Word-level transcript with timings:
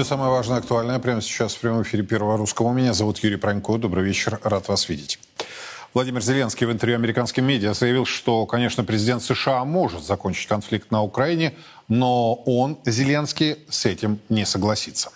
Новости 0.00 0.14
самое 0.14 0.30
важное, 0.30 0.56
актуальное 0.56 0.98
прямо 0.98 1.20
сейчас 1.20 1.54
в 1.54 1.60
прямом 1.60 1.82
эфире 1.82 2.02
Первого 2.02 2.38
Русского. 2.38 2.72
Меня 2.72 2.94
зовут 2.94 3.18
Юрий 3.18 3.36
Пронько. 3.36 3.76
Добрый 3.76 4.02
вечер. 4.02 4.40
Рад 4.42 4.66
вас 4.66 4.88
видеть. 4.88 5.18
Владимир 5.92 6.22
Зеленский 6.22 6.66
в 6.66 6.72
интервью 6.72 6.96
американским 6.96 7.44
медиа 7.44 7.74
заявил, 7.74 8.06
что, 8.06 8.46
конечно, 8.46 8.82
президент 8.82 9.22
США 9.22 9.62
может 9.66 10.02
закончить 10.02 10.48
конфликт 10.48 10.90
на 10.90 11.02
Украине, 11.02 11.52
но 11.88 12.32
он, 12.46 12.78
Зеленский, 12.86 13.58
с 13.68 13.84
этим 13.84 14.20
не 14.30 14.46
согласится. 14.46 15.12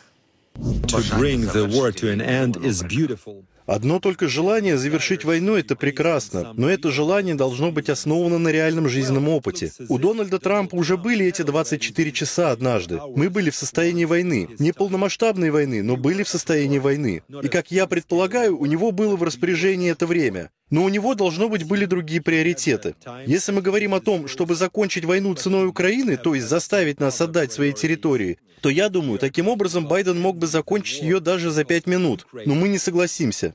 Одно 3.66 3.98
только 3.98 4.28
желание 4.28 4.77
завершить 4.77 5.24
войну— 5.24 5.56
это 5.56 5.74
прекрасно, 5.74 6.52
но 6.54 6.68
это 6.68 6.91
желание 6.91 7.34
должно 7.34 7.73
быть 7.73 7.88
основано 7.88 8.38
на 8.38 8.50
реальном 8.50 8.88
жизненном 8.88 9.28
опыте. 9.28 9.73
У 9.88 9.98
Дональда 9.98 10.38
Трампа 10.38 10.74
уже 10.74 10.98
были 10.98 11.24
эти 11.27 11.42
24 11.42 12.12
часа 12.12 12.50
однажды. 12.50 13.00
Мы 13.16 13.30
были 13.30 13.48
в 13.48 13.56
состоянии 13.56 14.04
войны. 14.04 14.48
Не 14.59 14.73
полномасштабной 14.73 15.50
войны, 15.50 15.82
но 15.82 15.96
были 15.96 16.23
в 16.23 16.28
состоянии 16.28 16.79
войны. 16.79 17.23
И, 17.43 17.48
как 17.48 17.71
я 17.71 17.87
предполагаю, 17.87 18.59
у 18.59 18.66
него 18.66 18.93
было 18.93 19.16
в 19.16 19.23
распоряжении 19.23 19.90
это 19.90 20.06
время. 20.06 20.51
Но 20.71 20.84
у 20.84 20.88
него, 20.88 21.15
должно 21.15 21.49
быть, 21.49 21.65
были 21.65 21.87
другие 21.87 22.21
приоритеты. 22.21 22.96
Если 23.26 23.52
мы 23.52 23.62
говорим 23.62 23.95
о 23.95 24.01
том, 24.01 24.28
чтобы 24.28 24.54
закончить 24.54 25.04
войну 25.04 25.34
ценой 25.34 25.66
Украины, 25.66 26.16
то 26.16 26.34
есть 26.34 26.49
заставить 26.49 27.01
нас 27.01 27.21
отдать 27.21 27.52
свои 27.52 27.73
территории, 27.73 28.38
то 28.65 28.70
я 28.70 28.88
думаю, 28.88 29.18
таким 29.18 29.48
образом 29.48 29.87
Байден 29.87 30.18
мог 30.18 30.38
бы 30.38 30.46
закончить 30.46 31.02
ее 31.02 31.20
даже 31.20 31.51
за 31.51 31.65
пять 31.65 31.87
минут. 31.87 32.26
Но 32.46 32.54
мы 32.54 32.68
не 32.68 32.79
согласимся. 32.79 33.54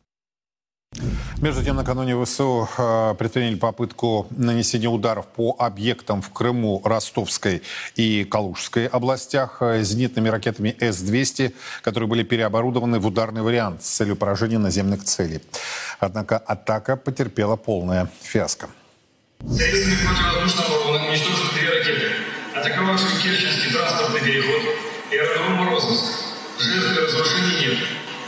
Между 1.42 1.64
тем, 1.64 1.78
накануне 1.78 2.14
ВСУ 2.24 2.70
э, 2.78 3.16
предприняли 3.18 3.56
попытку 3.56 4.28
нанесения 4.30 4.88
ударов 4.88 5.26
по 5.26 5.56
объектам 5.58 6.22
в 6.22 6.30
Крыму, 6.30 6.80
Ростовской 6.86 7.64
и 7.96 8.24
Калужской 8.24 8.86
областях 8.86 9.58
э, 9.62 9.82
зенитными 9.82 10.30
ракетами 10.30 10.76
С-200, 10.80 11.56
которые 11.82 12.08
были 12.08 12.22
переоборудованы 12.22 13.00
в 13.00 13.08
ударный 13.08 13.42
вариант 13.42 13.84
с 13.84 13.90
целью 13.90 14.16
поражения 14.16 14.60
наземных 14.60 15.04
целей. 15.04 15.42
Однако 16.00 16.38
атака 16.38 16.98
потерпела 16.98 17.56
полное 17.56 18.12
фиаско. 18.22 18.70
Союзными 19.40 19.96
противовоздушного 20.06 20.84
было 20.84 20.98
уничтожено 20.98 21.50
две 21.54 21.68
ракеты, 21.68 22.12
атаковавшие 22.56 23.22
Керченский 23.24 23.74
транспортный 23.74 24.22
переход 24.22 24.89
и 25.12 25.18
аэродром 25.18 25.54
Морозовск. 25.54 26.06
Жертв 26.60 26.98
и 26.98 27.00
разрушений 27.00 27.60
нет. 27.62 27.78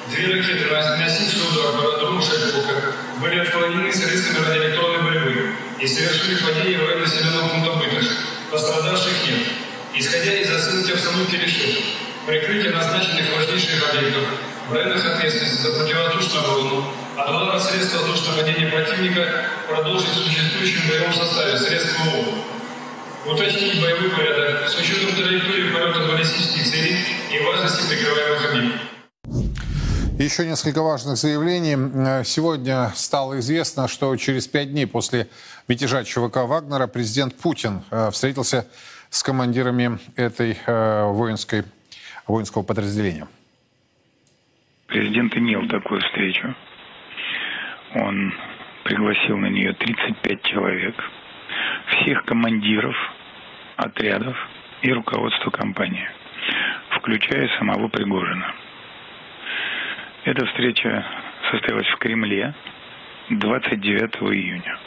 Две 0.09 0.33
ракеты, 0.33 0.65
носившие 0.97 1.43
удар 1.51 1.73
по 1.73 1.79
аэродрому 1.79 2.21
Шепелка, 2.21 2.93
были 3.19 3.39
отклонены 3.39 3.91
средствами 3.91 4.45
радиоэлектронной 4.45 5.03
борьбы 5.03 5.51
и 5.79 5.87
совершили 5.87 6.35
падение 6.35 6.79
в 6.79 6.85
районе 6.85 7.05
населенного 7.05 7.49
пункта 7.49 7.71
Бытыш. 7.73 8.05
Пострадавших 8.49 9.13
нет. 9.27 9.47
Исходя 9.93 10.33
из 10.33 10.49
оценки 10.49 10.91
обстановки 10.91 11.35
решеток, 11.35 11.83
прикрытие 12.25 12.71
назначенных 12.71 13.35
важнейших 13.35 13.89
объектов 13.89 14.23
в 14.67 14.73
районах 14.73 15.05
ответственности 15.05 15.61
за 15.61 15.71
противовоздушную 15.73 16.45
оборону, 16.45 16.93
а 17.17 17.31
два 17.31 17.59
средств 17.59 17.95
воздушного 17.95 18.37
падения 18.37 18.67
противника 18.67 19.45
продолжить 19.67 20.09
в 20.09 20.23
существующем 20.23 20.87
боевом 20.87 21.13
составе 21.13 21.57
средств 21.57 21.97
ВО. 23.25 23.33
Уточнить 23.33 23.81
боевой 23.81 24.09
порядок 24.09 24.67
с 24.67 24.79
учетом 24.79 25.15
траектории 25.15 25.73
полета 25.73 25.99
баллистических 26.07 26.63
целей 26.63 26.97
и 27.31 27.45
важности 27.45 27.89
прикрываемых 27.89 28.51
объектов. 28.51 28.81
Еще 30.19 30.45
несколько 30.45 30.83
важных 30.83 31.17
заявлений. 31.17 32.23
Сегодня 32.23 32.91
стало 32.93 33.39
известно, 33.39 33.87
что 33.87 34.15
через 34.17 34.47
пять 34.47 34.71
дней 34.71 34.85
после 34.85 35.27
мятежа 35.67 36.03
ЧВК 36.03 36.47
Вагнера 36.47 36.85
президент 36.87 37.35
Путин 37.35 37.81
э, 37.89 38.11
встретился 38.11 38.67
с 39.09 39.23
командирами 39.23 39.97
этой 40.15 40.57
э, 40.65 41.05
воинской, 41.05 41.63
воинского 42.27 42.61
подразделения. 42.61 43.27
Президент 44.87 45.35
имел 45.37 45.67
такую 45.67 46.01
встречу. 46.01 46.55
Он 47.95 48.33
пригласил 48.83 49.37
на 49.37 49.47
нее 49.47 49.73
35 49.73 50.43
человек, 50.43 50.95
всех 51.91 52.23
командиров 52.25 52.95
отрядов 53.75 54.37
и 54.81 54.91
руководство 54.91 55.49
компании, 55.49 56.07
включая 56.91 57.47
самого 57.57 57.87
Пригожина. 57.87 58.53
Эта 60.23 60.45
встреча 60.45 61.05
состоялась 61.49 61.87
в 61.87 61.97
Кремле 61.97 62.53
29 63.29 64.15
июня. 64.33 64.77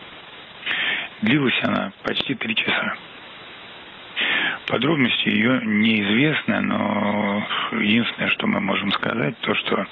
Длилась 1.23 1.59
она 1.63 1.93
почти 2.03 2.35
три 2.35 2.55
часа. 2.55 2.97
Подробности 4.67 5.29
ее 5.29 5.61
неизвестны, 5.65 6.61
но 6.61 7.47
единственное, 7.73 8.31
что 8.31 8.47
мы 8.47 8.61
можем 8.61 8.93
сказать, 8.93 9.39
то, 9.41 9.55
что 9.55 9.87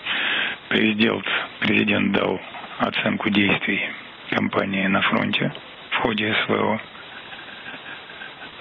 президент, 0.69 1.27
президент 1.61 2.13
дал 2.13 2.41
оценку 2.79 3.29
действий 3.31 3.81
компании 4.31 4.87
на 4.87 5.03
фронте 5.03 5.53
в 5.91 5.97
ходе 5.99 6.35
СВО, 6.45 6.81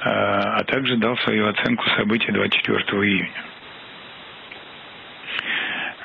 а, 0.04 0.58
а 0.58 0.64
также 0.64 0.98
дал 0.98 1.16
свою 1.20 1.48
оценку 1.48 1.88
событий 1.92 2.32
24 2.32 2.84
июня. 3.08 3.44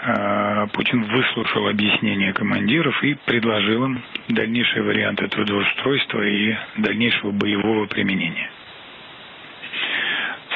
А, 0.02 0.66
Путин 0.66 1.04
выслушал 1.04 1.68
объяснения 1.68 2.32
командиров 2.34 3.02
и 3.02 3.14
предложил 3.14 3.86
им 3.86 4.02
дальнейший 4.28 4.82
вариант 4.82 5.22
этого 5.22 5.60
устройства 5.60 6.22
и 6.22 6.54
дальнейшего 6.76 7.30
боевого 7.30 7.86
применения. 7.86 8.50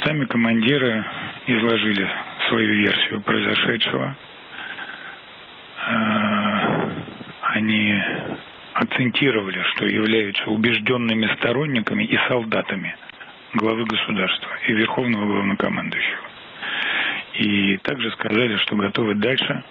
Сами 0.05 0.27
командиры 0.27 1.05
изложили 1.47 2.09
свою 2.49 2.75
версию 2.75 3.23
произошедшего. 3.23 4.17
А, 5.87 6.91
они 7.55 8.03
акцентировали, 8.75 9.63
что 9.75 9.87
являются 9.87 10.45
убежденными 10.51 11.27
сторонниками 11.37 12.05
и 12.05 12.19
солдатами 12.29 12.95
главы 13.55 13.85
государства 13.85 14.49
и 14.69 14.73
верховного 14.73 15.27
главнокомандующего. 15.27 16.29
И 17.39 17.77
также 17.79 18.11
сказали, 18.13 18.57
что 18.57 18.77
готовы 18.77 19.15
дальше 19.15 19.65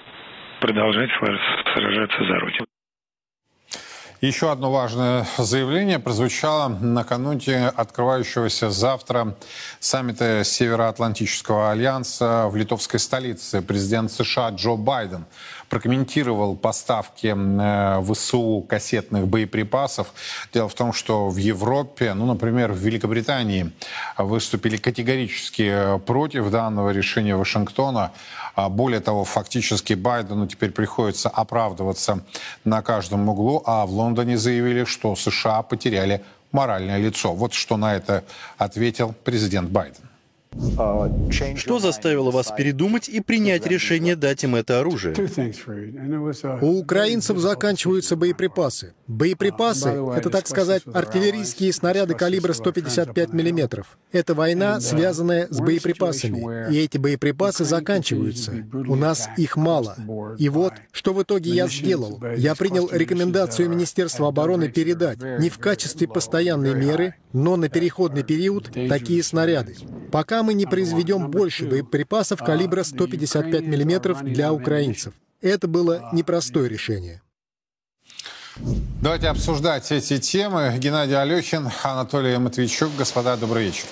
продолжать 0.59 1.09
сражаться 1.73 2.23
за 2.25 2.39
Родину. 2.39 2.65
Еще 4.21 4.51
одно 4.51 4.69
важное 4.69 5.25
заявление 5.37 5.97
прозвучало 5.97 6.67
накануне 6.67 7.69
открывающегося 7.69 8.69
завтра 8.69 9.37
саммита 9.79 10.43
Североатлантического 10.43 11.71
альянса 11.71 12.49
в 12.49 12.55
литовской 12.57 12.99
столице. 12.99 13.61
Президент 13.61 14.11
США 14.11 14.49
Джо 14.49 14.75
Байден 14.75 15.25
прокомментировал 15.69 16.55
поставки 16.55 17.33
э, 17.35 18.03
ВСУ 18.03 18.65
кассетных 18.67 19.27
боеприпасов. 19.27 20.13
Дело 20.53 20.67
в 20.67 20.73
том, 20.73 20.93
что 20.93 21.29
в 21.29 21.37
Европе, 21.37 22.13
ну, 22.13 22.25
например, 22.25 22.71
в 22.71 22.77
Великобритании 22.77 23.71
выступили 24.17 24.77
категорически 24.77 25.99
против 26.05 26.49
данного 26.49 26.89
решения 26.89 27.35
Вашингтона. 27.35 28.11
А 28.55 28.67
более 28.67 28.99
того, 28.99 29.23
фактически 29.23 29.93
Байдену 29.93 30.47
теперь 30.47 30.71
приходится 30.71 31.29
оправдываться 31.29 32.25
на 32.65 32.81
каждом 32.81 33.29
углу, 33.29 33.63
а 33.65 33.85
в 33.85 33.91
Лондоне 33.91 34.37
заявили, 34.37 34.83
что 34.83 35.15
США 35.15 35.61
потеряли 35.61 36.23
моральное 36.51 36.97
лицо. 36.97 37.33
Вот 37.33 37.53
что 37.53 37.77
на 37.77 37.95
это 37.95 38.23
ответил 38.57 39.15
президент 39.23 39.69
Байден. 39.69 40.08
Что 41.55 41.79
заставило 41.79 42.31
вас 42.31 42.51
передумать 42.55 43.07
и 43.07 43.21
принять 43.21 43.67
решение 43.67 44.15
дать 44.15 44.43
им 44.43 44.55
это 44.55 44.79
оружие? 44.79 45.15
У 46.61 46.79
украинцев 46.79 47.37
заканчиваются 47.37 48.15
боеприпасы. 48.15 48.93
Боеприпасы— 49.07 49.89
это, 50.15 50.29
так 50.29 50.47
сказать, 50.47 50.83
артиллерийские 50.91 51.71
снаряды 51.71 52.15
калибра 52.15 52.53
155 52.53 53.33
мм. 53.33 53.85
Это 54.11 54.33
война, 54.33 54.79
связанная 54.79 55.47
с 55.49 55.59
боеприпасами. 55.59 56.73
И 56.73 56.79
эти 56.79 56.97
боеприпасы 56.97 57.63
заканчиваются. 57.63 58.53
У 58.73 58.95
нас 58.95 59.29
их 59.37 59.55
мало. 59.55 59.95
И 60.37 60.49
вот, 60.49 60.73
что 60.91 61.13
в 61.13 61.21
итоге 61.21 61.51
я 61.51 61.67
сделал. 61.67 62.21
Я 62.35 62.55
принял 62.55 62.89
рекомендацию 62.91 63.69
Министерства 63.69 64.27
обороны 64.27 64.69
передать 64.69 65.19
не 65.39 65.49
в 65.49 65.59
качестве 65.59 66.07
постоянной 66.07 66.73
меры, 66.73 67.15
но 67.33 67.55
на 67.55 67.69
переходный 67.69 68.23
период 68.23 68.71
такие 68.89 69.21
снаряды. 69.21 69.75
Пока 70.11 70.38
мы 70.43 70.53
не 70.53 70.65
произведем 70.65 71.29
больше 71.29 71.65
боеприпасов 71.65 72.39
калибра 72.43 72.83
155 72.83 73.61
мм 73.61 74.23
для 74.23 74.53
украинцев. 74.53 75.13
Это 75.41 75.67
было 75.67 76.09
непростое 76.13 76.67
решение. 76.67 77.21
Давайте 79.01 79.27
обсуждать 79.27 79.89
эти 79.91 80.17
темы. 80.17 80.73
Геннадий 80.77 81.17
Алехин, 81.17 81.69
Анатолий 81.83 82.37
Матвейчук. 82.37 82.89
Господа, 82.97 83.37
добрый 83.37 83.65
вечер. 83.65 83.85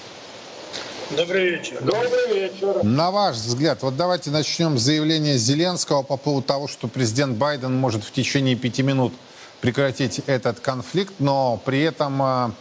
Добрый 1.15 1.51
вечер. 1.51 1.77
Добрый 1.81 2.33
вечер. 2.33 2.83
На 2.83 3.11
ваш 3.11 3.37
взгляд, 3.37 3.81
вот 3.81 3.95
давайте 3.95 4.29
начнем 4.29 4.77
с 4.77 4.81
заявления 4.81 5.37
Зеленского 5.37 6.03
по 6.03 6.17
поводу 6.17 6.45
того, 6.45 6.67
что 6.67 6.89
президент 6.89 7.37
Байден 7.37 7.73
может 7.73 8.03
в 8.03 8.11
течение 8.11 8.57
пяти 8.57 8.83
минут 8.83 9.13
прекратить 9.61 10.19
этот 10.27 10.59
конфликт, 10.59 11.13
но 11.19 11.61
при 11.63 11.81
этом 11.81 12.21
а, 12.21 12.51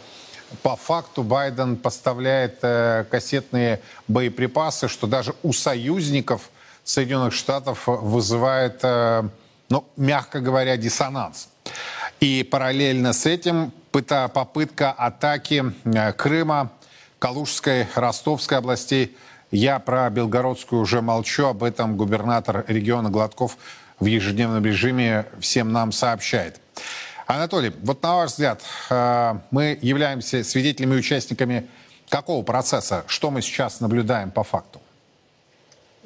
по 0.63 0.75
факту 0.75 1.23
Байден 1.23 1.75
поставляет 1.75 2.59
э, 2.61 3.05
кассетные 3.09 3.81
боеприпасы, 4.07 4.87
что 4.87 5.07
даже 5.07 5.35
у 5.43 5.53
союзников 5.53 6.49
Соединенных 6.83 7.33
Штатов 7.33 7.83
вызывает, 7.87 8.79
э, 8.83 9.23
ну, 9.69 9.85
мягко 9.97 10.39
говоря, 10.39 10.77
диссонанс. 10.77 11.49
И 12.19 12.43
параллельно 12.43 13.13
с 13.13 13.25
этим 13.25 13.71
попытка 13.91 14.91
атаки 14.91 15.73
э, 15.83 16.13
Крыма, 16.13 16.71
Калужской, 17.19 17.87
Ростовской 17.95 18.57
областей. 18.57 19.17
Я 19.51 19.79
про 19.79 20.09
Белгородскую 20.09 20.81
уже 20.81 21.01
молчу, 21.01 21.45
об 21.45 21.63
этом 21.63 21.97
губернатор 21.97 22.65
региона 22.67 23.09
Гладков 23.09 23.57
в 23.99 24.05
ежедневном 24.05 24.63
режиме 24.63 25.25
всем 25.39 25.71
нам 25.71 25.91
сообщает. 25.91 26.59
Анатолий, 27.27 27.73
вот 27.83 28.01
на 28.03 28.15
ваш 28.15 28.31
взгляд, 28.31 28.63
э, 28.89 29.33
мы 29.51 29.77
являемся 29.81 30.45
свидетелями 30.45 30.95
и 30.95 30.99
участниками 30.99 31.67
какого 32.07 32.41
процесса? 32.41 33.03
Что 33.07 33.31
мы 33.31 33.41
сейчас 33.41 33.81
наблюдаем 33.81 34.31
по 34.31 34.43
факту? 34.43 34.81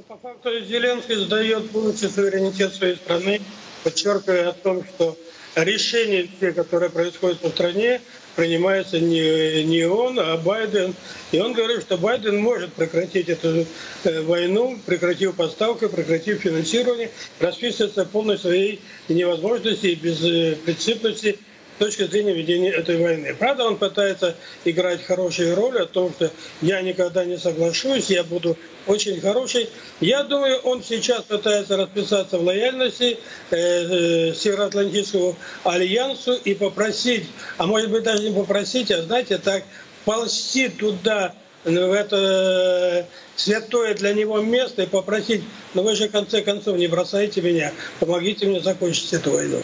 По 0.07 0.17
факту 0.17 0.49
Зеленский 0.65 1.15
сдает 1.15 1.69
полностью 1.69 2.09
суверенитет 2.09 2.73
своей 2.73 2.95
страны, 2.95 3.39
подчеркивая 3.83 4.49
о 4.49 4.53
том, 4.53 4.83
что 4.83 5.15
решения, 5.53 6.27
те, 6.39 6.53
которые 6.53 6.89
происходят 6.89 7.43
в 7.43 7.49
стране, 7.49 8.01
принимается 8.35 8.99
не, 8.99 9.63
не 9.63 9.83
он, 9.83 10.19
а 10.19 10.37
Байден. 10.37 10.93
И 11.31 11.39
он 11.39 11.53
говорит, 11.53 11.81
что 11.81 11.97
Байден 11.97 12.37
может 12.37 12.73
прекратить 12.73 13.29
эту 13.29 13.65
э, 14.03 14.21
войну, 14.21 14.79
прекратив 14.85 15.35
поставки, 15.35 15.87
прекратив 15.87 16.41
финансирование, 16.41 17.09
расписывается 17.39 18.05
полной 18.05 18.37
своей 18.37 18.81
невозможности 19.07 19.87
и 19.87 19.95
беспринципности 19.95 21.37
точки 21.81 22.03
зрения 22.03 22.33
ведения 22.33 22.69
этой 22.69 22.95
войны. 22.95 23.35
Правда, 23.39 23.63
он 23.63 23.75
пытается 23.75 24.35
играть 24.65 25.03
хорошую 25.03 25.55
роль 25.55 25.81
о 25.81 25.87
том, 25.87 26.13
что 26.13 26.29
я 26.61 26.79
никогда 26.83 27.25
не 27.25 27.39
соглашусь, 27.39 28.11
я 28.11 28.23
буду 28.23 28.55
очень 28.85 29.19
хороший. 29.19 29.67
Я 29.99 30.21
думаю, 30.23 30.57
он 30.59 30.83
сейчас 30.83 31.23
пытается 31.23 31.77
расписаться 31.77 32.37
в 32.37 32.43
лояльности 32.43 33.17
э, 33.49 33.55
э, 33.55 34.33
Североатлантическому 34.35 35.35
альянсу 35.63 36.33
и 36.33 36.53
попросить, 36.53 37.25
а 37.57 37.65
может 37.65 37.89
быть 37.89 38.03
даже 38.03 38.29
не 38.29 38.35
попросить, 38.35 38.91
а 38.91 39.01
знаете, 39.01 39.39
так 39.39 39.63
ползти 40.05 40.69
туда, 40.69 41.33
в 41.63 41.93
это 41.93 43.07
святое 43.35 43.95
для 43.95 44.13
него 44.13 44.39
место 44.39 44.83
и 44.83 44.85
попросить, 44.85 45.41
ну 45.73 45.81
вы 45.81 45.95
же 45.95 46.09
в 46.09 46.11
конце 46.11 46.43
концов 46.43 46.77
не 46.77 46.87
бросайте 46.87 47.41
меня, 47.41 47.73
помогите 47.99 48.45
мне 48.45 48.59
закончить 48.59 49.13
эту 49.13 49.31
войну. 49.31 49.63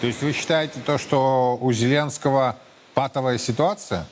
То 0.00 0.06
есть 0.06 0.22
вы 0.22 0.32
считаете 0.32 0.80
то, 0.84 0.96
что 0.96 1.58
у 1.60 1.72
Зеленского 1.72 2.56
патовая 2.94 3.36
ситуация? 3.36 4.06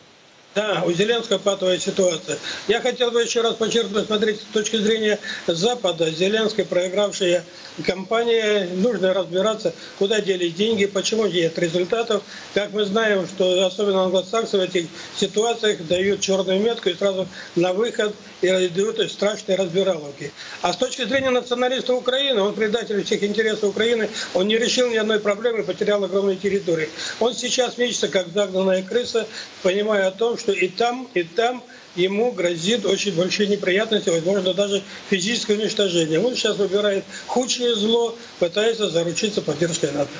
Да, 0.58 0.82
у 0.84 0.90
Зеленского 0.90 1.38
патовая 1.38 1.78
ситуация. 1.78 2.36
Я 2.66 2.80
хотел 2.80 3.12
бы 3.12 3.22
еще 3.22 3.42
раз 3.42 3.54
подчеркнуть, 3.54 4.06
смотрите, 4.06 4.40
с 4.40 4.52
точки 4.52 4.76
зрения 4.76 5.20
Запада, 5.46 6.10
Зеленский 6.10 6.64
проигравшая 6.64 7.44
компания, 7.86 8.68
нужно 8.74 9.14
разбираться, 9.14 9.72
куда 10.00 10.20
делись 10.20 10.54
деньги, 10.54 10.86
почему 10.86 11.26
нет 11.26 11.56
результатов. 11.60 12.24
Как 12.54 12.72
мы 12.72 12.84
знаем, 12.86 13.28
что 13.28 13.66
особенно 13.66 14.02
англосаксы 14.02 14.58
в 14.58 14.60
этих 14.60 14.88
ситуациях 15.16 15.86
дают 15.86 16.22
черную 16.22 16.58
метку 16.58 16.88
и 16.88 16.94
сразу 16.94 17.28
на 17.54 17.72
выход 17.72 18.16
и 18.40 18.48
дают 18.48 19.12
страшные 19.12 19.56
разбираловки. 19.56 20.32
А 20.62 20.72
с 20.72 20.76
точки 20.76 21.04
зрения 21.04 21.30
националиста 21.30 21.94
Украины, 21.94 22.40
он 22.40 22.54
предатель 22.54 23.04
всех 23.04 23.22
интересов 23.22 23.70
Украины, 23.70 24.08
он 24.34 24.48
не 24.48 24.58
решил 24.58 24.88
ни 24.88 24.96
одной 24.96 25.20
проблемы, 25.20 25.62
потерял 25.62 26.02
огромные 26.02 26.36
территории. 26.36 26.88
Он 27.20 27.32
сейчас 27.32 27.78
мечется, 27.78 28.08
как 28.08 28.26
загнанная 28.34 28.82
крыса, 28.82 29.28
понимая 29.62 30.08
о 30.08 30.10
том, 30.10 30.36
что 30.36 30.47
и 30.52 30.68
там, 30.68 31.08
и 31.14 31.22
там 31.22 31.62
ему 31.96 32.32
грозит 32.32 32.86
очень 32.86 33.14
большие 33.14 33.48
неприятности, 33.48 34.08
возможно, 34.08 34.54
даже 34.54 34.82
физическое 35.10 35.58
уничтожение. 35.58 36.20
Он 36.20 36.34
сейчас 36.34 36.56
выбирает 36.56 37.04
худшее 37.26 37.74
зло, 37.74 38.14
пытается 38.38 38.88
заручиться 38.88 39.42
поддержкой 39.42 39.92
НАТО. 39.92 40.10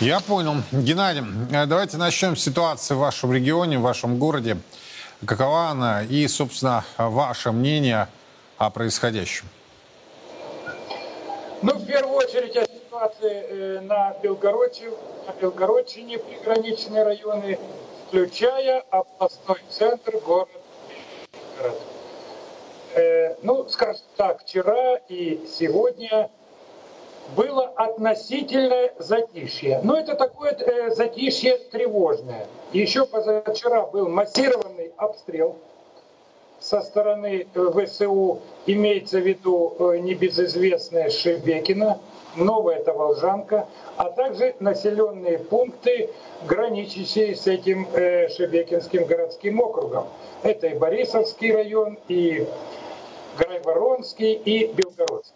Я 0.00 0.20
понял. 0.20 0.56
Геннадий, 0.72 1.22
э, 1.52 1.66
давайте 1.66 1.96
начнем 1.96 2.36
с 2.36 2.42
ситуации 2.42 2.94
в 2.94 2.98
вашем 2.98 3.32
регионе, 3.32 3.78
в 3.78 3.82
вашем 3.82 4.18
городе. 4.18 4.58
Какова 5.24 5.68
она 5.68 6.02
и, 6.02 6.26
собственно, 6.28 6.84
ваше 6.98 7.52
мнение 7.52 8.08
о 8.58 8.70
происходящем? 8.70 9.46
Ну, 11.62 11.72
в 11.74 11.86
первую 11.86 12.16
очередь, 12.16 12.56
о 12.56 12.66
ситуации 12.66 13.46
э, 13.48 13.80
на 13.80 14.14
Белгородчине, 14.22 14.90
на 15.26 15.32
Белгородчине, 15.40 16.18
приграничные 16.18 17.04
районы 17.04 17.58
включая 18.14 18.84
областной 18.90 19.58
центр 19.68 20.18
город 20.18 20.48
Белгород. 21.58 21.80
Э, 22.94 23.34
ну, 23.42 23.68
скажем 23.68 24.04
так, 24.16 24.42
вчера 24.42 24.98
и 25.08 25.44
сегодня 25.48 26.30
было 27.34 27.66
относительное 27.74 28.94
затишье. 29.00 29.80
Но 29.82 29.98
это 29.98 30.14
такое 30.14 30.52
э, 30.52 30.94
затишье 30.94 31.58
тревожное. 31.72 32.46
Еще 32.72 33.04
позавчера 33.04 33.86
был 33.86 34.08
массированный 34.08 34.92
обстрел 34.96 35.56
со 36.60 36.82
стороны 36.82 37.48
э, 37.52 37.86
ВСУ, 37.86 38.42
имеется 38.66 39.18
в 39.18 39.26
виду 39.26 39.74
э, 39.76 39.98
небезызвестная 39.98 41.10
Шебекина, 41.10 41.98
новая 42.36 42.76
это 42.76 42.92
Волжанка, 42.92 43.66
а 43.96 44.10
также 44.10 44.54
населенные 44.60 45.38
пункты, 45.38 46.10
граничащие 46.46 47.34
с 47.36 47.46
этим 47.46 47.88
э, 47.92 48.28
Шебекинским 48.28 49.04
городским 49.04 49.60
округом. 49.60 50.06
Это 50.42 50.68
и 50.68 50.74
Борисовский 50.74 51.52
район, 51.52 51.98
и 52.08 52.46
Грайворонский, 53.38 54.32
и 54.32 54.66
Белгородский. 54.72 55.34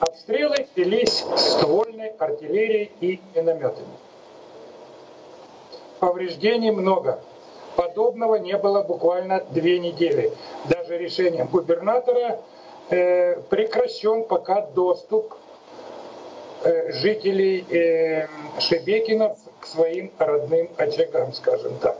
Обстрелы 0.00 0.66
велись 0.76 1.24
ствольной 1.36 2.10
артиллерией 2.18 2.92
и 3.00 3.20
минометами. 3.34 3.88
Повреждений 5.98 6.70
много. 6.70 7.20
Подобного 7.74 8.36
не 8.36 8.56
было 8.56 8.82
буквально 8.82 9.44
две 9.50 9.78
недели. 9.78 10.32
Даже 10.68 10.98
решением 10.98 11.48
губернатора 11.48 12.40
э, 12.90 13.40
прекращен 13.50 14.24
пока 14.24 14.62
доступ 14.62 15.34
жителей 16.88 17.64
э, 17.70 18.26
Шебекина 18.60 19.36
к 19.60 19.66
своим 19.66 20.10
родным 20.18 20.68
очагам, 20.76 21.32
скажем 21.32 21.76
так. 21.78 21.98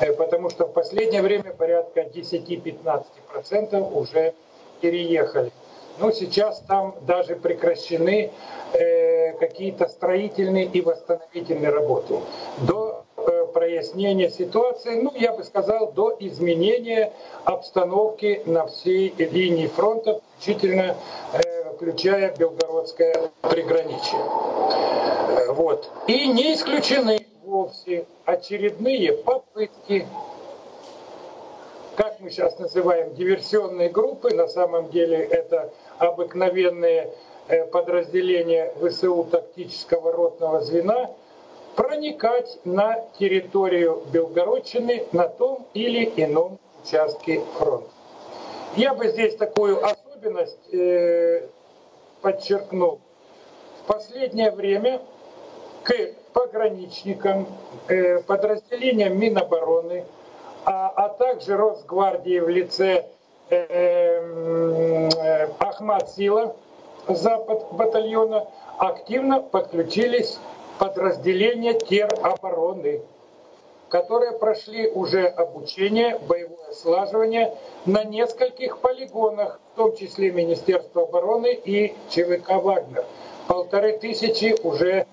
Э, 0.00 0.12
потому 0.12 0.50
что 0.50 0.66
в 0.66 0.72
последнее 0.72 1.22
время 1.22 1.52
порядка 1.52 2.02
10-15% 2.02 3.92
уже 3.92 4.34
переехали. 4.80 5.50
Но 5.98 6.10
сейчас 6.10 6.60
там 6.66 6.96
даже 7.02 7.36
прекращены 7.36 8.32
какие-то 9.38 9.86
строительные 9.86 10.64
и 10.64 10.80
восстановительные 10.80 11.70
работы. 11.70 12.16
До 12.66 13.04
прояснения 13.54 14.28
ситуации, 14.28 15.00
ну, 15.00 15.12
я 15.14 15.32
бы 15.32 15.44
сказал, 15.44 15.92
до 15.92 16.14
изменения 16.18 17.12
обстановки 17.44 18.42
на 18.44 18.66
всей 18.66 19.14
линии 19.16 19.68
фронта, 19.68 20.20
включительно 20.36 20.96
включая 21.74 22.34
Белгородское 22.36 23.30
приграничье. 23.42 24.18
Вот. 25.48 25.90
И 26.06 26.26
не 26.28 26.54
исключены 26.54 27.26
вовсе 27.42 28.06
очередные 28.24 29.12
попытки, 29.12 30.06
как 31.96 32.20
мы 32.20 32.30
сейчас 32.30 32.58
называем, 32.58 33.14
диверсионные 33.14 33.88
группы, 33.88 34.34
на 34.34 34.48
самом 34.48 34.90
деле 34.90 35.18
это 35.18 35.70
обыкновенные 35.98 37.12
э, 37.48 37.64
подразделения 37.66 38.72
ВСУ 38.80 39.24
тактического 39.30 40.12
ротного 40.12 40.60
звена, 40.60 41.10
проникать 41.76 42.58
на 42.64 43.04
территорию 43.18 44.02
Белгородчины 44.12 45.04
на 45.12 45.28
том 45.28 45.66
или 45.74 46.12
ином 46.16 46.58
участке 46.82 47.42
фронта. 47.58 47.88
Я 48.76 48.94
бы 48.94 49.08
здесь 49.08 49.36
такую 49.36 49.84
особенность 49.84 50.58
э, 50.72 51.46
подчеркнул, 52.24 53.00
в 53.82 53.86
последнее 53.86 54.50
время 54.50 55.02
к 55.82 55.92
пограничникам, 56.32 57.46
э, 57.88 58.20
подразделениям 58.20 59.18
Минобороны, 59.18 60.06
а, 60.64 60.88
а 60.88 61.10
также 61.10 61.54
Росгвардии 61.54 62.40
в 62.40 62.48
лице 62.48 63.04
э, 63.50 63.56
э, 63.58 65.48
Ахмад 65.58 66.08
Сила, 66.12 66.56
запад 67.08 67.66
батальона, 67.72 68.48
активно 68.78 69.42
подключились 69.42 70.38
подразделения 70.78 71.74
теробороны, 71.74 73.02
которые 73.94 74.32
прошли 74.32 74.88
уже 74.88 75.24
обучение, 75.24 76.18
боевое 76.18 76.72
слаживание 76.72 77.54
на 77.86 78.02
нескольких 78.02 78.78
полигонах 78.78 79.60
в 79.72 79.76
том 79.76 79.96
числе 79.96 80.32
Министерство 80.32 81.04
обороны 81.04 81.54
и 81.54 81.94
ЧВК 82.10 82.60
«Вагнер». 82.60 83.04
Полторы 83.46 83.96
тысячи 83.98 84.56
уже 84.64 85.06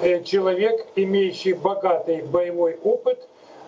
э, 0.00 0.22
человек, 0.22 0.86
имеющий 0.94 1.54
богатый 1.54 2.22
боевой 2.22 2.78
опыт, 2.84 3.18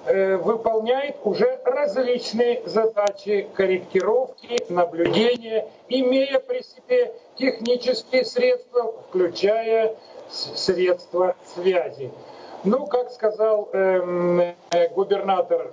э, 0.07 0.37
выполняет 0.37 1.17
уже 1.25 1.59
различные 1.65 2.63
задачи 2.65 3.49
корректировки, 3.55 4.59
наблюдения, 4.69 5.67
имея 5.89 6.39
при 6.39 6.63
себе 6.63 7.13
технические 7.37 8.25
средства, 8.25 8.95
включая 9.09 9.97
средства 10.31 11.35
связи. 11.53 12.13
Ну, 12.65 12.87
как 12.87 13.11
сказал 13.11 13.69
эм, 13.73 14.41
э, 14.41 14.55
губернатор 14.95 15.73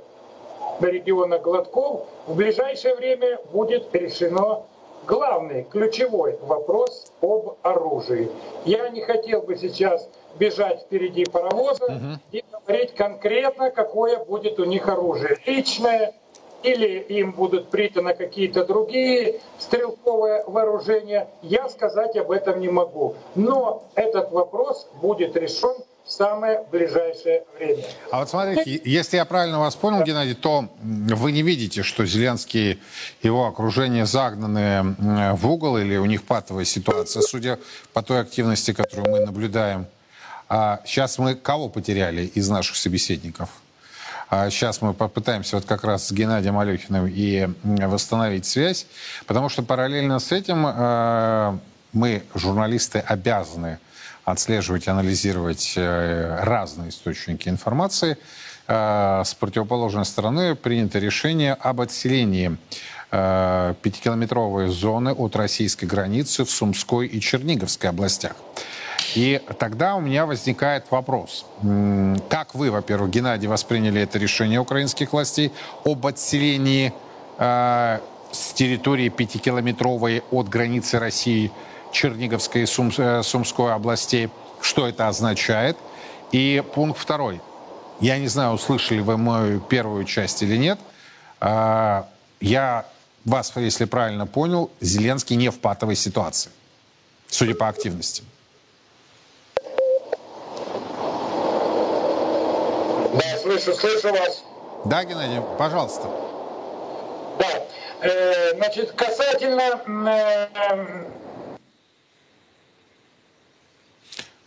региона 0.79 1.38
Гладков, 1.38 2.08
в 2.25 2.36
ближайшее 2.36 2.96
время 2.96 3.39
будет 3.51 3.93
решено 3.93 4.63
главный, 5.05 5.65
ключевой 5.65 6.39
вопрос 6.41 7.12
об 7.22 7.58
оружии. 7.62 8.31
Я 8.65 8.89
не 8.89 9.01
хотел 9.01 9.43
бы 9.43 9.55
сейчас 9.55 10.10
бежать 10.39 10.81
впереди 10.81 11.25
паровоза 11.25 11.86
угу. 11.86 12.19
и 12.31 12.43
говорить 12.51 12.96
конкретно, 12.96 13.69
какое 13.69 14.24
будет 14.24 14.60
у 14.60 14.65
них 14.65 14.88
оружие. 14.88 15.38
Личное, 15.46 16.15
или 16.63 17.00
им 17.00 17.34
будут 17.34 17.69
приданы 17.69 18.15
какие-то 18.15 18.65
другие 18.65 19.41
стрелковые 19.60 20.43
вооружения, 20.46 21.29
я 21.43 21.69
сказать 21.69 22.17
об 22.17 22.31
этом 22.31 22.60
не 22.60 22.69
могу. 22.69 23.15
Но 23.36 23.84
этот 23.96 24.31
вопрос 24.31 24.89
будет 25.01 25.36
решен 25.36 25.75
в 26.06 26.12
самое 26.12 26.63
ближайшее 26.72 27.44
время. 27.58 27.84
А 28.12 28.20
вот 28.20 28.29
смотрите, 28.29 28.82
если 28.84 29.18
я 29.18 29.25
правильно 29.25 29.60
вас 29.60 29.75
понял, 29.75 30.03
Геннадий, 30.03 30.34
то 30.34 30.70
вы 30.82 31.32
не 31.32 31.44
видите, 31.44 31.84
что 31.84 32.06
Зеленский 32.06 32.82
его 33.22 33.46
окружение 33.46 34.06
загнаны 34.06 34.96
в 35.36 35.48
угол 35.48 35.77
или 35.77 35.98
у 35.98 36.06
них 36.06 36.24
патовая 36.24 36.65
ситуация, 36.65 37.22
судя 37.22 37.60
по 37.94 38.01
той 38.01 38.22
активности, 38.22 38.74
которую 38.74 39.12
мы 39.12 39.25
наблюдаем. 39.25 39.86
А 40.48 40.82
сейчас 40.86 41.20
мы 41.20 41.36
кого 41.36 41.70
потеряли 41.70 42.25
из 42.25 42.50
наших 42.50 42.75
собеседников? 42.75 43.50
А 44.29 44.50
сейчас 44.50 44.82
мы 44.82 44.94
попытаемся 44.94 45.56
вот 45.56 45.65
как 45.65 45.84
раз 45.84 46.08
с 46.08 46.12
Геннадием 46.12 46.58
Алехиным 46.58 47.08
и 47.08 47.50
восстановить 47.63 48.46
связь, 48.46 48.86
потому 49.25 49.50
что 49.50 49.63
параллельно 49.63 50.20
с 50.20 50.32
этим 50.32 50.65
э, 50.68 51.58
мы, 51.94 52.24
журналисты, 52.36 53.00
обязаны 53.00 53.79
отслеживать 54.31 54.88
анализировать 54.88 55.74
э, 55.75 56.39
разные 56.41 56.89
источники 56.89 57.50
информации. 57.50 58.17
Э, 58.67 59.24
с 59.25 59.33
противоположной 59.33 60.05
стороны 60.05 60.55
принято 60.55 61.00
решение 61.00 61.53
об 61.53 61.81
отселении 61.81 62.57
э, 63.12 63.74
пятикилометровой 63.81 64.67
зоны 64.69 65.12
от 65.12 65.36
российской 65.36 65.86
границы 65.86 66.45
в 66.45 66.51
Сумской 66.51 67.07
и 67.07 67.19
Черниговской 67.19 67.89
областях. 67.89 68.36
И 69.15 69.41
тогда 69.57 69.95
у 69.95 70.01
меня 70.01 70.25
возникает 70.25 70.86
вопрос. 70.91 71.45
Как 72.29 72.53
вы, 72.53 72.69
во-первых, 72.69 73.09
Геннадий, 73.09 73.48
восприняли 73.48 74.01
это 74.01 74.19
решение 74.19 74.59
украинских 74.59 75.13
властей 75.13 75.51
об 75.83 76.05
отселении 76.05 76.93
э, 77.39 78.00
с 78.31 78.53
территории 78.53 79.09
пятикилометровой 79.09 80.24
от 80.31 80.50
границы 80.50 81.00
России 81.00 81.51
Черниговской 81.91 82.63
и 82.63 82.65
Сум, 82.65 82.91
э, 82.98 83.24
Сумской 83.24 83.74
областей. 83.74 84.29
Что 84.62 84.88
это 84.88 85.08
означает? 85.08 85.77
И 86.31 86.63
пункт 86.74 87.00
второй. 87.00 87.41
Я 88.00 88.17
не 88.17 88.27
знаю, 88.27 88.53
услышали 88.53 89.00
вы 89.00 89.17
мою 89.17 89.60
первую 89.60 90.05
часть 90.05 90.41
или 90.41 90.58
нет. 90.58 90.79
Э, 91.41 92.03
я 92.39 92.86
вас, 93.25 93.51
если 93.55 93.86
правильно 93.86 94.25
понял, 94.25 94.72
Зеленский 94.79 95.36
не 95.36 95.50
в 95.50 95.60
патовой 95.60 95.96
ситуации, 95.96 96.51
судя 97.27 97.55
по 97.55 97.67
активности. 97.67 98.24
Да, 103.13 103.38
слышу, 103.41 103.74
слышу 103.74 104.12
вас. 104.12 104.43
Да, 104.86 105.03
Геннадий, 105.03 105.41
пожалуйста. 105.58 106.10
Да, 107.39 107.63
э, 108.01 108.55
значит, 108.55 108.91
касательно 108.93 109.81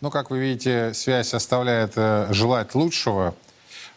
э, 0.03 0.05
Ну, 0.05 0.11
как 0.11 0.29
вы 0.31 0.39
видите, 0.39 0.93
связь 0.93 1.33
оставляет 1.33 1.93
э, 1.95 2.27
желать 2.31 2.75
лучшего. 2.75 3.33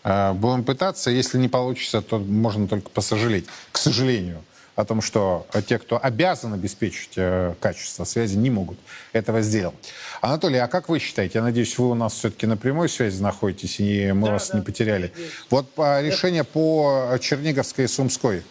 Э, 0.04 0.32
будем 0.32 0.62
пытаться. 0.62 1.10
Если 1.10 1.36
не 1.36 1.48
получится, 1.48 2.00
то 2.00 2.18
можно 2.18 2.68
только 2.68 2.90
посожалеть. 2.90 3.46
К 3.72 3.78
сожалению 3.78 4.44
о 4.76 4.84
том, 4.84 5.00
что 5.00 5.46
те, 5.66 5.78
кто 5.78 5.98
обязан 6.00 6.52
обеспечить 6.52 7.14
э, 7.16 7.54
качество 7.60 8.04
связи, 8.04 8.36
не 8.36 8.50
могут 8.50 8.78
этого 9.12 9.40
сделать. 9.42 9.74
Анатолий, 10.20 10.58
а 10.58 10.68
как 10.68 10.88
вы 10.88 11.00
считаете? 11.00 11.38
Я 11.38 11.42
надеюсь, 11.42 11.76
вы 11.78 11.90
у 11.90 11.94
нас 11.94 12.12
все-таки 12.12 12.46
на 12.46 12.56
прямой 12.56 12.88
связи 12.88 13.20
находитесь, 13.20 13.80
и 13.80 14.12
мы 14.12 14.26
да, 14.26 14.32
вас 14.34 14.50
да, 14.50 14.58
не 14.58 14.64
потеряли. 14.64 15.12
Вот 15.50 15.72
по, 15.72 16.00
решение 16.02 16.44
по 16.44 17.18
Черниговской 17.20 17.86
и 17.86 17.88
Сумской 17.88 18.42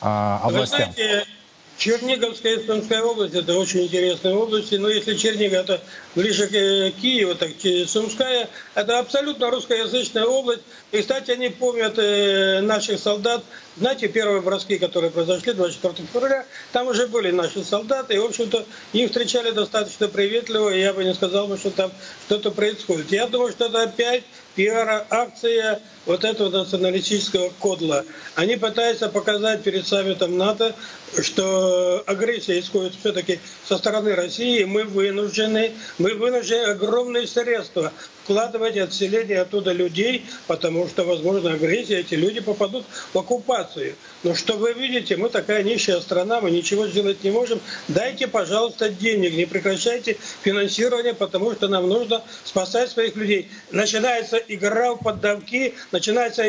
а, 0.00 0.40
областям. 0.42 0.88
Вы 0.88 0.94
знаете, 0.94 1.37
Черниговская 1.78 2.56
и 2.56 2.66
Сумская 2.66 3.02
область– 3.02 3.34
это 3.36 3.56
очень 3.56 3.84
интересные 3.84 4.34
области, 4.34 4.74
но 4.74 4.88
если 4.88 5.14
Чернигов– 5.14 5.60
это 5.64 5.80
ближе 6.16 6.48
к 6.48 7.00
Киеву, 7.00 7.36
так 7.36 7.50
Сумская– 7.86 8.50
это 8.74 8.98
абсолютно 8.98 9.48
русскоязычная 9.48 10.24
область. 10.24 10.62
И, 10.90 11.00
кстати, 11.00 11.30
они 11.30 11.50
помнят 11.50 11.96
э, 11.96 12.60
наших 12.62 12.98
солдат. 12.98 13.44
Знаете, 13.76 14.08
первые 14.08 14.42
броски, 14.42 14.76
которые 14.78 15.12
произошли 15.12 15.52
24 15.52 15.94
февраля, 16.12 16.44
там 16.72 16.88
уже 16.88 17.06
были 17.06 17.30
наши 17.30 17.62
солдаты, 17.62 18.14
и, 18.14 18.18
в 18.18 18.24
общем-то, 18.24 18.66
их 18.92 19.10
встречали 19.10 19.52
достаточно 19.52 20.08
приветливо, 20.08 20.70
и 20.70 20.80
я 20.80 20.92
бы 20.92 21.04
не 21.04 21.14
сказал, 21.14 21.56
что 21.56 21.70
там 21.70 21.92
что-то 22.26 22.50
происходит. 22.50 23.12
Я 23.12 23.28
думаю, 23.28 23.52
что 23.52 23.66
это 23.66 23.82
опять 23.82 24.24
пиар-акция 24.56 25.80
вот 26.08 26.24
этого 26.24 26.48
националистического 26.48 27.52
кодла. 27.60 28.04
Они 28.34 28.56
пытаются 28.56 29.08
показать 29.10 29.62
перед 29.62 29.86
саммитом 29.86 30.36
НАТО, 30.38 30.74
что 31.22 32.02
агрессия 32.06 32.58
исходит 32.58 32.94
все-таки 32.98 33.38
со 33.68 33.76
стороны 33.76 34.14
России, 34.14 34.64
мы 34.64 34.84
вынуждены, 34.84 35.72
мы 35.98 36.14
вынуждены 36.14 36.70
огромные 36.70 37.26
средства 37.26 37.92
вкладывать 38.24 38.76
отселение 38.76 39.40
оттуда 39.40 39.72
людей, 39.72 40.26
потому 40.46 40.86
что, 40.86 41.04
возможно, 41.04 41.52
агрессия, 41.52 42.00
эти 42.00 42.14
люди 42.14 42.40
попадут 42.40 42.84
в 43.14 43.18
оккупацию. 43.18 43.94
Но 44.22 44.34
что 44.34 44.58
вы 44.58 44.74
видите, 44.74 45.16
мы 45.16 45.30
такая 45.30 45.62
нищая 45.62 45.98
страна, 46.00 46.42
мы 46.42 46.50
ничего 46.50 46.86
сделать 46.86 47.24
не 47.24 47.30
можем. 47.30 47.58
Дайте, 47.88 48.26
пожалуйста, 48.26 48.90
денег, 48.90 49.32
не 49.32 49.46
прекращайте 49.46 50.18
финансирование, 50.42 51.14
потому 51.14 51.54
что 51.54 51.68
нам 51.68 51.88
нужно 51.88 52.22
спасать 52.44 52.90
своих 52.90 53.16
людей. 53.16 53.48
Начинается 53.70 54.36
игра 54.36 54.94
в 54.94 55.02
поддавки, 55.02 55.74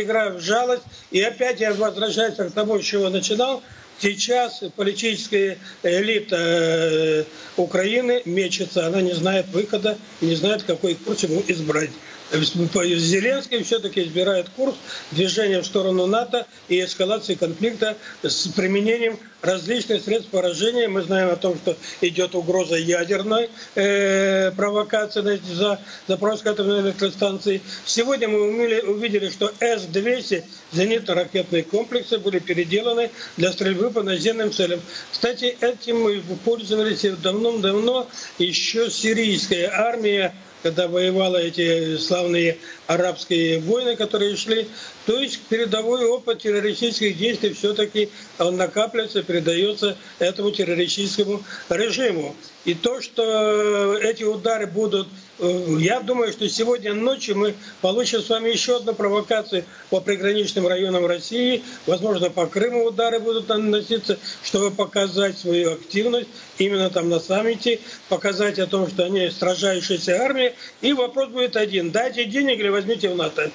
игра 0.02 0.30
в 0.30 0.40
жалость, 0.40 0.84
и 1.12 1.22
опять 1.22 1.60
я 1.60 1.74
возвращаюсь 1.74 2.36
к 2.36 2.52
тому, 2.52 2.80
с 2.80 2.86
чего 2.86 3.10
начинал, 3.10 3.62
Сейчас 4.02 4.64
политическая 4.78 5.58
элита 5.84 6.38
э, 6.38 7.24
Украины 7.58 8.22
мечется, 8.24 8.88
она 8.88 9.02
не 9.02 9.12
знает 9.12 9.48
выхода, 9.50 9.98
не 10.22 10.36
знает, 10.36 10.64
какой 10.64 10.96
курс 10.96 11.24
ему 11.24 11.44
избрать. 11.48 11.90
Зеленский 12.32 13.64
все-таки 13.64 14.04
избирает 14.04 14.50
курс 14.50 14.76
движения 15.12 15.62
в 15.62 15.66
сторону 15.66 16.06
НАТО 16.06 16.46
и 16.68 16.84
эскалации 16.84 17.36
конфликта 17.36 17.98
с 18.22 18.48
применением 18.50 19.18
различных 19.42 20.04
средств 20.04 20.30
поражения. 20.30 20.88
Мы 20.88 21.02
знаем 21.02 21.30
о 21.30 21.36
том, 21.36 21.58
что 21.58 21.76
идет 22.02 22.36
угроза 22.36 22.76
ядерной 22.76 23.50
э, 23.76 24.52
провокации 24.52 25.42
за 25.54 25.80
Запорожской 26.08 26.52
атомной 26.52 26.82
электростанции. 26.82 27.62
Сегодня 27.86 28.28
мы 28.28 28.42
умели, 28.48 28.82
увидели, 28.82 29.30
что 29.30 29.52
С-200 29.60 30.44
зенитно-ракетные 30.74 31.64
комплексы 31.64 32.18
были 32.20 32.40
переделаны 32.40 33.10
для 33.38 33.52
стрельбы 33.52 33.90
по 33.92 34.04
наземным 34.04 34.52
целям. 34.52 34.82
Кстати, 35.12 35.58
этим 35.62 36.02
мы 36.02 36.22
пользовались 36.44 37.06
давно-давно. 37.22 38.08
Еще 38.38 38.90
сирийская 38.92 39.72
армия 39.74 40.34
когда 40.64 40.88
воевала 40.88 41.38
эти 41.38 41.98
славные 41.98 42.58
арабские 42.88 43.60
войны, 43.60 43.96
которые 43.96 44.36
шли. 44.36 44.68
То 45.06 45.20
есть 45.20 45.40
передовой 45.50 46.06
опыт 46.06 46.40
террористических 46.40 47.18
действий 47.18 47.54
все-таки 47.54 48.10
он 48.38 48.58
накапливается, 48.58 49.24
передается 49.24 49.98
этому 50.20 50.52
террористическому 50.52 51.44
режиму. 51.70 52.36
И 52.66 52.74
то, 52.74 53.02
что 53.02 53.98
эти 53.98 54.24
удары 54.24 54.68
будут 54.68 55.08
Э, 55.08 55.29
я 55.40 56.02
думаю, 56.02 56.32
что 56.32 56.48
сегодня 56.50 56.94
ночью 56.94 57.38
мы 57.38 57.56
получим 57.82 58.22
с 58.22 58.30
вами 58.30 58.50
еще 58.50 58.78
одну 58.78 58.94
провокацию 58.94 59.64
по 59.90 60.02
приграничным 60.02 60.68
районам 60.68 61.06
России. 61.06 61.64
Возможно, 61.86 62.30
по 62.30 62.46
Крыму 62.46 62.86
удары 62.86 63.20
будут 63.20 63.48
наноситься, 63.48 64.18
чтобы 64.44 64.72
показать 64.72 65.38
свою 65.38 65.74
активность 65.74 66.30
именно 66.58 66.90
там 66.90 67.10
на 67.10 67.20
саммите, 67.20 67.80
показать 68.10 68.60
о 68.60 68.68
том, 68.68 68.90
что 68.90 69.06
они 69.06 69.30
сражающаяся 69.30 70.22
армия. 70.22 70.56
И 70.82 70.94
вопрос 70.94 71.30
будет 71.30 71.56
один. 71.56 71.92
Дайте 71.92 72.26
денег 72.26 72.60
или 72.60 72.70
возьмите 72.70 73.10
в 73.10 73.16
НАТО. 73.16 73.52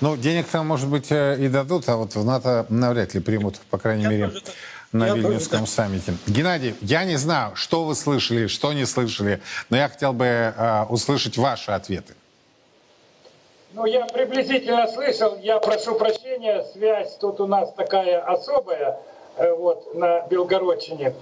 Ну, 0.00 0.16
денег 0.18 0.46
там, 0.48 0.66
может 0.66 0.88
быть, 0.88 1.10
э, 1.10 1.38
и 1.40 1.48
дадут, 1.48 1.88
а 1.88 1.96
вот 1.96 2.14
в 2.14 2.24
НАТО 2.24 2.66
навряд 2.68 3.14
ли 3.14 3.20
примут, 3.20 3.58
по 3.70 3.78
крайней 3.78 4.02
Я 4.02 4.10
мере. 4.10 4.28
Тоже 4.28 4.42
на 4.94 5.08
я 5.08 5.14
Вильнюсском 5.14 5.66
саммите. 5.66 6.14
Геннадий, 6.26 6.76
я 6.80 7.04
не 7.04 7.16
знаю, 7.16 7.56
что 7.56 7.84
вы 7.84 7.96
слышали, 7.96 8.46
что 8.46 8.72
не 8.72 8.86
слышали, 8.86 9.40
но 9.68 9.76
я 9.76 9.88
хотел 9.88 10.12
бы 10.12 10.24
э, 10.24 10.84
услышать 10.88 11.36
ваши 11.36 11.72
ответы. 11.72 12.14
Ну, 13.72 13.86
я 13.86 14.06
приблизительно 14.06 14.86
слышал, 14.86 15.36
я 15.42 15.58
прошу 15.58 15.96
прощения, 15.96 16.64
связь 16.72 17.16
тут 17.16 17.40
у 17.40 17.46
нас 17.48 17.72
такая 17.72 18.20
особая, 18.20 19.00
э, 19.36 19.52
вот, 19.52 19.96
на 19.96 20.20
Белгородчине. 20.28 21.12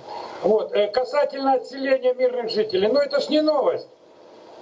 Вот, 0.43 0.75
э, 0.75 0.89
касательно 0.89 1.55
отселения 1.55 2.13
мирных 2.13 2.51
жителей, 2.51 2.89
ну, 2.89 3.01
это 3.01 3.21
ж 3.21 3.31
не 3.31 3.41
новость. 3.41 3.89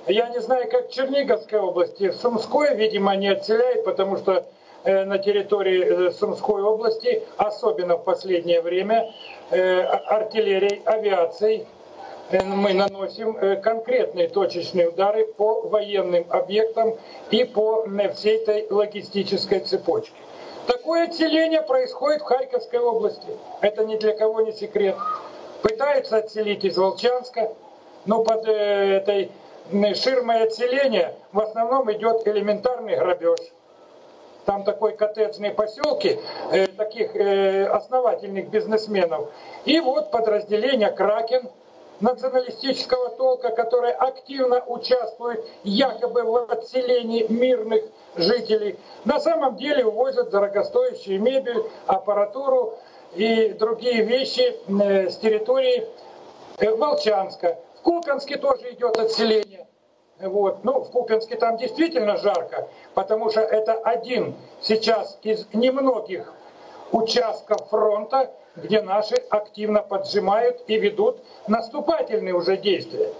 Я 0.06 0.28
не 0.28 0.40
знаю, 0.40 0.70
как 0.70 0.88
в 0.88 0.92
Черниговской 0.92 1.58
области, 1.58 2.10
в 2.10 2.14
Сумской, 2.14 2.76
видимо, 2.76 3.16
не 3.16 3.28
отселяют, 3.28 3.84
потому 3.84 4.18
что 4.18 4.46
на 4.84 5.18
территории 5.18 6.10
Сумской 6.10 6.62
области, 6.62 7.22
особенно 7.36 7.96
в 7.96 8.04
последнее 8.04 8.62
время, 8.62 9.12
артиллерией, 9.50 10.82
авиацией, 10.84 11.66
Э, 12.30 12.44
мы 12.44 12.74
наносим 12.74 13.36
э, 13.36 13.56
конкретные 13.56 14.28
точечные 14.28 14.88
удары 14.88 15.26
по 15.26 15.62
военным 15.62 16.26
объектам 16.30 16.96
и 17.30 17.44
по 17.44 17.84
э, 17.84 18.12
всей 18.12 18.38
этой 18.38 18.66
логистической 18.70 19.60
цепочке. 19.60 20.14
Такое 20.66 21.04
отселение 21.04 21.62
происходит 21.62 22.22
в 22.22 22.26
Харьковской 22.26 22.78
области. 22.78 23.26
Это 23.60 23.84
ни 23.84 23.96
для 23.96 24.16
кого 24.16 24.42
не 24.42 24.52
секрет. 24.52 24.96
Пытаются 25.62 26.18
отселить 26.18 26.64
из 26.64 26.76
Волчанска, 26.76 27.52
но 28.06 28.22
под 28.22 28.46
этой 28.46 29.30
ширмой 29.94 30.44
отселения 30.44 31.14
в 31.32 31.40
основном 31.40 31.90
идет 31.92 32.26
элементарный 32.26 32.96
грабеж. 32.96 33.40
Там 34.50 34.64
такой 34.64 34.96
коттеджные 34.96 35.52
поселки, 35.52 36.18
таких 36.76 37.14
основательных 37.70 38.50
бизнесменов. 38.50 39.28
И 39.64 39.78
вот 39.78 40.10
подразделение 40.10 40.90
«Кракен», 40.90 41.48
националистического 42.00 43.10
толка, 43.10 43.50
который 43.50 43.92
активно 43.92 44.60
участвует 44.66 45.46
якобы 45.62 46.24
в 46.24 46.50
отселении 46.50 47.26
мирных 47.28 47.84
жителей, 48.16 48.76
на 49.04 49.20
самом 49.20 49.56
деле 49.56 49.84
увозят 49.84 50.30
дорогостоящую 50.30 51.22
мебель, 51.22 51.62
аппаратуру 51.86 52.74
и 53.14 53.50
другие 53.50 54.02
вещи 54.02 54.56
э, 54.66 55.10
с 55.10 55.16
территории 55.18 55.86
э, 56.58 56.74
Волчанска. 56.74 57.56
В 57.78 57.82
Купинске 57.82 58.36
тоже 58.36 58.72
идет 58.72 58.98
отселение. 58.98 59.49
Вот. 60.20 60.64
Ну, 60.64 60.80
в 60.80 60.90
Купинске 60.90 61.36
там 61.36 61.56
действительно 61.56 62.16
жарко, 62.16 62.68
потому 62.94 63.30
что 63.30 63.40
это 63.40 63.74
один 63.74 64.34
сейчас 64.60 65.18
из 65.22 65.46
немногих 65.52 66.32
участков 66.92 67.68
фронта, 67.68 68.30
где 68.56 68.82
наши 68.82 69.14
активно 69.30 69.82
поджимают 69.82 70.62
и 70.66 70.78
ведут 70.78 71.18
наступательные 71.46 72.34
уже 72.34 72.56
действия. 72.56 73.12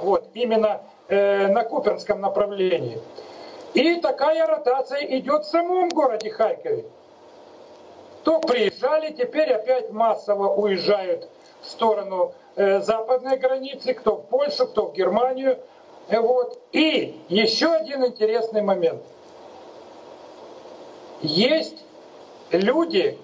Вот, 0.00 0.24
именно 0.34 0.82
э, 1.08 1.46
на 1.48 1.64
Купинском 1.64 2.20
направлении. 2.20 3.00
И 3.72 3.96
такая 4.00 4.46
ротация 4.46 5.04
идет 5.18 5.44
в 5.44 5.48
самом 5.48 5.88
городе 5.88 6.30
Харькове. 6.30 6.84
То 8.24 8.40
приезжали, 8.40 9.12
теперь 9.12 9.52
опять 9.52 9.90
массово 9.90 10.54
уезжают 10.54 11.28
в 11.60 11.68
сторону 11.68 12.32
э, 12.56 12.80
западной 12.80 13.36
границы, 13.36 13.94
кто 13.94 14.16
в 14.16 14.26
Польшу, 14.26 14.66
кто 14.66 14.86
в 14.86 14.92
Германию. 14.94 15.58
Э, 16.08 16.20
вот. 16.20 16.60
И 16.72 17.20
еще 17.28 17.72
один 17.72 18.04
интересный 18.04 18.62
момент. 18.62 19.02
Есть 21.22 21.84
люди, 22.50 23.18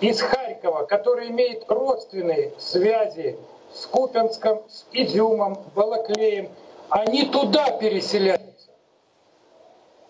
из 0.00 0.20
Харькова, 0.20 0.84
который 0.84 1.28
имеет 1.28 1.64
родственные 1.68 2.52
связи 2.58 3.36
с 3.72 3.86
Купенском, 3.86 4.62
с 4.68 4.86
Изюмом, 4.92 5.58
Балаклеем, 5.74 6.50
они 6.88 7.26
туда 7.26 7.70
переселяются. 7.72 8.70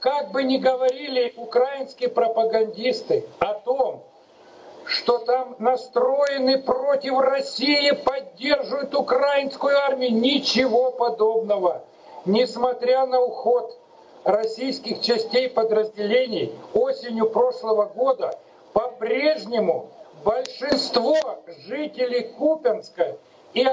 Как 0.00 0.30
бы 0.30 0.44
ни 0.44 0.58
говорили 0.58 1.32
украинские 1.36 2.08
пропагандисты 2.08 3.24
о 3.40 3.54
том, 3.54 4.04
что 4.88 5.18
там 5.18 5.54
настроены 5.58 6.62
против 6.62 7.18
России, 7.20 7.92
поддерживают 7.92 8.94
украинскую 8.94 9.76
армию, 9.76 10.14
ничего 10.14 10.90
подобного. 10.90 11.84
Несмотря 12.24 13.06
на 13.06 13.20
уход 13.20 13.78
российских 14.24 15.00
частей 15.00 15.48
подразделений 15.48 16.52
осенью 16.74 17.30
прошлого 17.30 17.84
года– 17.84 18.38
по-прежнему 18.78 19.88
большинство 20.24 21.16
жителей 21.66 22.32
Купенска 22.38 23.16
и 23.54 23.64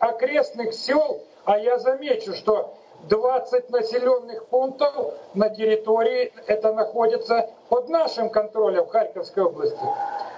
окрестных 0.00 0.74
сел, 0.74 1.20
а 1.44 1.58
я 1.58 1.78
замечу, 1.78 2.34
что 2.34 2.74
20 3.08 3.70
населенных 3.70 4.46
пунктов 4.46 5.14
на 5.34 5.48
территории 5.48 6.32
это 6.46 6.72
находится 6.72 7.50
под 7.68 7.88
нашим 7.88 8.30
контролем 8.30 8.84
в 8.84 8.88
Харьковской 8.88 9.44
области. 9.44 9.78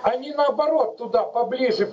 Они 0.05 0.33
наоборот 0.33 0.99
туда 0.99 1.23
поближе 1.23 1.91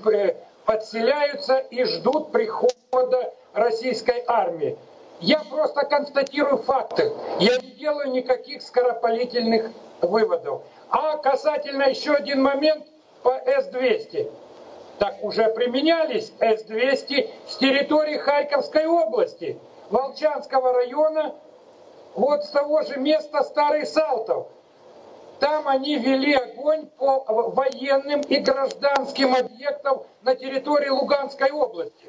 подселяются 0.65 1.59
и 1.59 1.85
ждут 1.85 2.33
прихода 2.33 3.33
российской 3.53 4.21
армии. 4.27 4.77
Я 5.21 5.41
просто 5.49 5.85
констатирую 5.85 6.57
факты. 6.57 7.09
Я 7.39 7.57
не 7.59 7.71
делаю 7.71 8.11
никаких 8.11 8.63
скоропалительных 8.63 9.71
выводов. 10.01 10.63
А 10.89 11.15
касательно 11.19 11.83
еще 11.83 12.11
один 12.11 12.43
момент 12.43 12.85
по 13.23 13.31
С-200. 13.31 14.29
Так 14.99 15.23
уже 15.23 15.45
применялись 15.45 16.33
С-200 16.41 17.29
с 17.47 17.55
территории 17.55 18.17
Харьковской 18.17 18.87
области, 18.87 19.57
Волчанского 19.89 20.73
района, 20.73 21.33
вот 22.15 22.43
с 22.43 22.49
того 22.49 22.81
же 22.81 22.97
места 22.97 23.41
Старый 23.45 23.87
Салтов. 23.87 24.47
Там 25.41 25.67
они 25.67 25.97
вели 25.97 26.35
огонь 26.35 26.85
по 26.85 27.25
военным 27.27 28.21
и 28.21 28.37
гражданским 28.37 29.33
объектам 29.35 30.03
на 30.21 30.35
территории 30.35 30.89
Луганской 30.89 31.49
области. 31.49 32.05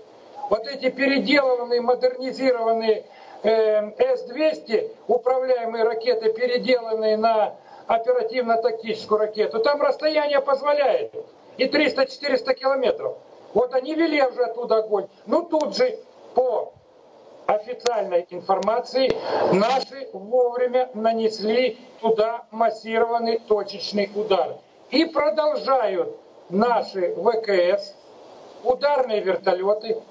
Вот 0.50 0.66
эти 0.66 0.90
переделанные, 0.90 1.80
модернизированные 1.80 3.06
э, 3.42 4.16
С-200, 4.16 4.94
управляемые 5.08 5.84
ракеты, 5.84 6.30
переделанные 6.30 7.16
на 7.16 7.54
оперативно-тактическую 7.86 9.18
ракету, 9.18 9.60
там 9.60 9.80
расстояние 9.80 10.42
позволяет. 10.42 11.14
И 11.56 11.64
300-400 11.64 12.52
километров. 12.52 13.16
Вот 13.54 13.72
они 13.72 13.94
вели 13.94 14.22
уже 14.22 14.44
оттуда 14.44 14.76
огонь. 14.76 15.08
Ну 15.24 15.40
тут 15.44 15.74
же 15.74 15.98
по 16.34 16.74
официальной 17.54 18.26
информации 18.30 19.10
наши 19.52 20.08
вовремя 20.12 20.90
нанесли 20.94 21.78
туда 22.00 22.44
массированный 22.50 23.38
точечный 23.38 24.10
удар. 24.14 24.56
И 24.90 25.04
продолжают 25.04 26.16
наши 26.48 27.14
ВКС, 27.14 27.94
ударные 28.64 29.20
вертолеты, 29.20 30.02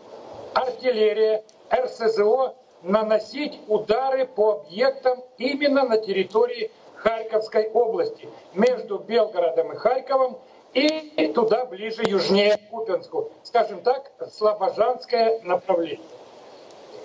артиллерия, 0.54 1.43
РСЗО 1.73 2.56
наносить 2.84 3.60
удары 3.67 4.25
по 4.25 4.63
объектам 4.63 5.23
именно 5.38 5.84
на 5.84 5.97
территории 5.97 6.71
Харьковской 6.95 7.69
области, 7.69 8.27
между 8.54 8.97
Белгородом 8.99 9.73
и 9.73 9.75
Харьковом 9.75 10.38
и 10.73 11.32
туда 11.34 11.65
ближе, 11.65 12.04
южнее 12.06 12.58
Купенску. 12.69 13.32
Скажем 13.43 13.82
так, 13.82 14.12
слобожанское 14.32 15.41
направление. 15.43 15.99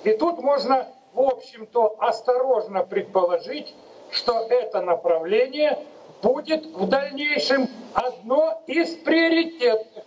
И 0.06 0.12
тут 0.12 0.38
можно, 0.38 0.86
в 1.14 1.20
общем-то, 1.20 1.96
осторожно 1.98 2.84
предположить, 2.84 3.74
что 4.12 4.46
это 4.48 4.80
направление 4.80 5.84
будет 6.22 6.64
в 6.64 6.88
дальнейшем 6.88 7.68
одно 7.92 8.62
из 8.68 8.94
приоритетных 8.98 10.04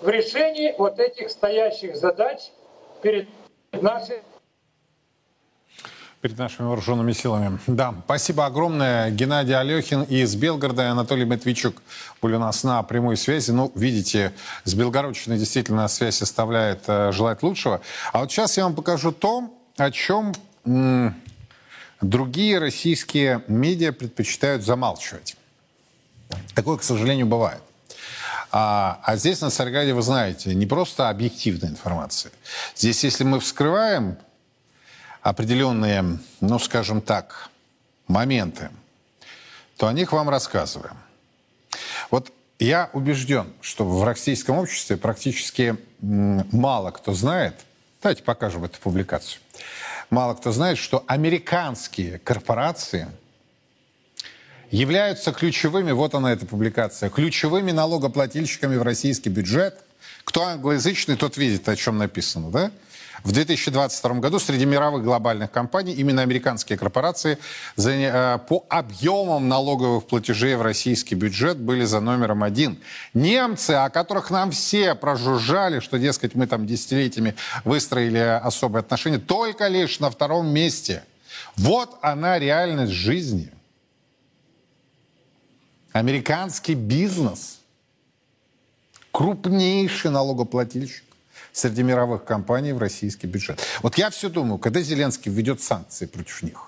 в 0.00 0.08
решении 0.08 0.74
вот 0.78 0.98
этих 0.98 1.28
стоящих 1.28 1.96
задач 1.96 2.50
перед 3.02 3.28
нашей 3.72 4.22
перед 6.20 6.36
нашими 6.38 6.66
вооруженными 6.66 7.12
силами. 7.12 7.58
Да, 7.66 7.94
спасибо 8.04 8.44
огромное. 8.44 9.10
Геннадий 9.10 9.56
Алехин 9.56 10.02
из 10.02 10.34
Белгорода 10.34 10.90
Анатолий 10.90 11.24
Матвейчук 11.24 11.82
были 12.20 12.34
у 12.34 12.38
нас 12.38 12.62
на 12.62 12.82
прямой 12.82 13.16
связи. 13.16 13.50
Ну, 13.52 13.72
видите, 13.74 14.32
с 14.64 14.74
Белгородчиной 14.74 15.38
действительно 15.38 15.88
связь 15.88 16.20
оставляет 16.20 16.82
э, 16.88 17.10
желать 17.12 17.42
лучшего. 17.42 17.80
А 18.12 18.20
вот 18.20 18.30
сейчас 18.30 18.58
я 18.58 18.64
вам 18.64 18.74
покажу 18.74 19.12
то, 19.12 19.50
о 19.78 19.90
чем 19.90 20.34
м- 20.66 21.14
другие 22.02 22.58
российские 22.58 23.42
медиа 23.48 23.92
предпочитают 23.92 24.62
замалчивать. 24.62 25.36
Такое, 26.54 26.76
к 26.76 26.82
сожалению, 26.82 27.26
бывает. 27.26 27.62
А, 28.52 29.00
а 29.04 29.16
здесь 29.16 29.40
на 29.40 29.48
Царьграде, 29.48 29.94
вы 29.94 30.02
знаете, 30.02 30.54
не 30.54 30.66
просто 30.66 31.08
объективная 31.08 31.70
информация. 31.70 32.32
Здесь, 32.76 33.04
если 33.04 33.24
мы 33.24 33.40
вскрываем 33.40 34.18
определенные, 35.22 36.18
ну, 36.40 36.58
скажем 36.58 37.00
так, 37.00 37.50
моменты, 38.06 38.70
то 39.76 39.86
о 39.86 39.92
них 39.92 40.12
вам 40.12 40.28
рассказываем. 40.28 40.96
Вот 42.10 42.32
я 42.58 42.90
убежден, 42.92 43.52
что 43.60 43.84
в 43.84 44.04
российском 44.04 44.58
обществе 44.58 44.96
практически 44.96 45.76
мало 46.00 46.90
кто 46.90 47.12
знает, 47.12 47.54
давайте 48.02 48.22
покажем 48.22 48.64
эту 48.64 48.78
публикацию, 48.80 49.40
мало 50.10 50.34
кто 50.34 50.52
знает, 50.52 50.78
что 50.78 51.04
американские 51.06 52.18
корпорации 52.18 53.08
являются 54.70 55.32
ключевыми, 55.32 55.92
вот 55.92 56.14
она 56.14 56.32
эта 56.32 56.46
публикация, 56.46 57.10
ключевыми 57.10 57.72
налогоплательщиками 57.72 58.76
в 58.76 58.82
российский 58.82 59.28
бюджет. 59.28 59.82
Кто 60.24 60.44
англоязычный, 60.44 61.16
тот 61.16 61.36
видит, 61.36 61.68
о 61.68 61.76
чем 61.76 61.98
написано, 61.98 62.50
да? 62.50 62.70
В 63.22 63.32
2022 63.32 64.14
году 64.14 64.38
среди 64.38 64.64
мировых 64.64 65.04
глобальных 65.04 65.50
компаний 65.50 65.92
именно 65.92 66.22
американские 66.22 66.78
корпорации 66.78 67.38
э, 67.76 68.38
по 68.48 68.64
объемам 68.68 69.48
налоговых 69.48 70.06
платежей 70.06 70.54
в 70.56 70.62
российский 70.62 71.14
бюджет 71.14 71.58
были 71.58 71.84
за 71.84 72.00
номером 72.00 72.42
один. 72.42 72.78
Немцы, 73.12 73.72
о 73.72 73.90
которых 73.90 74.30
нам 74.30 74.52
все 74.52 74.94
прожужжали, 74.94 75.80
что, 75.80 75.98
дескать, 75.98 76.34
мы 76.34 76.46
там 76.46 76.66
десятилетиями 76.66 77.34
выстроили 77.64 78.18
особые 78.18 78.80
отношения, 78.80 79.18
только 79.18 79.68
лишь 79.68 80.00
на 80.00 80.10
втором 80.10 80.48
месте. 80.48 81.04
Вот 81.56 81.98
она 82.00 82.38
реальность 82.38 82.92
жизни. 82.92 83.52
Американский 85.92 86.74
бизнес– 86.74 87.58
крупнейший 89.12 90.10
налогоплательщик 90.10 91.09
среди 91.52 91.82
мировых 91.82 92.24
компаний 92.24 92.72
в 92.72 92.78
российский 92.78 93.26
бюджет. 93.26 93.60
Вот 93.82 93.98
я 93.98 94.10
все 94.10 94.28
думаю, 94.28 94.58
когда 94.58 94.80
Зеленский 94.80 95.30
введет 95.32 95.60
санкции 95.60 96.06
против 96.06 96.42
них, 96.42 96.66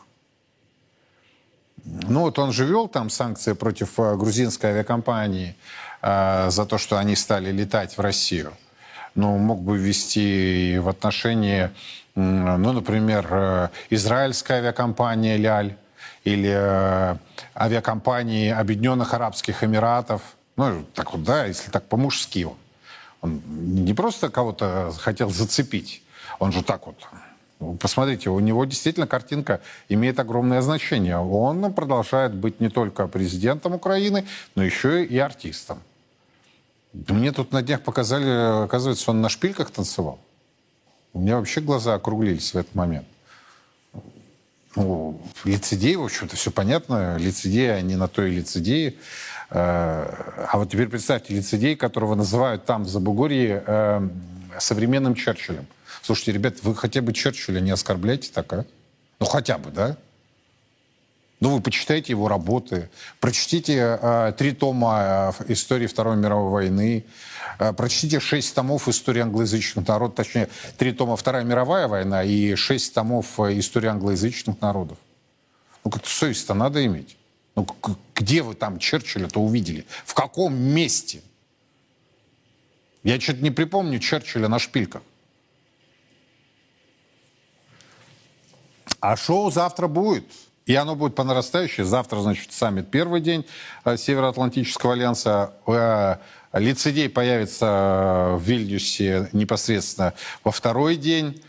ну 1.85 2.21
вот 2.21 2.39
он 2.39 2.53
же 2.53 2.89
там 2.89 3.11
санкции 3.11 3.55
против 3.55 3.99
э, 3.99 4.17
грузинской 4.17 4.71
авиакомпании 4.71 5.57
э, 6.01 6.49
за 6.51 6.65
то, 6.67 6.79
что 6.79 6.99
они 6.99 7.17
стали 7.17 7.51
летать 7.51 7.97
в 7.99 8.01
Россию. 8.01 8.53
Ну, 9.15 9.37
мог 9.37 9.61
бы 9.61 9.77
ввести 9.77 10.79
в 10.79 10.89
отношении, 10.89 11.71
ну, 12.15 12.73
например, 12.73 13.27
э, 13.31 13.69
израильская 13.91 14.55
авиакомпания 14.55 15.37
«Ляль» 15.37 15.77
или 16.25 16.51
э, 16.55 17.17
авиакомпании 17.55 18.51
Объединенных 18.51 19.13
Арабских 19.13 19.65
Эмиратов. 19.65 20.23
Ну, 20.57 20.85
так 20.95 21.13
вот, 21.13 21.25
да, 21.25 21.47
если 21.47 21.71
так 21.71 21.85
по-мужски 21.85 22.45
он. 22.45 22.57
Он 23.23 23.41
не 23.47 23.95
просто 23.95 24.29
кого-то 24.29 24.93
хотел 24.99 25.31
зацепить, 25.31 26.03
он 26.39 26.53
же 26.53 26.63
так 26.63 26.87
вот 26.87 26.97
Посмотрите, 27.81 28.29
у 28.31 28.41
него 28.41 28.65
действительно 28.65 29.07
картинка 29.07 29.61
имеет 29.89 30.19
огромное 30.19 30.63
значение. 30.63 31.17
Он 31.17 31.73
продолжает 31.73 32.35
быть 32.35 32.61
не 32.61 32.69
только 32.69 33.07
президентом 33.07 33.75
Украины, 33.75 34.27
но 34.55 34.65
еще 34.65 35.05
и 35.05 35.17
артистом. 35.19 35.81
Мне 36.93 37.33
тут 37.33 37.53
на 37.53 37.63
днях 37.63 37.83
показали, 37.83 38.65
оказывается, 38.65 39.11
он 39.13 39.21
на 39.21 39.29
шпильках 39.29 39.71
танцевал. 39.71 40.19
У 41.13 41.21
меня 41.21 41.37
вообще 41.37 41.61
глаза 41.61 41.95
округлились 41.95 42.53
в 42.53 42.57
этот 42.57 42.75
момент. 42.75 43.07
Ну, 44.75 45.21
лицедей, 45.45 45.97
в 45.97 46.05
общем-то, 46.05 46.37
все 46.37 46.51
понятно. 46.51 47.17
Лицедеи, 47.19 47.69
они 47.69 47.97
на 47.97 48.09
то 48.09 48.25
и 48.25 48.31
лицедеи. 48.31 48.99
Э, 49.51 50.47
а 50.49 50.59
вот 50.59 50.71
теперь 50.71 50.89
представьте, 50.89 51.35
лицедей, 51.35 51.77
которого 51.77 52.15
называют 52.15 52.65
там, 52.65 52.85
в 52.85 52.89
Забугорье, 52.89 53.63
э, 53.67 54.09
современным 54.59 55.15
Черчиллем. 55.15 55.67
Слушайте, 56.03 56.33
ребят, 56.33 56.55
вы 56.63 56.75
хотя 56.75 57.03
бы 57.03 57.13
Черчилля 57.13 57.61
не 57.61 57.71
оскорбляйте 57.71 58.31
так, 58.33 58.53
а? 58.53 58.65
Ну, 59.21 59.27
хотя 59.27 59.59
бы, 59.59 59.71
да? 59.71 59.97
Ну, 61.43 61.57
вы 61.57 61.61
почитайте 61.61 62.13
его 62.13 62.29
работы, 62.29 62.89
прочтите 63.19 63.99
э, 64.01 64.33
три 64.39 64.53
тома 64.53 65.35
э, 65.41 65.53
истории 65.53 65.89
Второй 65.89 66.17
мировой 66.17 66.53
войны, 66.53 67.05
э, 67.59 67.73
прочтите 67.73 68.21
шесть 68.21 68.55
томов 68.55 68.87
истории 68.87 69.23
англоязычных 69.23 69.89
народов, 69.89 70.15
точнее, 70.15 70.49
три 70.79 70.93
тома 70.93 71.17
Вторая 71.17 71.43
мировая 71.43 71.89
война 71.89 72.23
и 72.23 72.55
шесть 72.55 72.95
томов 72.95 73.41
истории 73.41 73.89
англоязычных 73.89 74.61
народов. 74.61 74.99
Ну, 75.83 75.91
как-то 75.91 76.09
совесть-то 76.09 76.55
надо 76.55 76.87
иметь. 76.87 77.17
Ну, 77.57 77.67
где 78.15 78.43
вы 78.43 78.55
там 78.55 78.79
Черчилля-то 78.79 79.41
увидели? 79.41 79.85
В 80.05 80.15
каком 80.15 80.55
месте? 80.55 81.23
Я 83.03 83.19
что-то 83.19 83.43
не 83.43 83.51
припомню 83.51 83.99
Черчилля 83.99 84.47
на 84.47 84.61
шпильках. 84.61 85.03
А 89.01 89.17
шоу 89.17 89.51
завтра 89.51 89.89
будет. 89.89 90.27
И 90.67 90.75
оно 90.75 90.95
будет 90.95 91.15
по 91.15 91.25
нарастающей. 91.25 91.83
Завтра, 91.85 92.21
значит, 92.21 92.53
саммит 92.53 92.91
первый 92.91 93.21
день 93.21 93.45
э, 93.85 93.97
Североатлантического 93.97 94.93
альянса. 94.93 95.55
Э, 95.67 96.17
лицедей 96.53 97.09
появится 97.09 97.67
э, 97.67 98.37
в 98.37 98.43
Вильнюсе 98.43 99.29
непосредственно 99.33 100.15
во 100.45 100.53
второй 100.53 100.97
день. 100.97 101.43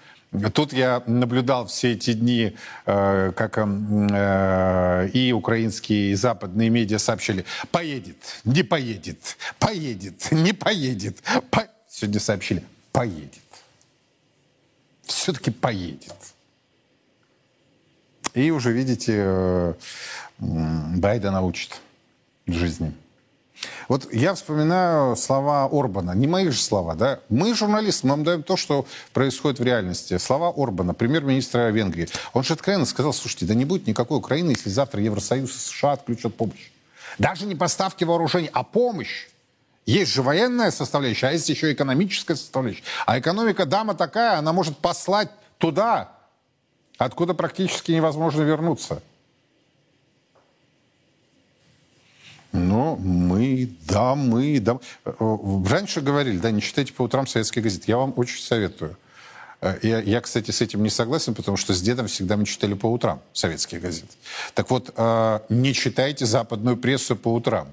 Тут 0.54 0.74
я 0.74 1.04
наблюдал 1.06 1.68
все 1.68 1.92
эти 1.92 2.14
дни, 2.14 2.56
как 2.86 3.60
э, 3.60 5.10
и 5.14 5.32
украинские, 5.32 6.12
и 6.12 6.16
западные 6.16 6.72
медиа 6.72 6.98
сообщили, 6.98 7.46
поедет, 7.70 8.18
не 8.44 8.64
поедет, 8.64 9.38
поедет, 9.60 10.32
не 10.32 10.54
поедет. 10.54 11.20
По... 11.52 11.68
Сегодня 11.88 12.20
сообщили, 12.20 12.64
поедет. 12.92 13.44
Все-таки 15.04 15.52
поедет. 15.52 16.33
И 18.34 18.52
уже, 18.52 18.72
видите, 18.72 19.14
э, 19.18 19.74
Байдена 20.40 21.42
учит 21.42 21.80
жизни. 22.48 22.94
Вот 23.88 24.12
я 24.14 24.34
вспоминаю 24.34 25.16
слова 25.16 25.70
Орбана, 25.72 26.12
не 26.12 26.28
мои 26.28 26.50
же 26.50 26.60
слова, 26.60 26.96
да? 26.96 27.20
Мы, 27.30 27.54
журналисты, 27.54 28.08
вам 28.08 28.24
даем 28.24 28.44
то, 28.44 28.58
что 28.58 28.86
происходит 29.14 29.60
в 29.60 29.64
реальности. 29.64 30.18
Слова 30.18 30.54
Орбана, 30.56 30.94
премьер-министра 30.94 31.70
Венгрии. 31.70 32.10
Он 32.34 32.44
же 32.44 32.54
откровенно 32.54 32.86
сказал, 32.86 33.14
слушайте, 33.14 33.46
да 33.46 33.54
не 33.54 33.66
будет 33.66 33.88
никакой 33.88 34.18
Украины, 34.18 34.52
если 34.52 34.70
завтра 34.70 35.02
Евросоюз 35.02 35.56
и 35.56 35.60
США 35.60 35.94
отключат 35.94 36.36
помощь. 36.36 36.72
Даже 37.20 37.46
не 37.46 37.56
поставки 37.56 38.04
вооружений, 38.04 38.50
а 38.52 38.64
помощь. 38.64 39.28
Есть 39.86 40.12
же 40.12 40.24
военная 40.24 40.72
составляющая, 40.72 41.28
а 41.28 41.32
есть 41.32 41.48
еще 41.50 41.72
экономическая 41.72 42.36
составляющая. 42.36 42.84
А 43.06 43.20
экономика 43.20 43.66
дама 43.66 43.96
такая, 43.96 44.38
она 44.38 44.54
может 44.54 44.78
послать 44.78 45.30
туда, 45.58 46.12
откуда 47.06 47.34
практически 47.34 47.92
невозможно 47.92 48.42
вернуться. 48.42 49.02
Но 52.52 52.96
мы, 52.98 53.76
да, 53.88 54.14
мы, 54.14 54.60
да. 54.60 54.80
Раньше 55.04 56.02
говорили, 56.02 56.38
да, 56.38 56.52
не 56.52 56.62
читайте 56.62 56.94
по 56.94 57.02
утрам 57.02 57.26
советские 57.26 57.64
газеты. 57.64 57.86
Я 57.88 57.98
вам 57.98 58.14
очень 58.16 58.40
советую. 58.40 58.96
Э, 59.60 59.80
я, 59.82 60.00
я, 60.00 60.22
кстати, 60.22 60.52
с 60.52 60.62
этим 60.62 60.84
не 60.84 60.90
согласен, 60.90 61.34
потому 61.34 61.58
что 61.58 61.74
с 61.74 61.82
дедом 61.82 62.08
всегда 62.08 62.38
мы 62.38 62.46
читали 62.46 62.76
по 62.76 62.86
утрам 62.86 63.22
советские 63.32 63.82
газеты. 63.82 64.14
Так 64.54 64.70
вот, 64.70 64.94
э, 64.96 65.40
не 65.50 65.74
читайте 65.74 66.26
западную 66.26 66.78
прессу 66.78 67.16
по 67.16 67.34
утрам. 67.34 67.70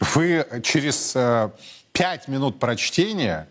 Вы 0.00 0.44
через 0.64 1.14
э, 1.14 1.50
пять 1.92 2.28
минут 2.28 2.58
прочтения 2.58 3.48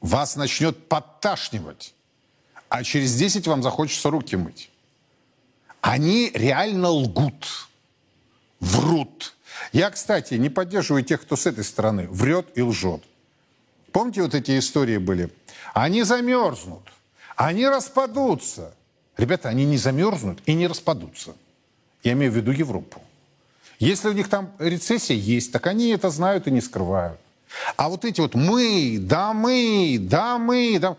вас 0.00 0.36
начнет 0.36 0.88
подташнивать, 0.88 1.92
а 2.70 2.82
через 2.82 3.14
десять 3.14 3.46
вам 3.46 3.62
захочется 3.62 4.08
руки 4.08 4.36
мыть. 4.36 4.70
Они 5.82 6.30
реально 6.34 6.88
лгут, 6.88 7.68
врут 8.60 9.34
я, 9.72 9.90
кстати, 9.90 10.34
не 10.34 10.48
поддерживаю 10.48 11.04
тех, 11.04 11.20
кто 11.20 11.36
с 11.36 11.46
этой 11.46 11.64
стороны 11.64 12.08
врет 12.08 12.48
и 12.54 12.62
лжет. 12.62 13.02
Помните, 13.92 14.22
вот 14.22 14.34
эти 14.34 14.58
истории 14.58 14.98
были? 14.98 15.30
Они 15.74 16.02
замерзнут, 16.02 16.82
они 17.36 17.66
распадутся. 17.68 18.74
Ребята, 19.16 19.48
они 19.48 19.64
не 19.64 19.76
замерзнут 19.76 20.40
и 20.46 20.54
не 20.54 20.66
распадутся. 20.66 21.34
Я 22.02 22.12
имею 22.12 22.32
в 22.32 22.36
виду 22.36 22.52
Европу. 22.52 23.02
Если 23.78 24.08
у 24.08 24.12
них 24.12 24.28
там 24.28 24.52
рецессия 24.58 25.16
есть, 25.16 25.52
так 25.52 25.66
они 25.66 25.90
это 25.90 26.10
знают 26.10 26.46
и 26.46 26.50
не 26.50 26.60
скрывают. 26.60 27.18
А 27.76 27.88
вот 27.88 28.04
эти 28.04 28.20
вот 28.20 28.34
мы, 28.34 28.98
да 29.00 29.32
мы, 29.32 29.98
да 30.00 30.38
мы, 30.38 30.78
да... 30.80 30.96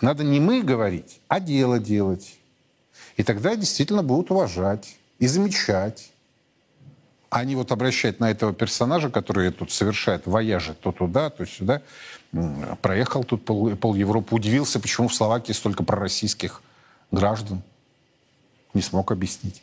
Надо 0.00 0.24
не 0.24 0.40
мы 0.40 0.62
говорить, 0.62 1.20
а 1.28 1.40
дело 1.40 1.78
делать. 1.78 2.38
И 3.16 3.22
тогда 3.22 3.54
действительно 3.54 4.02
будут 4.02 4.30
уважать 4.30 4.96
и 5.18 5.26
замечать 5.26 6.10
они 7.30 7.54
вот 7.54 7.70
обращают 7.70 8.18
на 8.18 8.30
этого 8.30 8.52
персонажа, 8.52 9.08
который 9.08 9.50
тут 9.52 9.70
совершает 9.70 10.26
вояжи 10.26 10.74
то 10.74 10.90
туда, 10.90 11.30
то 11.30 11.46
сюда, 11.46 11.80
проехал 12.82 13.22
тут 13.22 13.44
пол, 13.44 13.76
пол 13.76 13.94
Европы, 13.94 14.34
удивился, 14.34 14.80
почему 14.80 15.08
в 15.08 15.14
Словакии 15.14 15.52
столько 15.52 15.84
пророссийских 15.84 16.60
граждан. 17.12 17.62
Не 18.74 18.82
смог 18.82 19.10
объяснить. 19.10 19.62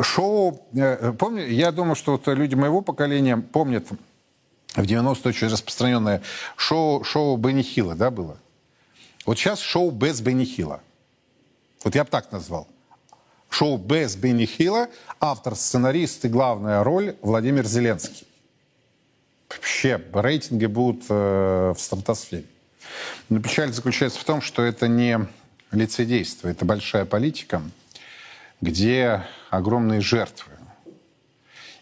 Шоу, 0.00 0.66
э, 0.74 1.12
помню, 1.12 1.46
я 1.48 1.72
думаю, 1.72 1.96
что 1.96 2.12
вот 2.12 2.26
люди 2.28 2.54
моего 2.54 2.80
поколения 2.80 3.36
помнят 3.36 3.86
в 4.74 4.82
90-е 4.82 5.30
очень 5.30 5.48
распространенное 5.48 6.22
шоу, 6.56 7.02
шоу 7.02 7.36
Бенни 7.36 7.62
Хилла, 7.62 7.94
да, 7.94 8.10
было? 8.10 8.36
Вот 9.26 9.38
сейчас 9.38 9.60
шоу 9.60 9.90
без 9.90 10.20
Бенни 10.20 10.44
Хилла. 10.44 10.80
Вот 11.84 11.94
я 11.94 12.04
бы 12.04 12.10
так 12.10 12.32
назвал 12.32 12.66
шоу 13.56 13.78
без 13.78 14.16
Бенни 14.16 14.44
Хилла, 14.44 14.88
автор, 15.18 15.56
сценарист 15.56 16.24
и 16.26 16.28
главная 16.28 16.84
роль 16.84 17.16
Владимир 17.22 17.64
Зеленский. 17.64 18.26
Вообще, 19.48 20.02
рейтинги 20.12 20.66
будут 20.66 21.04
э, 21.08 21.72
в 21.74 21.80
стратосфере. 21.80 22.44
Но 23.28 23.40
печаль 23.40 23.72
заключается 23.72 24.18
в 24.20 24.24
том, 24.24 24.42
что 24.42 24.62
это 24.62 24.88
не 24.88 25.26
лицедейство, 25.70 26.48
это 26.48 26.64
большая 26.64 27.06
политика, 27.06 27.62
где 28.60 29.26
огромные 29.50 30.00
жертвы 30.00 30.52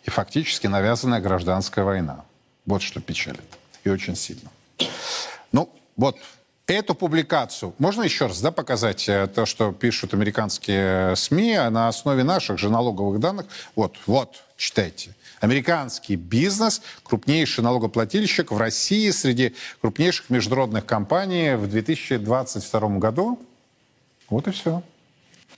и 0.04 0.10
фактически 0.10 0.66
навязанная 0.68 1.20
гражданская 1.20 1.84
война. 1.84 2.24
Вот 2.66 2.82
что 2.82 3.00
печалит. 3.00 3.40
И 3.82 3.88
очень 3.88 4.14
сильно. 4.14 4.50
Ну, 5.50 5.70
вот 5.96 6.18
Эту 6.66 6.94
публикацию 6.94 7.74
можно 7.78 8.04
еще 8.04 8.24
раз 8.26 8.40
да, 8.40 8.50
показать 8.50 9.06
э, 9.06 9.26
то, 9.26 9.44
что 9.44 9.70
пишут 9.70 10.14
американские 10.14 11.14
СМИ 11.14 11.56
а 11.56 11.68
на 11.68 11.88
основе 11.88 12.24
наших 12.24 12.58
же 12.58 12.70
налоговых 12.70 13.20
данных. 13.20 13.46
Вот, 13.76 13.98
вот, 14.06 14.42
читайте. 14.56 15.14
Американский 15.40 16.16
бизнес, 16.16 16.80
крупнейший 17.02 17.62
налогоплательщик 17.62 18.50
в 18.50 18.56
России 18.56 19.10
среди 19.10 19.54
крупнейших 19.82 20.30
международных 20.30 20.86
компаний 20.86 21.54
в 21.54 21.68
2022 21.68 22.88
году. 22.98 23.38
Вот 24.30 24.48
и 24.48 24.50
все. 24.50 24.82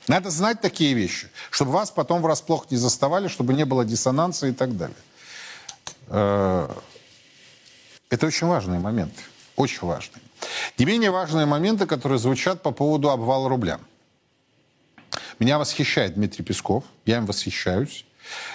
Надо 0.09 0.31
знать 0.31 0.61
такие 0.61 0.93
вещи, 0.95 1.29
чтобы 1.51 1.71
вас 1.71 1.93
потом 1.93 2.21
врасплох 2.21 2.69
не 2.73 2.77
заставали, 2.77 3.29
чтобы 3.29 3.55
не 3.55 3.65
было 3.65 3.85
диссонанса 3.85 4.49
и 4.49 4.53
так 4.53 4.77
далее. 4.77 4.97
Э, 6.09 6.69
это 8.11 8.27
очень 8.27 8.49
важные 8.49 8.81
моменты. 8.81 9.23
Очень 9.55 9.87
важные. 9.87 10.26
Не 10.79 10.85
менее 10.85 11.11
важные 11.11 11.47
моменты, 11.47 11.87
которые 11.87 12.19
звучат 12.19 12.63
по 12.63 12.71
поводу 12.71 13.11
обвала 13.11 13.49
рубля. 13.49 13.79
Меня 15.39 15.59
восхищает 15.59 16.15
Дмитрий 16.15 16.45
Песков, 16.45 16.85
я 17.05 17.19
им 17.19 17.27
восхищаюсь. 17.27 18.07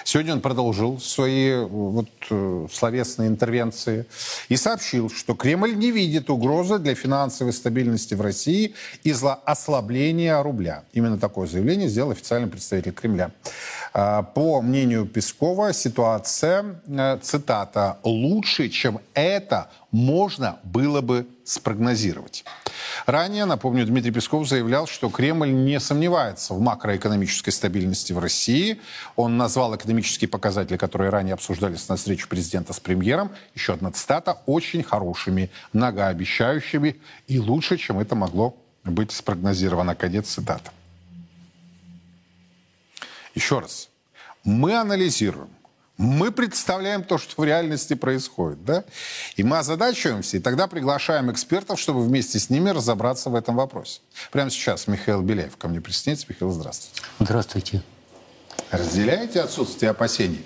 Сегодня 0.04 0.34
он 0.34 0.40
продолжил 0.40 1.00
свои 1.00 1.56
вот, 1.64 2.08
э, 2.30 2.66
словесные 2.70 3.28
интервенции 3.28 4.06
и 4.48 4.56
сообщил, 4.56 5.10
что 5.10 5.34
Кремль 5.34 5.74
не 5.74 5.90
видит 5.90 6.30
угрозы 6.30 6.78
для 6.78 6.94
финансовой 6.94 7.52
стабильности 7.52 8.14
в 8.14 8.20
России 8.20 8.74
из-за 9.02 9.34
ослабления 9.34 10.40
рубля. 10.42 10.84
Именно 10.92 11.18
такое 11.18 11.46
заявление 11.46 11.88
сделал 11.88 12.10
официальный 12.10 12.48
представитель 12.48 12.92
Кремля. 12.92 13.30
А, 13.94 14.22
по 14.22 14.60
мнению 14.62 15.06
Пескова, 15.06 15.72
ситуация, 15.72 16.80
э, 16.86 17.18
цитата, 17.22 17.98
«лучше, 18.02 18.68
чем 18.68 19.00
это 19.14 19.70
можно 19.90 20.58
было 20.64 21.00
бы 21.00 21.26
спрогнозировать». 21.52 22.44
Ранее, 23.06 23.44
напомню, 23.44 23.86
Дмитрий 23.86 24.12
Песков 24.12 24.48
заявлял, 24.48 24.86
что 24.86 25.08
Кремль 25.08 25.52
не 25.52 25.80
сомневается 25.80 26.54
в 26.54 26.60
макроэкономической 26.60 27.52
стабильности 27.52 28.12
в 28.12 28.18
России. 28.18 28.80
Он 29.16 29.36
назвал 29.36 29.74
экономические 29.74 30.28
показатели, 30.28 30.76
которые 30.76 31.10
ранее 31.10 31.34
обсуждались 31.34 31.88
на 31.88 31.96
встрече 31.96 32.26
президента 32.28 32.72
с 32.72 32.80
премьером, 32.80 33.32
еще 33.54 33.74
одна 33.74 33.90
цитата, 33.90 34.38
очень 34.46 34.82
хорошими, 34.82 35.50
многообещающими 35.72 36.96
и 37.26 37.38
лучше, 37.38 37.76
чем 37.76 37.98
это 37.98 38.14
могло 38.14 38.56
быть 38.84 39.12
спрогнозировано. 39.12 39.94
Конец 39.94 40.28
цитаты. 40.28 40.70
Еще 43.34 43.58
раз. 43.58 43.88
Мы 44.44 44.74
анализируем 44.74 45.48
мы 46.02 46.32
представляем 46.32 47.04
то, 47.04 47.16
что 47.16 47.40
в 47.40 47.44
реальности 47.44 47.94
происходит, 47.94 48.64
да? 48.64 48.84
И 49.36 49.44
мы 49.44 49.58
озадачиваемся, 49.58 50.36
и 50.36 50.40
тогда 50.40 50.66
приглашаем 50.66 51.30
экспертов, 51.30 51.78
чтобы 51.78 52.02
вместе 52.02 52.38
с 52.38 52.50
ними 52.50 52.70
разобраться 52.70 53.30
в 53.30 53.34
этом 53.34 53.56
вопросе. 53.56 54.00
Прямо 54.32 54.50
сейчас 54.50 54.88
Михаил 54.88 55.22
Беляев 55.22 55.56
ко 55.56 55.68
мне 55.68 55.80
присоединяется. 55.80 56.26
Михаил, 56.28 56.50
здравствуйте. 56.50 57.02
Здравствуйте. 57.20 57.82
Разделяете 58.70 59.40
отсутствие 59.40 59.90
опасений? 59.90 60.44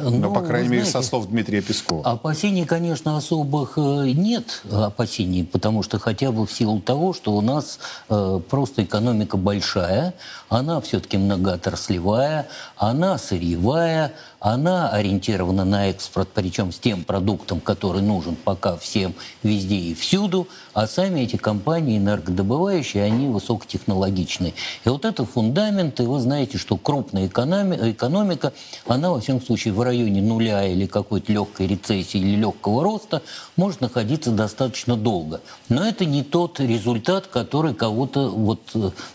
Ну, 0.00 0.10
ну, 0.10 0.32
по 0.32 0.42
крайней 0.42 0.68
мере, 0.68 0.84
со 0.84 1.00
слов 1.02 1.28
Дмитрия 1.28 1.62
Пескова. 1.62 2.04
Опасений, 2.04 2.66
конечно, 2.66 3.16
особых 3.16 3.78
э, 3.78 4.10
нет 4.10 4.62
опасений, 4.70 5.44
потому 5.44 5.82
что 5.82 5.98
хотя 5.98 6.30
бы 6.30 6.46
в 6.46 6.52
силу 6.52 6.80
того, 6.80 7.14
что 7.14 7.32
у 7.32 7.40
нас 7.40 7.78
э, 8.10 8.40
просто 8.50 8.84
экономика 8.84 9.38
большая, 9.38 10.14
она 10.50 10.80
все-таки 10.82 11.16
многоотраслевая, 11.16 12.48
она 12.76 13.16
сырьевая, 13.18 14.12
она 14.38 14.90
ориентирована 14.90 15.64
на 15.64 15.88
экспорт, 15.88 16.28
причем 16.32 16.72
с 16.72 16.78
тем 16.78 17.04
продуктом, 17.04 17.60
который 17.60 18.02
нужен 18.02 18.36
пока 18.36 18.76
всем 18.76 19.14
везде 19.42 19.76
и 19.76 19.94
всюду, 19.94 20.46
а 20.74 20.86
сами 20.86 21.20
эти 21.20 21.36
компании 21.36 21.98
энергодобывающие, 21.98 23.02
они 23.02 23.28
высокотехнологичные. 23.28 24.52
И 24.84 24.88
вот 24.88 25.04
это 25.04 25.24
фундамент, 25.24 25.98
и 26.00 26.02
вы 26.02 26.20
знаете, 26.20 26.58
что 26.58 26.76
крупная 26.76 27.26
экономика, 27.26 27.90
экономика 27.90 28.52
она, 28.86 29.10
во 29.10 29.20
всяком 29.20 29.40
случае, 29.40 29.72
в 29.72 29.80
районе 29.80 30.20
нуля 30.20 30.66
или 30.66 30.86
какой-то 30.86 31.32
легкой 31.32 31.68
рецессии 31.68 32.18
или 32.18 32.36
легкого 32.36 32.84
роста 32.84 33.22
может 33.56 33.80
находиться 33.80 34.30
достаточно 34.30 34.96
долго. 34.96 35.40
Но 35.70 35.86
это 35.86 36.04
не 36.04 36.22
тот 36.22 36.60
результат, 36.60 37.26
который 37.26 37.74
кого-то, 37.74 38.28
вот, 38.28 38.60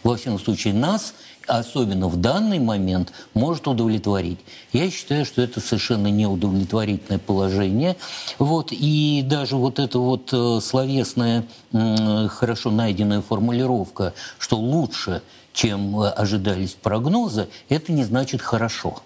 во 0.03 0.17
всяком 0.17 0.39
случае, 0.39 0.73
нас– 0.73 1.13
особенно 1.47 2.07
в 2.07 2.17
данный 2.17 2.59
момент, 2.59 3.11
может 3.33 3.67
удовлетворить. 3.67 4.39
Я 4.73 4.89
считаю, 4.89 5.25
что 5.25 5.41
это 5.41 5.59
совершенно 5.59 6.07
неудовлетворительное 6.07 7.19
положение. 7.19 7.97
Вот, 8.39 8.69
и 8.71 9.23
даже 9.25 9.55
вот 9.55 9.79
эта 9.79 9.99
вот 9.99 10.29
э, 10.33 10.59
словесная, 10.61 11.45
хорошо 11.71 12.71
найденная 12.71 13.21
формулировка, 13.21 14.13
что 14.37 14.57
лучше, 14.57 15.21
чем 15.53 15.99
э, 16.01 16.09
ожидались 16.09 16.73
прогнозы, 16.73 17.47
это 17.69 17.91
не 17.91 18.03
значит 18.03 18.41
хорошо. 18.41 19.01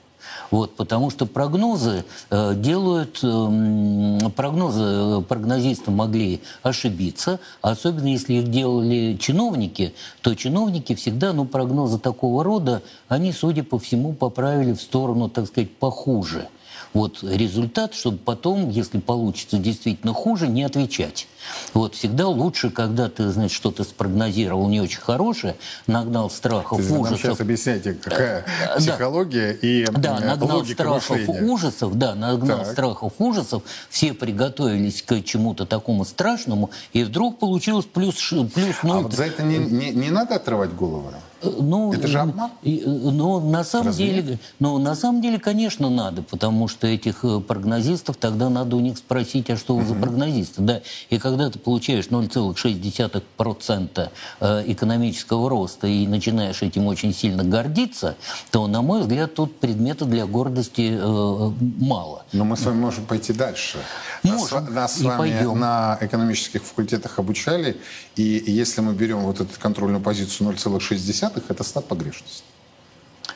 Вот, 0.55 0.73
потому 0.77 1.09
что 1.09 1.25
прогнозы 1.25 2.05
э, 2.29 2.53
делают, 2.55 3.19
э, 3.21 4.29
прогнозы 4.37 5.19
прогнозисты 5.27 5.91
могли 5.91 6.39
ошибиться, 6.63 7.41
особенно 7.61 8.07
если 8.07 8.35
их 8.35 8.49
делали 8.49 9.17
чиновники, 9.19 9.93
то 10.21 10.33
чиновники 10.33 10.95
всегда, 10.95 11.33
ну, 11.33 11.43
прогнозы 11.43 11.99
такого 11.99 12.41
рода, 12.41 12.81
они, 13.09 13.33
судя 13.33 13.63
по 13.65 13.77
всему, 13.79 14.13
поправили 14.13 14.71
в 14.71 14.81
сторону, 14.81 15.27
так 15.27 15.47
сказать, 15.47 15.75
похуже 15.75 16.47
вот 16.95 17.23
результат, 17.23 17.93
чтобы 17.93 18.17
потом, 18.17 18.69
если 18.69 18.99
получится 18.99 19.58
действительно 19.58 20.13
хуже, 20.13 20.47
не 20.47 20.63
отвечать. 20.63 21.27
Вот 21.73 21.93
всегда 21.93 22.27
лучше, 22.29 22.69
когда 22.69 23.10
ты, 23.10 23.29
значит, 23.29 23.51
что-то 23.51 23.84
спрогнозировал 23.84 24.69
не 24.69 24.79
очень 24.79 25.01
хорошее, 25.01 25.58
нагнал 25.88 26.29
страхов, 26.29 26.79
ты 26.79 26.93
ужасов. 26.93 27.19
сейчас 27.19 27.41
объясняете, 27.41 27.93
какая 27.93 28.45
да, 28.65 28.75
психология 28.77 29.51
и 29.51 29.86
да, 29.91 30.19
нагнал 30.21 30.58
логика 30.58 30.84
страхов, 30.84 31.10
мышления. 31.10 31.41
ужасов, 31.41 31.95
да, 31.97 32.15
нагнал 32.15 32.60
так. 32.60 32.71
страхов, 32.71 33.13
ужасов. 33.19 33.63
Все 33.89 34.13
приготовились 34.13 35.01
к 35.01 35.21
чему-то 35.21 35.65
такому 35.65 36.05
страшному, 36.05 36.71
и 36.93 37.03
вдруг 37.03 37.39
получилось 37.39 37.86
плюс 37.86 38.15
плюс 38.15 38.84
ноль. 38.84 38.99
А 38.99 39.01
вот 39.01 39.13
за 39.13 39.25
это 39.25 39.43
не, 39.43 39.58
не, 39.58 39.91
не 39.91 40.12
надо 40.12 40.36
отрывать 40.36 40.73
голову? 40.73 41.12
Ну, 41.60 41.93
это 41.93 42.08
же 42.08 42.19
обман? 42.19 42.51
Ну, 42.63 43.49
на 43.49 43.63
самом 43.63 43.88
Разве 43.88 44.08
деле, 44.08 44.39
ну, 44.60 44.77
на 44.77 44.95
самом 44.95 45.21
деле, 45.21 45.39
конечно, 45.39 45.89
надо, 45.89 46.21
потому 46.21 46.67
что 46.67 46.88
этих 46.88 47.23
э, 47.23 47.39
прогнозистов 47.39 48.17
тогда 48.17 48.49
надо 48.49 48.75
у 48.75 48.79
них 48.79 48.97
спросить, 48.97 49.49
а 49.49 49.58
что 49.58 49.75
вы 49.75 49.86
за 49.86 49.95
прогнозисты, 49.95 50.62
да? 50.62 50.81
И 51.10 51.19
когда 51.19 51.49
ты 51.49 51.60
получаешь 51.60 52.08
0,6% 52.08 54.10
э, 54.39 54.63
экономического 54.67 55.49
роста 55.49 55.88
и 55.88 56.08
начинаешь 56.08 56.62
этим 56.62 56.88
очень 56.88 57.13
сильно 57.13 57.43
гордиться, 57.43 58.15
то, 58.51 58.67
на 58.67 58.81
мой 58.81 59.01
взгляд, 59.01 59.36
тут 59.36 59.60
предмета 59.60 60.05
для 60.05 60.25
гордости 60.25 60.97
э, 60.99 61.51
мало. 61.79 62.25
Но 62.34 62.45
мы 62.45 62.58
с 62.58 62.63
вами 62.63 62.77
можем 62.77 63.05
пойти 63.05 63.34
дальше. 63.34 63.77
Можем, 64.23 64.65
нас, 64.65 64.73
нас 64.73 64.97
с 64.97 65.01
вами 65.01 65.17
пойдем. 65.17 65.60
на 65.60 65.97
экономических 66.01 66.63
факультетах 66.63 67.19
обучали, 67.19 67.77
и 68.15 68.43
если 68.47 68.81
мы 68.81 68.93
берем 68.93 69.19
вот 69.19 69.41
эту 69.41 69.60
контрольную 69.60 70.01
позицию 70.01 70.51
0,6, 70.51 71.35
это 71.50 71.63
стат 71.63 71.88
погрешности. 71.88 72.43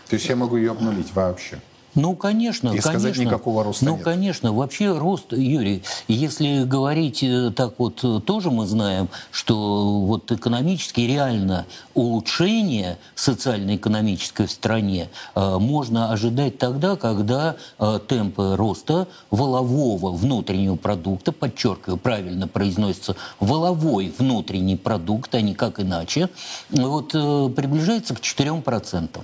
То 0.07 0.15
есть 0.15 0.27
я 0.27 0.35
могу 0.35 0.57
ее 0.57 0.71
обнулить 0.71 1.13
вообще. 1.13 1.59
Ну, 1.95 2.15
конечно, 2.15 2.67
и 2.67 2.79
конечно. 2.79 2.91
сказать 2.91 3.17
никакого 3.17 3.63
роста 3.63 3.85
Ну, 3.85 3.95
нет. 3.95 4.03
конечно. 4.03 4.53
Вообще 4.53 4.97
рост, 4.97 5.33
Юрий, 5.33 5.83
если 6.07 6.63
говорить 6.63 7.23
э, 7.23 7.51
так 7.55 7.79
вот, 7.79 8.03
э, 8.03 8.19
тоже 8.25 8.51
мы 8.51 8.65
знаем, 8.67 9.09
что 9.31 10.01
вот 10.01 10.31
экономически 10.31 11.01
реально 11.01 11.65
улучшение 11.93 12.97
социально-экономической 13.15 14.45
в 14.47 14.51
стране 14.51 15.09
э, 15.35 15.57
можно 15.59 16.11
ожидать 16.11 16.57
тогда, 16.57 16.95
когда 16.95 17.55
э, 17.79 17.99
темпы 18.07 18.55
роста 18.55 19.07
волового 19.31 20.11
внутреннего 20.11 20.75
продукта, 20.75 21.31
подчеркиваю, 21.31 21.97
правильно 21.97 22.47
произносится, 22.47 23.15
воловой 23.39 24.13
внутренний 24.17 24.75
продукт, 24.77 25.33
а 25.35 25.41
не 25.41 25.55
как 25.55 25.79
иначе, 25.79 26.29
вот 26.69 27.11
э, 27.13 27.49
приближается 27.55 28.15
к 28.15 28.19
4%. 28.19 29.19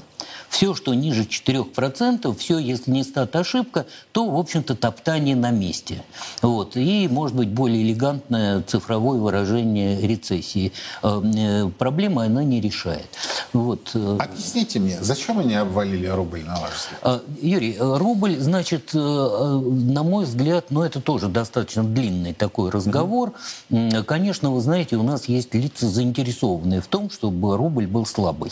Все, 0.49 0.73
что 0.73 0.93
ниже 0.93 1.23
4%, 1.23 2.36
все, 2.38 2.58
если 2.58 2.91
не 2.91 3.03
стат 3.03 3.36
ошибка, 3.36 3.86
то, 4.12 4.29
в 4.29 4.38
общем-то, 4.38 4.75
топтание 4.75 5.36
на 5.36 5.51
месте. 5.51 6.03
Вот. 6.41 6.75
И, 6.77 7.08
может 7.10 7.36
быть, 7.36 7.49
более 7.49 7.81
элегантное 7.84 8.62
цифровое 8.63 9.19
выражение 9.19 9.99
рецессии. 10.01 10.71
Э, 11.03 11.21
э, 11.23 11.69
проблема 11.77 12.23
она 12.23 12.43
не 12.43 12.62
решает. 12.62 13.08
Вот. 13.53 13.95
Объясните 13.95 14.79
мне, 14.79 14.97
зачем 15.01 15.39
они 15.39 15.55
обвалили 15.55 16.08
рубль, 16.08 16.43
на 16.43 16.60
ваш 16.60 16.71
взгляд? 16.73 16.99
а, 17.03 17.21
Юрий, 17.41 17.75
э, 17.77 17.97
рубль, 17.97 18.38
значит, 18.39 18.93
на 18.93 20.03
мой 20.03 20.25
взгляд, 20.25 20.65
ну 20.69 20.81
это 20.84 21.01
тоже 21.01 21.27
достаточно 21.27 21.84
длинный 21.84 22.34
такой 22.34 22.69
разговор. 22.71 23.34
М, 23.69 24.03
Конечно, 24.05 24.51
вы 24.51 24.62
знаете, 24.62 24.95
у 24.97 25.03
нас 25.03 25.25
есть 25.25 25.53
лица 25.53 25.88
заинтересованные 25.88 26.81
в 26.81 26.88
том, 26.88 27.10
чтобы 27.10 27.58
рубль 27.58 27.88
был 27.88 28.05
слабый. 28.05 28.51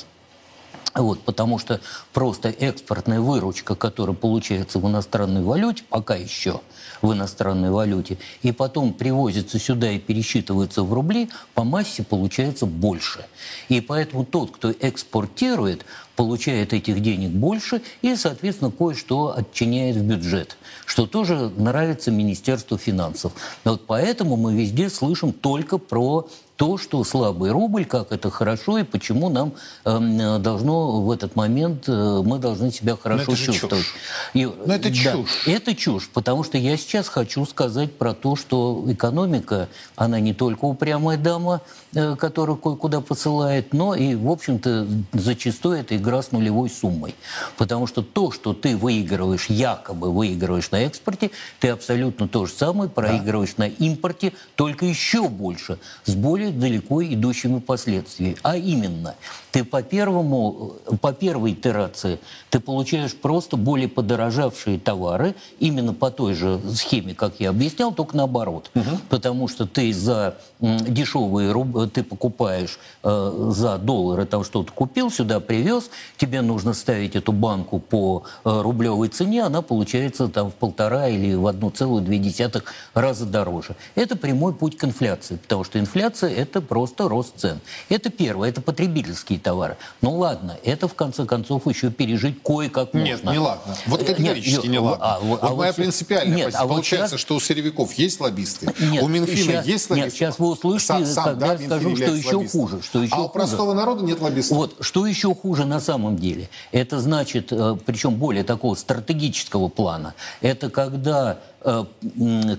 Вот, 0.96 1.22
потому 1.22 1.58
что 1.58 1.82
просто 2.14 2.50
экспортная 2.50 3.20
выручка, 3.20 3.76
которая 3.76 4.16
получается 4.16 4.78
в 4.80 4.88
иностранной 4.88 5.42
валюте, 5.42 5.84
пока 5.90 6.16
еще 6.16 6.62
в 7.02 7.12
иностранной 7.12 7.72
валюте, 7.72 8.18
и 8.44 8.52
потом 8.52 8.94
привозится 8.94 9.60
сюда 9.60 9.92
и 9.92 10.00
пересчитывается 10.00 10.84
в 10.84 10.94
рубли, 10.94 11.30
по 11.54 11.64
массе 11.64 12.04
получается 12.04 12.66
больше. 12.66 13.26
И 13.70 13.82
поэтому 13.82 14.24
тот, 14.24 14.52
кто 14.52 14.72
экспортирует, 14.72 15.84
получает 16.16 16.74
этих 16.74 17.02
денег 17.02 17.32
больше 17.32 17.82
и, 18.02 18.16
соответственно, 18.16 18.72
кое-что 18.72 19.36
отчиняет 19.36 19.96
в 19.96 20.04
бюджет, 20.04 20.58
что 20.86 21.08
тоже 21.08 21.52
нравится 21.58 22.12
Министерству 22.12 22.78
финансов. 22.78 23.34
Вот 23.64 23.86
поэтому 23.88 24.36
мы 24.36 24.54
везде 24.54 24.90
слышим 24.90 25.34
только 25.34 25.78
про 25.78 26.28
то, 26.56 26.78
что 26.78 27.04
слабый 27.04 27.52
рубль, 27.52 27.86
как 27.86 28.12
это 28.12 28.30
хорошо 28.30 28.78
и 28.78 28.84
почему 28.84 29.30
нам 29.30 29.54
эм, 29.86 30.42
должно 30.42 31.02
в 31.02 31.10
этот 31.10 31.36
момент 31.36 31.86
э, 31.88 32.22
мы 32.24 32.38
должны 32.38 32.72
себя 32.72 32.96
хорошо 32.96 33.32
это 33.32 33.36
же 33.36 33.46
чувствовать. 33.46 33.86
чушь. 33.86 33.96
И, 34.34 34.46
Но 34.46 34.74
это 34.76 34.90
да, 34.90 34.96
чушь. 34.96 35.48
Это 35.48 35.76
чушь, 35.76 36.10
потому 36.14 36.44
что 36.44 36.58
я 36.58 36.78
сейчас 36.78 37.08
хочу 37.08 37.46
сказать 37.46 37.98
про 37.98 38.14
то, 38.14 38.36
что 38.36 38.84
экономика, 38.88 39.68
она 39.96 40.20
не 40.20 40.34
только 40.34 40.66
упрямая 40.66 41.18
дама, 41.18 41.62
э, 41.96 42.16
которая 42.16 42.56
кое-куда 42.56 43.02
посылает, 43.02 43.74
но 43.74 43.96
и, 43.96 44.14
в 44.14 44.30
общем-то, 44.30 44.88
зачастую 45.14 45.80
это 45.80 45.98
игра 45.98 46.22
с 46.22 46.32
нулевой 46.32 46.70
суммой. 46.70 47.16
Потому 47.58 47.88
что 47.88 48.04
то, 48.04 48.32
что 48.32 48.54
ты 48.54 48.78
выигрываешь, 48.78 49.48
якобы 49.50 50.12
выигрываешь 50.12 50.70
на 50.70 50.82
экспорте, 50.84 51.32
ты 51.60 51.70
абсолютно 51.70 52.28
то 52.28 52.46
же 52.46 52.54
самое 52.54 52.90
проигрываешь 52.90 53.58
на 53.58 53.68
импорте, 53.68 54.34
только 54.56 54.86
еще 54.86 55.28
больше, 55.28 55.80
с 56.06 56.14
более 56.14 56.43
далеко 56.52 57.04
идущими 57.04 57.60
последствиями. 57.60 58.38
А 58.44 58.58
именно, 58.58 59.16
ты 59.54 59.64
по 59.64 59.84
первому, 59.84 60.74
по 61.00 61.14
первой 61.14 61.52
итерации 61.52 62.18
ты 62.50 62.60
получаешь 62.60 63.16
просто 63.16 63.56
более 63.56 63.88
подорожавшие 63.88 64.80
товары, 64.80 65.36
именно 65.60 65.94
по 65.94 66.10
той 66.10 66.34
же 66.34 66.60
схеме, 66.74 67.14
как 67.14 67.36
я 67.40 67.52
объяснял, 67.52 67.94
только 67.94 68.18
наоборот. 68.18 68.72
Потому 69.10 69.48
что 69.48 69.68
ты 69.68 69.94
за 69.94 70.38
дешевые 70.60 71.52
руб- 71.52 71.88
ты 71.88 72.04
покупаешь 72.04 72.80
э, 73.04 73.50
за 73.52 73.78
доллары, 73.78 74.26
там 74.26 74.44
что-то 74.44 74.72
купил, 74.72 75.12
сюда 75.12 75.40
привез, 75.40 75.92
тебе 76.18 76.42
нужно 76.42 76.74
ставить 76.74 77.16
эту 77.16 77.32
банку 77.32 77.78
по 77.78 78.24
э, 78.44 78.62
рублевой 78.62 79.10
цене, 79.10 79.44
она 79.44 79.62
получается 79.62 80.30
там 80.30 80.50
в 80.50 80.56
полтора 80.56 81.10
или 81.10 81.36
в 81.36 81.46
1,2 81.46 82.64
раза 82.96 83.26
дороже. 83.26 83.76
Это 83.94 84.16
прямой 84.16 84.54
путь 84.54 84.78
к 84.78 84.84
инфляции, 84.84 85.36
потому 85.36 85.64
что 85.64 85.78
инфляция– 85.78 86.30
это 86.36 86.60
просто 86.60 87.08
рост 87.08 87.38
цен. 87.38 87.60
Это 87.90 88.10
первое, 88.10 88.50
это 88.50 88.62
потребительские 88.62 89.43
товары. 89.44 89.78
Ну 90.02 90.18
ладно, 90.18 90.58
это 90.64 90.88
в 90.88 90.94
конце 90.96 91.26
концов 91.26 91.68
еще 91.68 91.92
пережить 91.92 92.42
кое-как 92.44 92.94
можно. 92.94 93.06
Нет, 93.08 93.24
не 93.24 93.38
ладно. 93.38 93.76
Вот 93.86 94.02
Э, 94.02 94.06
категорически 94.06 94.64
нет, 94.64 94.72
не 94.72 94.80
ладно. 94.80 95.06
а, 95.06 95.20
вот 95.20 95.40
а 95.44 95.50
моя 95.54 95.70
вот- 95.72 95.76
принципиальная 95.76 96.36
нет, 96.36 96.46
позиция. 96.46 96.62
а 96.62 96.64
вот 96.66 96.70
Получается, 96.74 97.10
сейчас- 97.10 97.20
что 97.22 97.36
у 97.36 97.40
силовиков 97.40 97.94
есть 97.94 98.20
лоббисты, 98.20 98.74
Нет, 98.80 99.04
у 99.04 99.08
Минфина 99.08 99.54
щас- 99.54 99.66
есть 99.68 99.90
нет, 99.90 99.98
лоббисты. 100.00 100.18
щас 100.20 100.40
вы 100.40 100.48
услышите, 100.50 100.88
Сам- 100.94 101.06
сам, 101.06 101.24
когда 101.26 101.56
да, 101.58 101.58
скажу, 101.66 101.96
что 101.96 102.06
еще 102.16 102.36
лоббистом. 102.36 102.48
хуже, 102.62 102.82
что 102.82 103.04
еще 103.04 103.14
а 103.14 103.20
у 103.20 103.22
хуже. 103.28 103.34
простого 103.34 103.74
народа 103.74 104.04
нет 104.04 104.22
лоббистов. 104.22 104.58
Вот, 104.58 104.76
что 104.80 105.06
еще 105.06 105.36
хуже 105.36 105.66
на 105.66 105.80
самом 105.80 106.16
деле? 106.18 106.50
Это 106.72 107.00
значит, 107.00 107.52
э, 107.52 107.78
причем 107.86 108.16
более 108.16 108.44
такого 108.44 108.76
стратегического 108.76 109.68
плана, 109.68 110.14
это 110.42 110.70
когда 110.70 111.40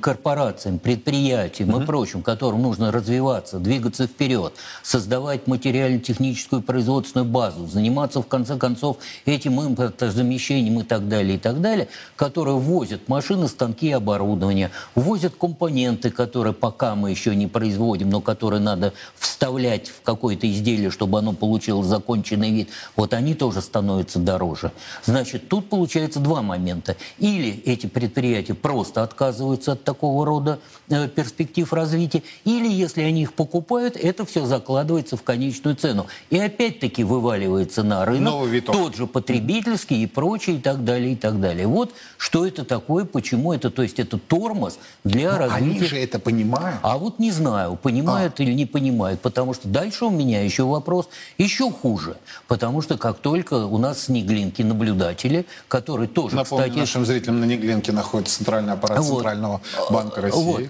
корпорациям, 0.01 0.79
предприятиям 0.79 1.83
и 1.83 1.85
прочим, 1.85 2.23
которым 2.23 2.63
нужно 2.63 2.91
развиваться, 2.91 3.59
двигаться 3.59 4.07
вперед, 4.07 4.55
создавать 4.83 5.47
материально-техническую 5.47 6.63
производственную 6.63 7.29
базу, 7.29 7.67
заниматься 7.67 8.23
в 8.23 8.27
конце 8.27 8.57
концов 8.57 8.99
этим 9.27 9.61
импортозамещением 9.61 10.81
и 10.81 10.83
так 10.85 11.09
далее, 11.09 11.37
и 11.37 11.39
так 11.39 11.61
далее, 11.61 11.89
которые 12.17 12.57
возят 12.57 13.09
машины, 13.09 13.49
станки 13.49 13.89
и 13.89 13.93
оборудование, 13.93 14.71
возят 14.95 15.35
компоненты, 15.35 16.11
которые 16.11 16.55
пока 16.55 16.95
мы 16.95 17.11
еще 17.11 17.37
не 17.37 17.47
производим, 17.47 18.09
но 18.11 18.21
которые 18.21 18.61
надо 18.61 18.95
вставлять 19.19 19.89
в 19.89 20.03
какое-то 20.03 20.51
изделие, 20.51 20.91
чтобы 20.91 21.19
оно 21.19 21.33
получило 21.33 21.85
законченный 21.85 22.51
вид, 22.51 22.71
вот 22.97 23.13
они 23.13 23.35
тоже 23.35 23.61
становятся 23.61 24.19
дороже. 24.19 24.73
Значит, 25.05 25.49
тут 25.49 25.69
получается 25.69 26.21
два 26.21 26.41
момента. 26.41 26.97
Или 27.19 27.63
эти 27.67 27.87
предприятия 27.87 28.55
просто 28.55 28.94
отказываются 29.03 29.73
от 29.73 29.85
такого 29.85 30.25
рода 30.25 30.59
э, 30.89 31.09
перспектив 31.09 31.73
развития, 31.73 32.23
или 32.45 32.69
если 32.69 33.03
они 33.03 33.23
их 33.23 33.35
покупают, 33.35 33.97
это 33.97 34.25
все 34.25 34.47
закладывается 34.47 35.17
в 35.17 35.23
конечную 35.23 35.77
цену. 35.77 36.07
И 36.31 36.39
опять-таки 36.39 37.05
вываливается 37.05 37.83
на 37.83 38.05
рынок 38.05 38.35
тот 38.67 38.97
же 38.97 39.07
потребительский 39.07 40.03
и 40.03 40.07
прочее, 40.07 40.57
и 40.57 40.59
так 40.61 40.85
далее, 40.85 41.13
и 41.13 41.17
так 41.17 41.41
далее. 41.41 41.67
Вот 41.67 41.93
что 42.19 42.47
это 42.47 42.65
такое, 42.65 43.05
почему 43.05 43.53
это, 43.53 43.71
то 43.71 43.83
есть 43.83 43.99
это 43.99 44.19
тормоз 44.19 44.79
для 45.05 45.37
развития. 45.37 45.65
Они 45.65 45.85
же 45.85 45.99
это 45.99 46.19
понимают. 46.19 46.79
А 46.83 46.99
вот 46.99 47.19
не 47.19 47.31
знаю, 47.31 47.77
понимают 47.77 48.41
или 48.41 48.53
не 48.53 48.67
понимают, 48.67 49.21
потому 49.21 49.55
что 49.55 49.69
дальше 49.69 50.07
у 50.07 50.11
меня 50.11 50.43
еще 50.43 50.65
вопрос 50.65 51.09
еще 51.39 51.71
хуже. 51.71 52.17
Потому 52.49 52.83
что 52.83 52.99
как 52.99 53.19
только 53.19 53.67
у 53.67 53.79
нас 53.79 54.05
снеглинки 54.05 54.63
наблюдатели, 54.63 55.47
которые 55.69 56.09
тоже, 56.09 56.37
Напомню 56.37 56.67
кстати, 56.67 56.79
нашим 56.79 57.07
зрителям, 57.07 57.41
на 57.41 57.45
Неглинке 57.45 57.93
находится 57.93 58.37
центральный 58.37 58.73
аппарат 58.85 59.05
Вот. 59.05 59.15
Центрального 59.15 59.61
банка 59.91 60.21
России. 60.21 60.41
Вот. 60.43 60.63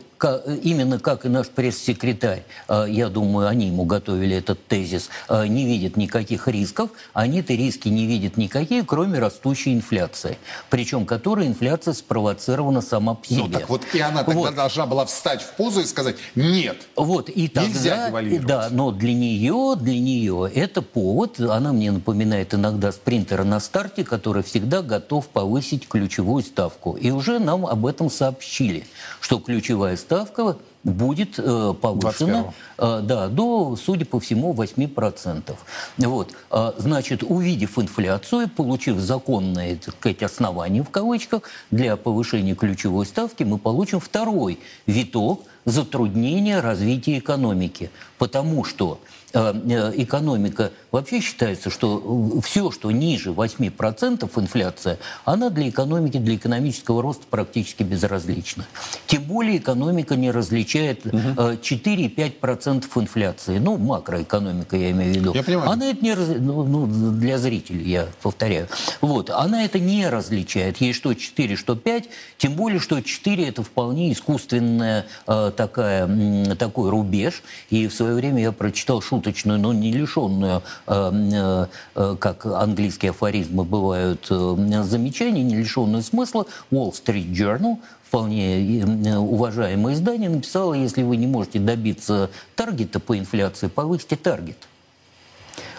Именно 0.63 0.99
как 1.01 1.27
и 1.27 1.29
наш 1.29 1.49
пресс-секретарь, 1.49 2.45
э, 2.69 2.87
я 2.89 3.11
думаю, 3.11 3.47
они 3.47 3.67
ему 3.67 3.85
готовили 3.85 4.37
этот 4.37 4.67
тезис, 4.67 5.11
э, 5.29 5.47
не 5.49 5.67
видят 5.67 5.99
никаких 5.99 6.49
рисков, 6.49 6.89
они-то 7.13 7.53
риски 7.53 7.89
не 7.89 8.07
видят 8.07 8.39
никакие, 8.39 8.85
кроме 8.85 9.19
растущей 9.19 9.75
инфляции. 9.75 10.39
Причем 10.71 11.05
которая 11.05 11.47
инфляция 11.47 11.93
спровоцирована 11.93 12.81
сама 12.81 13.15
по 13.15 13.27
себе. 13.27 13.43
Ну 13.43 13.49
так 13.51 13.69
вот 13.69 13.83
и 13.93 14.01
она 14.01 14.25
тогда 14.25 14.41
Вот. 14.41 14.55
должна 14.55 14.87
была 14.87 15.05
встать 15.05 15.43
в 15.43 15.53
позу 15.57 15.81
и 15.81 15.85
сказать 15.85 16.17
«нет». 16.37 16.79
Вот, 16.97 17.29
и 17.29 17.49
тогда, 17.49 17.69
Нельзя 17.69 18.09
девальвировать. 18.09 18.47
да, 18.47 18.69
но 18.71 18.93
для 18.93 19.13
нее, 19.13 19.75
для 19.79 19.99
нее 19.99 20.51
это 20.55 20.81
повод, 20.81 21.39
она 21.39 21.73
мне 21.75 21.93
напоминает 21.93 22.55
иногда 22.55 22.93
спринтера 22.93 23.45
на 23.45 23.61
старте, 23.61 24.05
который 24.05 24.43
всегда 24.43 24.81
готов 24.81 25.29
повысить 25.29 25.87
ключевую 25.87 26.43
ставку. 26.45 26.93
И 26.95 27.11
уже 27.11 27.39
нам 27.41 27.67
об 27.67 27.85
этом 27.85 28.04
сообщили, 28.11 28.87
что 29.21 29.39
ключевая 29.39 29.97
ставка 29.97 30.57
будет 30.85 31.39
э, 31.39 31.75
повышена 31.81 32.53
21-го. 32.79 32.99
э, 32.99 33.01
да, 33.03 33.29
до, 33.29 33.77
судя 33.77 34.05
по 34.05 34.21
всему, 34.21 34.53
8%. 34.53 35.55
Вот. 35.99 36.33
А, 36.51 36.75
Значит, 36.79 37.23
увидев 37.23 37.79
инфляцию, 37.79 38.49
получив 38.49 38.99
законные 38.99 39.77
так 39.77 39.95
сказать, 39.95 40.23
основания 40.23 40.83
в 40.83 40.91
кавычках 40.91 41.43
для 41.71 41.97
повышения 41.97 42.55
ключевой 42.55 43.07
ставки, 43.07 43.43
мы 43.43 43.59
получим 43.59 44.01
второй 44.01 44.59
виток 44.87 45.43
затруднения 45.65 46.61
развития 46.61 47.19
экономики. 47.19 47.91
Потому 48.19 48.65
что 48.65 49.01
э, 49.33 49.55
э, 49.69 49.93
экономика 49.97 50.73
вообще 50.93 51.21
считается, 51.21 51.71
что 51.71 52.41
все, 52.43 52.71
что 52.71 52.91
ниже 52.91 53.31
8% 53.31 54.31
инфляция, 54.41 54.99
она 55.25 55.51
для 55.51 55.69
экономики, 55.69 56.19
для 56.19 56.37
экономического 56.37 57.03
роста 57.03 57.25
практически 57.29 57.83
безразлична. 57.83 58.67
Тем 59.07 59.23
более 59.25 59.59
экономика 59.59 60.17
не 60.17 60.31
различает 60.75 61.07
э, 61.07 61.57
4-5% 61.61 62.85
инфляции. 62.97 63.59
Ну, 63.59 63.77
макроэкономика 63.79 64.77
я 64.77 64.91
имею 64.91 65.13
в 65.13 65.17
виду. 65.17 65.35
Я 65.35 65.43
понимаю. 65.43 65.71
Она 65.71 65.91
это 65.91 66.05
не 66.05 66.15
раз- 66.15 66.37
ну, 66.39 66.65
ну, 66.65 66.87
для 67.13 67.39
зрителей, 67.39 67.91
я 67.91 68.07
повторяю. 68.23 68.69
Вот. 69.01 69.31
Она 69.31 69.65
это 69.65 69.79
не 69.79 70.09
различает. 70.09 70.79
Ей 70.79 70.93
что 70.93 71.15
4, 71.15 71.57
что 71.57 71.77
5. 71.77 72.09
Тем 72.39 72.55
более, 72.55 72.81
что 72.81 73.01
4 73.01 73.47
это 73.47 73.63
вполне 73.63 74.13
искусственная 74.13 75.07
э, 75.27 75.53
такая, 75.57 76.55
такой 76.57 76.91
рубеж. 76.91 77.43
И 77.71 77.87
в 77.87 77.95
свое 77.95 78.15
время 78.15 78.43
я 78.43 78.53
прочитал 78.53 79.01
шуточную, 79.01 79.59
но 79.59 79.73
не 79.73 79.93
лишенную, 79.93 80.63
э, 80.87 81.67
э, 81.95 82.17
как 82.19 82.47
английские 82.47 83.11
афоризмы 83.11 83.65
бывают, 83.65 84.27
замечаний, 84.29 85.43
не 85.43 85.57
лишенную 85.57 86.03
смысла. 86.03 86.47
Wall 86.71 86.93
Street 86.93 87.31
Journal 87.33 87.79
вполне 88.15 88.79
э, 88.81 89.17
уважаемое 89.17 89.95
издание 89.95 90.31
написало, 90.31 90.75
если 90.75 91.03
вы 91.03 91.17
не 91.17 91.27
можете 91.27 91.59
добиться 91.59 92.31
таргета 92.55 93.01
по 93.01 93.19
инфляции, 93.19 93.67
повысьте 93.67 94.15
таргет. 94.15 94.69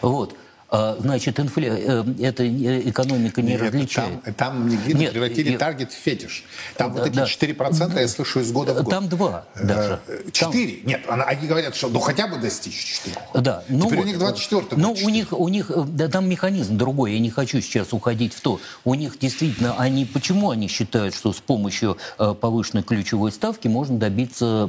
Вот. 0.01 0.35
А, 0.69 0.97
значит, 0.99 1.39
инфля... 1.39 1.73
э, 1.77 2.03
эта 2.21 2.43
экономика 2.89 3.41
не 3.41 3.51
Нет, 3.53 3.61
различает. 3.61 4.23
Там, 4.23 4.33
там 4.33 4.67
Нигеры 4.67 4.97
Нет, 4.99 5.11
превратили 5.13 5.51
и- 5.53 5.57
таргет 5.57 5.91
в 5.91 5.95
фетиш. 5.95 6.43
Там 6.75 6.93
Да, 6.93 6.99
вот 7.01 7.07
эти 7.07 7.15
да. 7.15 7.25
4% 7.25 7.99
я 7.99 8.07
слышу 8.07 8.39
из 8.39 8.51
года 8.51 8.73
в 8.73 8.77
год. 8.83 8.89
Там 8.89 9.07
два 9.07 9.45
даже. 9.55 9.99
Э, 10.07 10.23
Четыре? 10.31 10.79
Нет, 10.83 11.01
они 11.07 11.47
говорят, 11.47 11.75
что 11.75 11.87
ну 11.89 11.99
хотя 11.99 12.27
бы 12.27 12.37
достичь 12.37 12.73
четырех. 12.75 13.17
Да, 13.33 13.63
ну, 13.69 13.85
Теперь 13.85 13.99
у 13.99 14.01
вот, 14.01 14.07
них 14.07 14.17
24 14.19 14.65
Ну, 14.81 14.89
будет 14.93 15.05
у 15.05 15.09
них, 15.09 15.33
у 15.33 15.47
них, 15.49 15.69
э, 15.71 15.83
да, 15.87 16.07
там 16.07 16.27
механизм 16.27 16.77
другой, 16.77 17.13
я 17.13 17.19
не 17.19 17.29
хочу 17.29 17.61
сейчас 17.61 17.93
уходить 17.93 18.33
в 18.33 18.41
то. 18.41 18.59
У 18.83 18.95
них 18.95 19.19
действительно, 19.19 19.75
они, 19.77 20.05
почему 20.05 20.49
они 20.49 20.67
считают, 20.67 21.13
что 21.15 21.31
с 21.31 21.37
помощью 21.39 21.97
э, 22.17 22.33
повышенной 22.39 22.83
ключевой 22.83 23.31
ставки 23.31 23.67
можно 23.67 23.97
добиться 23.97 24.67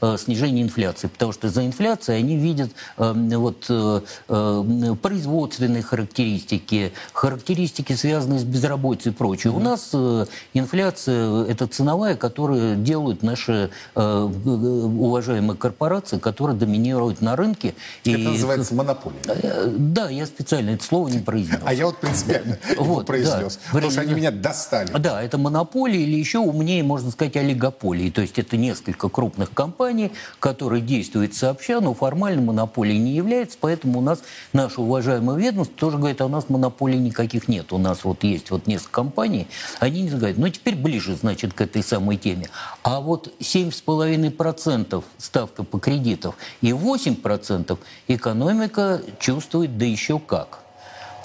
э, 0.00 0.16
снижения 0.18 0.62
инфляции? 0.62 1.08
Потому 1.08 1.32
что 1.32 1.48
за 1.50 1.64
инфляцией 1.66 2.18
они 2.20 2.36
видят 2.36 2.70
э, 2.96 3.12
вот, 3.36 3.66
э, 3.68 4.00
э, 4.28 4.94
производственные 5.26 5.82
характеристики, 5.82 6.92
характеристики, 7.12 7.94
связанные 7.94 8.38
с 8.38 8.44
безработицей 8.44 9.10
и 9.10 9.14
прочее. 9.14 9.52
У 9.52 9.58
нас 9.58 9.90
э, 9.92 10.26
инфляция– 10.54 11.44
это 11.48 11.66
ценовая, 11.66 12.14
которую 12.14 12.76
делают 12.76 13.22
наши 13.24 13.70
э, 13.96 14.00
уважаемые 14.00 15.56
корпорации, 15.56 16.18
которые 16.18 16.56
доминируют 16.56 17.20
на 17.20 17.34
рынке. 17.34 17.74
Это 18.04 18.18
И- 18.18 18.22
называется 18.28 18.74
монополия. 18.74 19.16
Э, 19.26 19.66
Да, 19.76 20.08
я 20.10 20.26
специально 20.26 20.70
это 20.70 20.84
слово 20.84 21.08
не 21.08 21.18
произнес. 21.18 21.58
А 21.64 21.74
я 21.74 21.86
вот 21.86 21.98
принципиально 21.98 22.58
его 22.78 23.00
произнес. 23.02 23.58
Потому 23.72 23.90
что 23.90 24.02
они 24.02 24.14
меня 24.14 24.30
достали. 24.30 24.92
Да, 24.96 25.20
это 25.22 25.38
монополия 25.38 26.00
или 26.00 26.16
еще 26.16 26.38
умнее, 26.38 26.84
можно 26.84 27.10
сказать, 27.10 27.36
олигополии. 27.36 28.10
То 28.10 28.20
есть 28.22 28.38
это 28.38 28.56
несколько 28.56 29.08
крупных 29.08 29.52
компаний, 29.52 30.12
которые 30.38 30.82
действуют 30.82 31.34
сообща, 31.34 31.80
но 31.80 31.94
формально 31.94 32.42
монополией 32.42 32.98
не 32.98 33.12
является, 33.14 33.58
поэтому 33.60 33.98
у 33.98 34.02
нас 34.02 34.20
наше 34.52 34.80
уважаемое 35.16 35.50
ведомство 35.50 35.76
тоже 35.76 35.98
говорит, 35.98 36.20
а 36.20 36.26
у 36.26 36.28
нас 36.28 36.48
монополий 36.48 36.98
никаких 36.98 37.48
нет. 37.48 37.72
У 37.72 37.78
нас 37.78 38.04
вот 38.04 38.24
есть 38.24 38.50
вот 38.50 38.66
несколько 38.66 38.92
компаний, 38.92 39.46
они 39.80 40.02
не 40.02 40.10
говорят, 40.10 40.38
ну 40.38 40.48
теперь 40.48 40.76
ближе, 40.76 41.14
значит, 41.16 41.52
к 41.52 41.60
этой 41.60 41.82
самой 41.82 42.16
теме. 42.16 42.48
А 42.82 43.00
вот 43.00 43.32
7,5% 43.40 45.04
ставка 45.18 45.62
по 45.64 45.78
кредитам 45.78 46.34
и 46.60 46.70
8% 46.70 47.78
экономика 48.08 49.00
чувствует, 49.18 49.78
да 49.78 49.84
еще 49.84 50.18
как. 50.18 50.65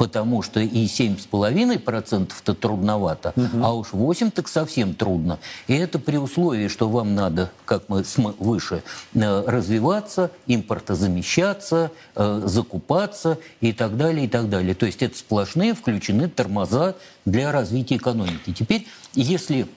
Потому 0.01 0.41
что 0.41 0.59
и 0.59 0.85
7,5%-то 0.85 2.55
трудновато, 2.55 3.35
а 3.61 3.75
уж 3.75 3.93
8 3.93 4.31
так 4.31 4.47
совсем 4.47 4.95
трудно. 4.95 5.37
И 5.67 5.75
это 5.75 5.99
при 5.99 6.17
условии, 6.17 6.69
что 6.69 6.89
вам 6.89 7.13
надо, 7.13 7.51
как 7.65 7.87
мы 7.87 8.03
выше, 8.39 8.81
э, 9.13 9.43
развиваться, 9.45 10.31
импортозамещаться, 10.47 11.91
э, 12.15 12.41
закупаться 12.45 13.37
и 13.59 13.73
так 13.73 13.95
далее, 13.95 14.25
и 14.25 14.27
так 14.27 14.49
далее. 14.49 14.73
То 14.73 14.87
есть 14.87 15.03
это 15.03 15.15
сплошные 15.15 15.75
включены 15.75 16.27
тормоза 16.29 16.95
для 17.25 17.51
развития 17.51 17.97
экономики. 17.97 18.55
Теперь, 18.57 18.87
если 19.13 19.67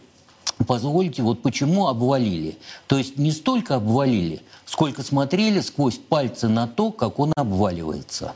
Позвольте, 0.69 1.23
вот 1.23 1.43
почему 1.43 1.89
обвалили. 1.89 2.57
То 2.87 2.97
есть 2.97 3.19
не 3.19 3.33
столько 3.33 3.75
обвалили, 3.75 4.41
сколько 4.67 5.03
смотрели 5.03 5.61
сквозь 5.61 5.99
пальцы 5.99 6.49
на 6.49 6.69
то, 6.69 6.93
как 6.93 7.19
он 7.19 7.33
обваливается. 7.35 8.35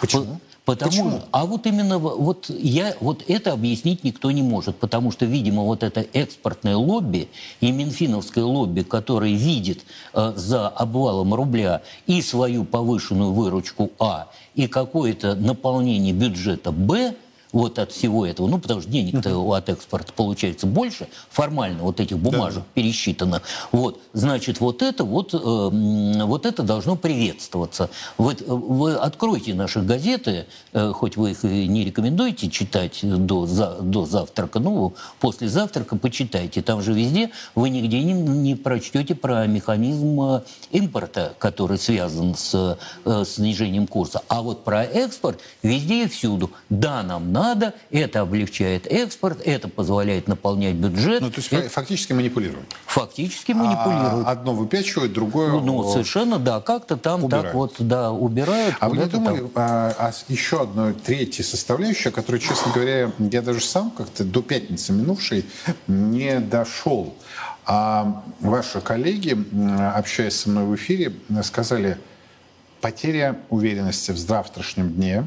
Почему? 0.00 0.40
Потому, 0.64 0.90
Почему? 0.90 1.20
А 1.30 1.44
вот 1.44 1.66
именно 1.66 1.98
вот 1.98 2.48
я 2.48 2.94
вот 3.00 3.22
это 3.28 3.52
объяснить 3.52 4.02
никто 4.02 4.30
не 4.30 4.42
может, 4.42 4.76
потому 4.76 5.10
что, 5.12 5.26
видимо, 5.26 5.62
вот 5.62 5.82
это 5.82 6.06
экспортное 6.14 6.76
лобби 6.76 7.28
и 7.60 7.70
минфиновское 7.70 8.44
лобби, 8.44 8.80
которое 8.80 9.34
видит 9.34 9.84
э, 10.14 10.32
за 10.36 10.68
обвалом 10.68 11.34
рубля 11.34 11.82
и 12.06 12.22
свою 12.22 12.64
повышенную 12.64 13.32
выручку 13.32 13.90
А, 13.98 14.28
и 14.54 14.66
какое-то 14.66 15.34
наполнение 15.34 16.14
бюджета 16.14 16.72
Б, 16.72 17.14
вот 17.54 17.78
от 17.78 17.92
всего 17.92 18.26
этого, 18.26 18.48
ну, 18.48 18.58
потому 18.58 18.80
что 18.82 18.90
денег-то 18.90 19.38
от 19.54 19.68
экспорта 19.68 20.12
получается 20.12 20.66
больше, 20.66 21.06
формально 21.30 21.84
вот 21.84 22.00
этих 22.00 22.18
бумажек 22.18 22.64
пересчитано. 22.74 23.42
Вот, 23.70 24.00
значит, 24.12 24.58
вот 24.60 24.82
это 24.82 25.04
вот, 25.04 25.32
э, 25.34 25.38
вот 25.38 26.46
это 26.46 26.62
должно 26.64 26.96
приветствоваться. 26.96 27.90
Вот 28.18 28.42
э, 28.42 28.44
вы 28.46 28.94
откройте 28.94 29.54
наши 29.54 29.80
газеты, 29.82 30.46
э, 30.72 30.92
хоть 30.92 31.16
вы 31.16 31.30
их 31.30 31.44
и 31.44 31.68
не 31.68 31.84
рекомендуете 31.84 32.50
читать 32.50 32.98
до, 33.02 33.46
за- 33.46 33.78
до 33.80 34.04
завтрака, 34.04 34.58
ну, 34.58 34.94
после 35.20 35.48
завтрака 35.48 35.94
почитайте. 35.96 36.60
Там 36.60 36.82
же 36.82 36.92
везде 36.92 37.30
вы 37.54 37.70
нигде 37.70 38.02
не, 38.02 38.14
не 38.14 38.56
прочтете 38.56 39.14
про 39.14 39.46
механизм 39.46 40.20
э, 40.20 40.40
импорта, 40.72 41.34
который 41.38 41.78
связан 41.78 42.34
с 42.34 42.76
э, 43.04 43.24
снижением 43.24 43.86
курса. 43.86 44.22
А 44.26 44.42
вот 44.42 44.64
про 44.64 44.82
экспорт 44.82 45.38
везде 45.62 46.04
и 46.04 46.08
всюду. 46.08 46.50
Да, 46.68 47.04
нам 47.04 47.32
надо, 47.32 47.43
это 47.90 48.20
облегчает 48.20 48.86
экспорт, 48.86 49.40
это 49.44 49.68
позволяет 49.68 50.28
наполнять 50.28 50.74
бюджет. 50.74 51.20
Ну, 51.20 51.30
то 51.30 51.38
есть 51.40 51.52
Это 51.52 51.68
фактически 51.68 52.12
манипулируют. 52.12 52.66
фактически 52.86 53.52
манипулируют. 53.52 54.26
А 54.26 54.30
одно 54.30 54.54
выпячивают, 54.54 55.12
другое... 55.12 55.50
Ну, 55.50 55.60
ну, 55.60 55.90
совершенно, 55.92 56.38
да, 56.38 56.60
как-то 56.60 56.96
там 56.96 57.24
убирают. 57.24 57.46
так 57.46 57.54
вот, 57.54 57.74
да, 57.78 58.10
убирают. 58.12 58.76
А 58.80 58.88
вы 58.88 58.96
не 58.96 59.04
куда-то 59.04 59.24
там. 59.24 59.36
думали 59.36 59.50
а, 59.54 60.12
с- 60.12 60.24
еще 60.28 60.62
одной 60.62 60.94
третьей 60.94 61.44
составляющей, 61.44 62.08
о 62.08 62.12
которой, 62.12 62.38
честно 62.40 62.72
говоря, 62.72 63.12
я 63.18 63.42
даже 63.42 63.60
сам 63.60 63.90
как-то 63.90 64.24
до 64.24 64.42
пятницы 64.42 64.92
минувшей 64.92 65.44
не 65.86 66.40
дошел. 66.40 67.14
А 67.66 68.22
ваши 68.40 68.80
коллеги, 68.80 69.36
общаясь 69.94 70.36
со 70.36 70.50
мной 70.50 70.64
в 70.66 70.74
эфире, 70.74 71.12
сказали, 71.42 71.98
потеря 72.80 73.38
уверенности 73.48 74.10
в 74.10 74.18
завтрашнем 74.18 74.92
дне 74.92 75.26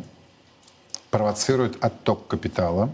провоцирует 1.09 1.77
отток 1.83 2.27
капитала. 2.27 2.89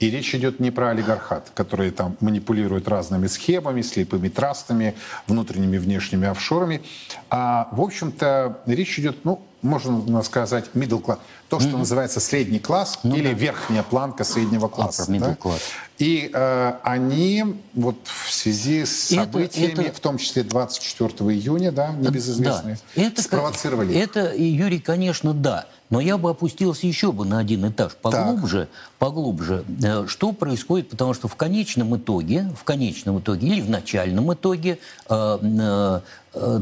И 0.00 0.10
речь 0.10 0.34
идет 0.34 0.60
не 0.60 0.70
про 0.70 0.90
олигархат, 0.90 1.50
который 1.54 1.90
там 1.90 2.16
манипулирует 2.20 2.88
разными 2.88 3.26
схемами, 3.26 3.82
слепыми 3.82 4.28
трастами, 4.28 4.94
внутренними 5.26 5.76
и 5.76 5.78
внешними 5.78 6.28
офшорами. 6.28 6.82
А, 7.30 7.68
в 7.72 7.80
общем-то, 7.80 8.62
речь 8.66 8.98
идет, 8.98 9.24
ну, 9.24 9.42
можно 9.62 10.22
сказать, 10.22 10.66
middle 10.74 11.02
class, 11.02 11.18
то, 11.48 11.60
что 11.60 11.76
называется 11.76 12.20
средний 12.20 12.58
класс 12.58 12.98
или 13.04 13.32
верхняя 13.32 13.82
планка 13.82 14.24
среднего 14.24 14.68
класса. 14.68 15.02
Upper 15.04 15.14
middle 15.16 15.20
да? 15.20 15.36
class. 15.40 15.60
И 15.98 16.30
э, 16.32 16.72
они 16.82 17.44
вот 17.74 17.96
в 18.04 18.32
связи 18.32 18.84
с 18.84 19.12
Это- 19.12 19.22
событиями, 19.24 19.84
это- 19.84 19.96
в 19.96 20.00
том 20.00 20.18
числе 20.18 20.42
24 20.42 21.30
июня, 21.32 21.70
да, 21.70 21.92
небезызвестные, 21.92 22.78
Да. 22.96 23.02
Это, 23.02 23.22
спровоцировали. 23.22 23.94
Это, 23.94 24.34
Юрий, 24.34 24.80
конечно, 24.80 25.32
да. 25.32 25.66
Но 25.90 26.00
я 26.00 26.16
бы 26.16 26.30
опустился 26.30 26.86
еще 26.86 27.12
бы 27.12 27.26
на 27.26 27.38
один 27.38 27.68
этаж 27.68 27.92
поглубже, 28.00 28.68
поглубже. 28.98 29.62
Э, 29.84 30.06
Что 30.08 30.32
происходит? 30.32 30.88
Потому 30.88 31.12
что 31.12 31.28
в 31.28 31.36
конечном 31.36 31.94
итоге, 31.96 32.50
в 32.58 32.64
конечном 32.64 33.20
итоге 33.20 33.46
или 33.46 33.60
в 33.60 33.68
начальном 33.68 34.32
итоге 34.32 34.78
э, 35.08 35.14
э, 35.14 35.38
э, 35.42 36.00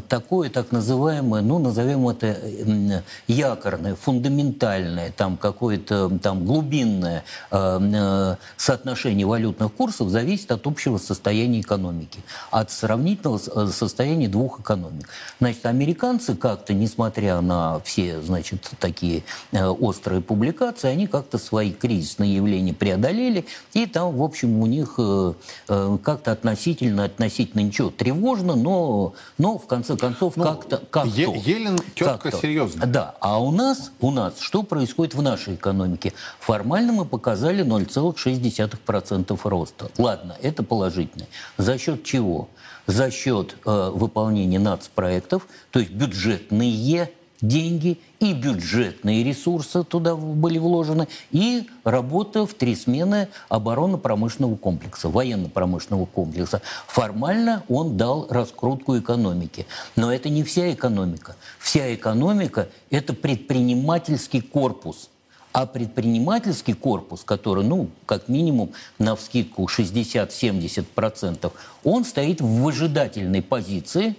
такое 0.08 0.50
так 0.50 0.72
называемое, 0.72 1.42
ну, 1.42 1.58
назовем 1.58 2.08
это 2.08 2.26
э, 2.26 3.02
якорное, 3.28 3.94
фундаментальное, 3.94 5.12
там 5.16 5.36
какое-то 5.36 6.10
там 6.22 6.44
глубинное 6.44 7.22
э, 7.50 7.80
э, 7.80 8.36
соотношение 8.56 9.26
валютных 9.26 9.72
курсов 9.72 10.08
зависит 10.08 10.50
от 10.50 10.66
общего 10.66 10.98
состояния 10.98 11.60
экономики, 11.60 12.20
от 12.50 12.72
сравнительного 12.72 13.40
э, 13.54 13.66
состояния 13.68 14.28
двух 14.28 14.60
экономик. 14.60 15.08
Значит, 15.38 15.66
американцы 15.66 16.34
как-то, 16.34 16.74
несмотря 16.74 17.40
на 17.40 17.80
все, 17.80 18.20
значит, 18.20 18.68
такие 18.80 19.22
э, 19.52 19.64
острые 19.64 20.20
публикации, 20.20 20.88
они 20.88 21.06
как-то 21.06 21.38
свои 21.38 21.72
кризисные 21.72 22.34
явления 22.34 22.74
преодолели, 22.74 23.46
и 23.72 23.86
там, 23.86 24.16
в 24.16 24.22
общем, 24.22 24.60
у 24.60 24.66
них 24.66 24.94
э, 24.98 25.32
э, 25.68 25.98
как-то 26.02 26.32
относительно, 26.32 27.04
относительно 27.04 27.60
ничего 27.60 27.90
тревожно, 27.90 28.56
но, 28.56 29.14
но 29.38 29.59
в 29.60 29.66
конце 29.66 29.96
концов 29.96 30.36
Ну, 30.36 30.44
как-то... 30.44 30.78
как 30.90 31.06
Е- 31.06 31.40
Елен 31.44 31.78
тетка 31.94 32.32
серьезная. 32.32 32.86
Да, 32.86 33.14
а 33.20 33.40
у 33.40 33.50
нас, 33.52 33.92
у 34.00 34.10
нас 34.10 34.40
что 34.40 34.62
происходит 34.62 35.14
в 35.14 35.22
нашей 35.22 35.54
экономике? 35.54 36.12
Формально 36.40 36.92
мы 36.92 37.04
показали 37.04 37.64
0,6% 37.64 39.38
роста. 39.44 39.90
Ладно, 39.98 40.36
это 40.42 40.62
положительно. 40.62 41.26
За 41.56 41.78
счет 41.78 42.04
чего? 42.04 42.48
За 42.86 43.10
счет 43.10 43.56
э, 43.64 43.90
выполнения 43.94 44.58
нацпроектов, 44.58 45.46
то 45.70 45.78
есть 45.78 45.92
бюджетные 45.92 47.08
деньги 47.42 47.98
и 48.18 48.32
бюджетные 48.32 49.24
ресурсы 49.24 49.84
туда 49.84 50.16
были 50.16 50.58
вложены, 50.58 51.08
и 51.30 51.66
работа 51.84 52.46
в 52.46 52.54
три 52.54 52.74
смены 52.76 53.28
оборонно-промышленного 53.48 54.56
комплекса, 54.56 55.08
военно-промышленного 55.08 56.06
комплекса. 56.06 56.62
Формально 56.86 57.62
он 57.68 57.96
дал 57.96 58.26
раскрутку 58.28 58.98
экономики. 58.98 59.66
Но 59.96 60.12
это 60.12 60.28
не 60.28 60.42
вся 60.42 60.72
экономика. 60.72 61.36
Вся 61.58 61.94
экономика– 61.94 62.68
это 62.90 63.14
предпринимательский 63.14 64.40
корпус. 64.40 65.10
А 65.52 65.66
предпринимательский 65.66 66.74
корпус, 66.74 67.24
который, 67.24 67.64
ну, 67.64 67.88
как 68.06 68.28
минимум, 68.28 68.70
на 69.00 69.16
вскидку 69.16 69.64
60-70%, 69.64 71.52
он 71.82 72.04
стоит 72.04 72.40
в 72.40 72.46
выжидательной 72.46 73.42
позиции 73.42 74.14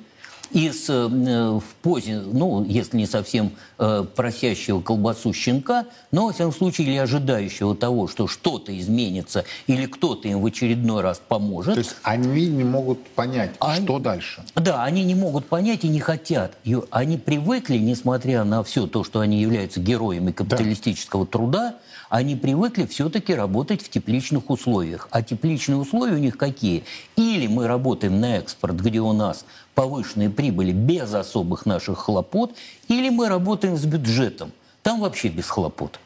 из 0.54 0.89
э, 0.89 1.08
в 1.08 1.64
позе, 1.82 2.20
ну, 2.20 2.64
если 2.66 2.97
не 2.97 3.06
совсем 3.06 3.52
э, 3.78 4.06
просящего 4.16 4.82
колбасу 4.82 5.34
щенка, 5.34 5.86
но, 6.12 6.28
во 6.28 6.34
всяком 6.34 6.54
случае, 6.54 6.88
или 6.88 6.97
ожидающего 6.97 7.76
того, 7.76 8.08
что 8.08 8.28
что-то 8.28 8.78
изменится, 8.78 9.45
или 9.68 9.86
кто-то 9.86 10.28
им 10.28 10.41
в 10.41 10.45
очередной 10.45 11.02
раз 11.02 11.22
поможет. 11.26 11.74
То 11.76 11.80
есть 11.80 11.95
они 12.04 12.47
не 12.47 12.64
могут 12.64 13.04
понять, 13.10 13.52
Они- 13.60 13.86
что 13.86 13.99
дальше. 13.99 14.43
Да, 14.56 14.84
они 14.84 15.04
не 15.04 15.16
могут 15.16 15.45
понять 15.45 15.84
и 15.84 15.88
не 15.89 15.99
хотят. 15.99 16.54
И 16.64 16.78
Они 16.89 17.18
привыкли, 17.18 17.78
несмотря 17.78 18.43
на 18.43 18.64
все 18.64 18.88
то, 18.88 19.04
что 19.04 19.20
они 19.20 19.41
являются 19.41 19.80
героями 19.80 20.32
капиталистического 20.32 21.26
труда, 21.26 21.76
они 22.12 22.36
привыкли 22.36 22.86
все-таки 22.86 23.34
работать 23.34 23.82
в 23.82 23.89
тепличных 23.89 24.49
условиях. 24.49 25.07
А 25.12 25.24
тепличные 25.24 25.78
условия 25.78 26.16
у 26.16 26.18
них 26.18 26.38
какие? 26.38 26.84
Или 27.16 27.47
мы 27.47 27.68
работаем 27.68 28.20
на 28.20 28.38
экспорт, 28.38 28.76
где 28.76 28.99
у 28.99 29.14
нас 29.14 29.45
повышенные 29.76 30.30
прибыли 30.30 30.74
без 30.74 31.14
особых 31.14 31.66
наших 31.66 31.99
хлопот, 31.99 32.53
или 32.89 33.07
мы 33.07 33.30
работаем 33.30 33.78
с 33.78 33.86
бюджетом. 33.86 34.51
Там 34.84 34.99
вообще 34.99 35.30
без 35.30 35.47
хлопот 35.47 36.01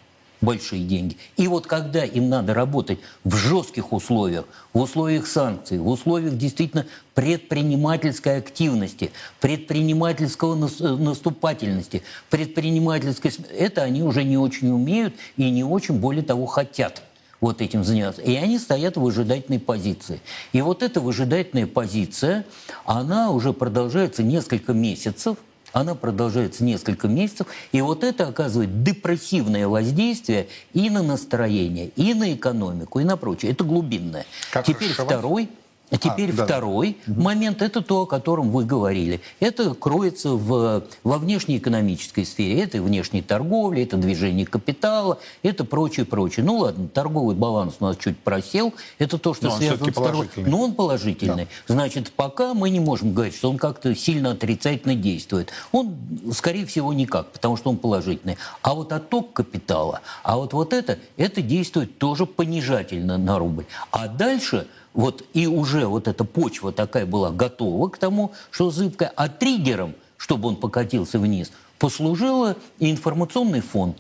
большие 0.46 0.84
деньги. 0.84 1.18
И 1.36 1.48
вот 1.48 1.68
когда 1.68 2.06
им 2.06 2.30
надо 2.30 2.54
работать 2.54 3.00
в 3.24 3.36
жестких 3.36 3.92
условиях, 3.92 4.46
в 4.74 4.80
условиях 4.80 5.28
санкций, 5.28 5.80
в 5.80 5.88
условиях 5.88 6.38
действительно 6.38 6.86
предпринимательской 7.14 8.38
активности, 8.38 9.12
предпринимательского 9.42 10.56
э, 10.56 10.88
наступательности, 10.96 12.04
предпринимательской... 12.30 13.34
Это 13.58 13.84
они 13.84 14.04
уже 14.04 14.24
не 14.24 14.38
очень 14.38 14.70
умеют 14.72 15.16
и 15.36 15.50
не 15.50 15.64
очень, 15.64 15.96
более 16.00 16.24
того, 16.24 16.46
хотят 16.46 17.02
вот 17.42 17.62
этим 17.62 17.84
заняться. 17.84 18.22
И 18.22 18.36
они 18.36 18.58
стоят 18.58 18.98
в 18.98 19.02
выжидательной 19.02 19.60
позиции. 19.60 20.22
И 20.54 20.62
вот 20.62 20.84
эта 20.84 21.00
выжидательная 21.00 21.68
позиция, 21.68 22.46
она 22.86 23.32
уже 23.32 23.54
продолжается 23.54 24.24
несколько 24.24 24.74
месяцев, 24.74 25.38
она 25.76 25.94
продолжается 25.94 26.64
несколько 26.64 27.10
месяцев, 27.10 27.48
и 27.74 27.82
вот 27.82 28.06
это 28.06 28.30
оказывает 28.30 28.84
депрессивное 28.84 29.68
воздействие 29.68 30.48
и 30.74 30.90
на 30.90 31.04
настроение, 31.04 31.90
и 31.98 32.14
на 32.14 32.34
экономику, 32.34 33.02
и 33.02 33.04
на 33.04 33.18
прочее. 33.18 33.52
Это 33.52 33.66
глубинное. 33.66 34.26
Как 34.54 34.66
Теперь 34.66 34.88
расшивать? 34.90 35.10
второй, 35.10 35.50
а 35.92 35.98
теперь 35.98 36.34
да. 36.34 36.46
второй 36.46 36.98
момент, 37.06 37.62
это 37.62 37.82
то, 37.82 38.02
о 38.02 38.06
котором 38.06 38.50
вы 38.50 38.66
говорили. 38.66 39.22
Это 39.40 39.74
кроется 39.76 40.32
в, 40.32 40.84
во 41.04 41.18
внешнеэкономической 41.18 42.26
сфере. 42.26 42.64
Это 42.64 42.82
внешней 42.82 43.22
торговли, 43.22 43.84
это 43.84 43.98
движение 43.98 44.46
капитала, 44.46 45.20
это 45.44 45.64
прочее, 45.64 46.06
прочее. 46.06 46.46
Ну 46.46 46.58
ладно, 46.58 46.88
торговый 46.88 47.36
баланс 47.36 47.76
у 47.80 47.86
нас 47.86 47.98
чуть 47.98 48.18
просел. 48.18 48.74
Это 48.98 49.18
то, 49.20 49.34
что 49.34 49.46
Но 49.50 49.58
связано 49.58 49.92
с 49.92 49.96
торговлей. 49.96 50.30
Но 50.38 50.62
он 50.62 50.74
положительный. 50.74 51.48
Значит, 51.68 52.12
пока 52.12 52.54
мы 52.54 52.70
не 52.70 52.80
можем 52.80 53.14
говорить, 53.14 53.36
что 53.36 53.50
он 53.50 53.58
как-то 53.58 53.94
сильно 53.96 54.32
отрицательно 54.32 54.96
действует. 54.96 55.52
Он, 55.72 55.96
скорее 56.34 56.66
всего, 56.66 56.94
никак, 56.94 57.32
потому 57.32 57.58
что 57.58 57.70
он 57.70 57.78
положительный. 57.78 58.38
А 58.62 58.74
вот 58.74 58.92
отток 58.92 59.34
капитала, 59.34 60.02
а 60.24 60.38
вот, 60.38 60.54
вот 60.54 60.74
это, 60.74 60.98
это 61.18 61.42
действует 61.42 62.00
тоже 62.00 62.26
понижательно 62.26 63.18
на 63.18 63.38
рубль. 63.38 63.66
А 63.92 64.08
дальше 64.08 64.68
вот 64.96 65.24
и 65.34 65.46
уже 65.46 65.86
вот 65.86 66.08
эта 66.08 66.24
почва 66.24 66.72
такая 66.72 67.06
была 67.06 67.30
готова 67.30 67.90
к 67.90 67.98
тому, 67.98 68.32
что 68.50 68.72
зыбкая, 68.72 69.12
а 69.16 69.28
триггером, 69.28 69.94
чтобы 70.18 70.48
он 70.48 70.56
покатился 70.56 71.20
вниз, 71.20 71.52
послужил 71.78 72.56
информационный 72.80 73.62
фон 73.62 73.96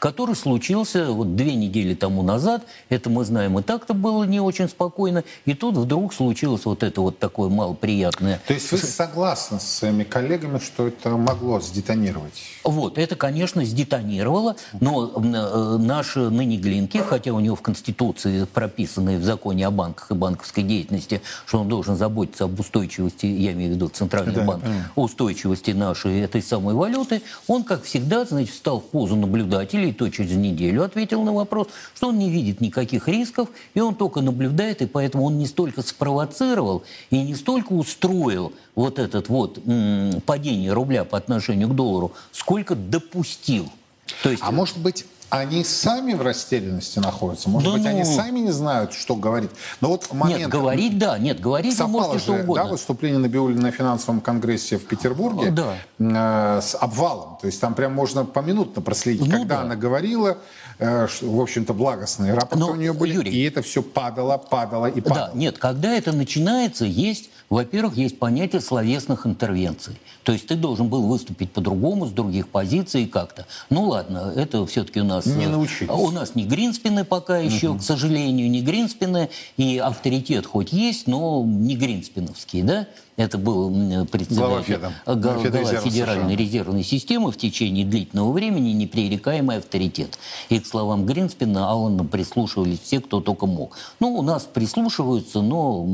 который 0.00 0.34
случился 0.34 1.12
вот 1.12 1.36
две 1.36 1.54
недели 1.54 1.94
тому 1.94 2.22
назад. 2.22 2.64
Это 2.88 3.10
мы 3.10 3.24
знаем, 3.24 3.58
и 3.58 3.62
так-то 3.62 3.94
было 3.94 4.24
не 4.24 4.40
очень 4.40 4.68
спокойно. 4.68 5.22
И 5.44 5.54
тут 5.54 5.76
вдруг 5.76 6.12
случилось 6.12 6.64
вот 6.64 6.82
это 6.82 7.02
вот 7.02 7.18
такое 7.18 7.50
малоприятное. 7.50 8.40
То 8.48 8.54
есть 8.54 8.72
вы 8.72 8.78
согласны 8.78 9.60
с 9.60 9.64
своими 9.64 10.02
коллегами, 10.02 10.58
что 10.58 10.88
это 10.88 11.10
могло 11.10 11.60
сдетонировать? 11.60 12.32
Вот, 12.64 12.98
это, 12.98 13.14
конечно, 13.14 13.64
сдетонировало, 13.64 14.56
но 14.80 15.12
э, 15.14 15.76
наш 15.78 16.16
ныне 16.16 16.56
Глинки, 16.56 16.98
хотя 16.98 17.32
у 17.32 17.40
него 17.40 17.54
в 17.54 17.62
Конституции 17.62 18.44
прописано 18.44 19.10
и 19.10 19.16
в 19.18 19.24
законе 19.24 19.66
о 19.66 19.70
банках 19.70 20.10
и 20.10 20.14
банковской 20.14 20.64
деятельности, 20.64 21.20
что 21.46 21.60
он 21.60 21.68
должен 21.68 21.96
заботиться 21.96 22.44
об 22.44 22.58
устойчивости, 22.58 23.26
я 23.26 23.52
имею 23.52 23.72
в 23.72 23.74
виду 23.74 23.88
Центральный 23.88 24.34
Да, 24.34 24.44
банк, 24.44 24.64
устойчивости 24.96 25.72
нашей 25.72 26.20
этой 26.20 26.42
самой 26.42 26.74
валюты, 26.74 27.20
он, 27.46 27.64
как 27.64 27.84
всегда, 27.84 28.24
значит, 28.24 28.54
встал 28.54 28.80
в 28.80 28.84
позу 28.84 29.16
наблюдателя, 29.16 29.89
и 29.90 29.92
то 29.92 30.08
через 30.08 30.32
неделю 30.32 30.82
ответил 30.82 31.22
на 31.22 31.32
вопрос, 31.32 31.68
что 31.94 32.08
он 32.08 32.18
не 32.18 32.30
видит 32.30 32.60
никаких 32.60 33.08
рисков, 33.08 33.48
и 33.74 33.80
он 33.80 33.94
только 33.94 34.20
наблюдает, 34.20 34.82
и 34.82 34.86
поэтому 34.86 35.24
он 35.24 35.38
не 35.38 35.46
столько 35.46 35.82
спровоцировал 35.82 36.82
и 37.10 37.22
не 37.22 37.34
столько 37.34 37.72
устроил 37.72 38.52
вот 38.74 38.98
этот 38.98 39.28
вот 39.28 39.58
м, 39.66 40.20
падение 40.24 40.72
рубля 40.72 41.04
по 41.04 41.18
отношению 41.18 41.68
к 41.68 41.74
доллару, 41.74 42.12
сколько 42.32 42.74
допустил. 42.74 43.68
То 44.22 44.30
есть 44.30 44.42
А 44.44 44.50
может 44.50 44.78
быть, 44.78 45.06
они 45.30 45.64
сами 45.64 46.12
в 46.14 46.22
растерянности 46.22 46.98
находятся? 46.98 47.48
Может 47.48 47.68
Да 47.70 47.76
быть, 47.78 47.86
они 47.86 48.02
ну- 48.02 48.16
сами 48.16 48.40
не 48.40 48.50
знают, 48.50 48.92
что 48.92 49.14
говорить? 49.16 49.50
Но 49.80 49.88
вот 49.88 50.12
момент... 50.12 50.40
Нет, 50.40 50.48
говорить, 50.50 50.98
да, 50.98 51.18
нет, 51.18 51.40
говорить 51.40 51.76
Совпало 51.76 52.02
можете 52.08 52.18
что 52.24 52.36
же, 52.36 52.42
угодно. 52.42 52.64
да, 52.64 52.70
выступление 52.70 53.18
Набиуллина 53.18 53.62
на 53.62 53.70
финансовом 53.70 54.20
конгрессе 54.20 54.76
в 54.78 54.86
Петербурге 54.86 55.50
Да. 55.50 55.74
э, 55.98 56.60
с 56.62 56.74
обвалом. 56.74 57.38
То 57.40 57.46
есть 57.46 57.60
там 57.60 57.74
прям 57.74 57.94
можно 57.94 58.24
поминутно 58.24 58.82
проследить, 58.82 59.26
Ну 59.26 59.38
когда 59.38 59.56
да. 59.56 59.60
она 59.62 59.76
говорила, 59.76 60.38
э, 60.78 61.06
что, 61.08 61.30
в 61.30 61.40
общем-то, 61.40 61.72
благостные 61.74 62.34
рапорты 62.34 62.58
Но, 62.58 62.72
у 62.72 62.74
нее 62.76 62.92
были, 62.92 63.14
Юрий- 63.14 63.32
и 63.32 63.42
это 63.44 63.62
все 63.62 63.82
падало, 63.82 64.36
падало 64.38 64.86
и 64.86 65.00
падало. 65.00 65.30
Да, 65.32 65.38
нет, 65.38 65.58
когда 65.58 65.92
это 65.94 66.12
начинается, 66.12 66.84
есть, 66.84 67.30
во-первых, 67.50 67.96
есть 67.96 68.18
понятие 68.18 68.60
словесных 68.60 69.26
интервенций. 69.26 70.00
То 70.22 70.32
есть 70.32 70.46
ты 70.46 70.54
должен 70.54 70.88
был 70.88 71.02
выступить 71.08 71.50
по-другому, 71.50 72.06
с 72.06 72.12
других 72.12 72.48
позиций 72.48 73.06
как-то. 73.06 73.46
Ну 73.70 73.88
ладно, 73.88 74.32
это 74.36 74.64
все-таки 74.66 75.00
у 75.00 75.04
нас... 75.04 75.26
Не 75.26 75.46
э, 75.46 75.48
научились. 75.48 75.90
У 75.90 76.10
нас 76.12 76.36
не 76.36 76.44
Гринспены 76.44 77.04
пока 77.04 77.38
еще, 77.38 77.76
к 77.76 77.82
сожалению, 77.82 78.48
не 78.48 78.62
Гринспены. 78.62 79.30
И 79.56 79.78
авторитет 79.78 80.46
хоть 80.46 80.72
есть, 80.72 81.08
но 81.08 81.42
не 81.44 81.74
Гринспеновский, 81.74 82.62
да? 82.62 82.86
Это 83.16 83.36
был 83.36 84.06
председатель 84.06 84.36
Глава 84.36 84.62
Феда. 84.62 84.92
э, 85.04 85.14
глава 85.14 85.42
Федрезерва 85.42 85.80
Федеральной 85.82 86.34
США. 86.34 86.36
резервной 86.36 86.84
системы 86.84 87.32
в 87.32 87.36
течение 87.36 87.84
длительного 87.84 88.32
времени 88.32 88.70
непререкаемый 88.70 89.58
авторитет. 89.58 90.18
И 90.48 90.60
к 90.60 90.66
словам 90.66 91.04
Гринспена 91.04 91.68
Аллана 91.68 92.04
прислушивались 92.04 92.80
все, 92.80 93.00
кто 93.00 93.20
только 93.20 93.46
мог. 93.46 93.76
Ну, 93.98 94.14
у 94.14 94.22
нас 94.22 94.44
прислушиваются, 94.44 95.42
но 95.42 95.86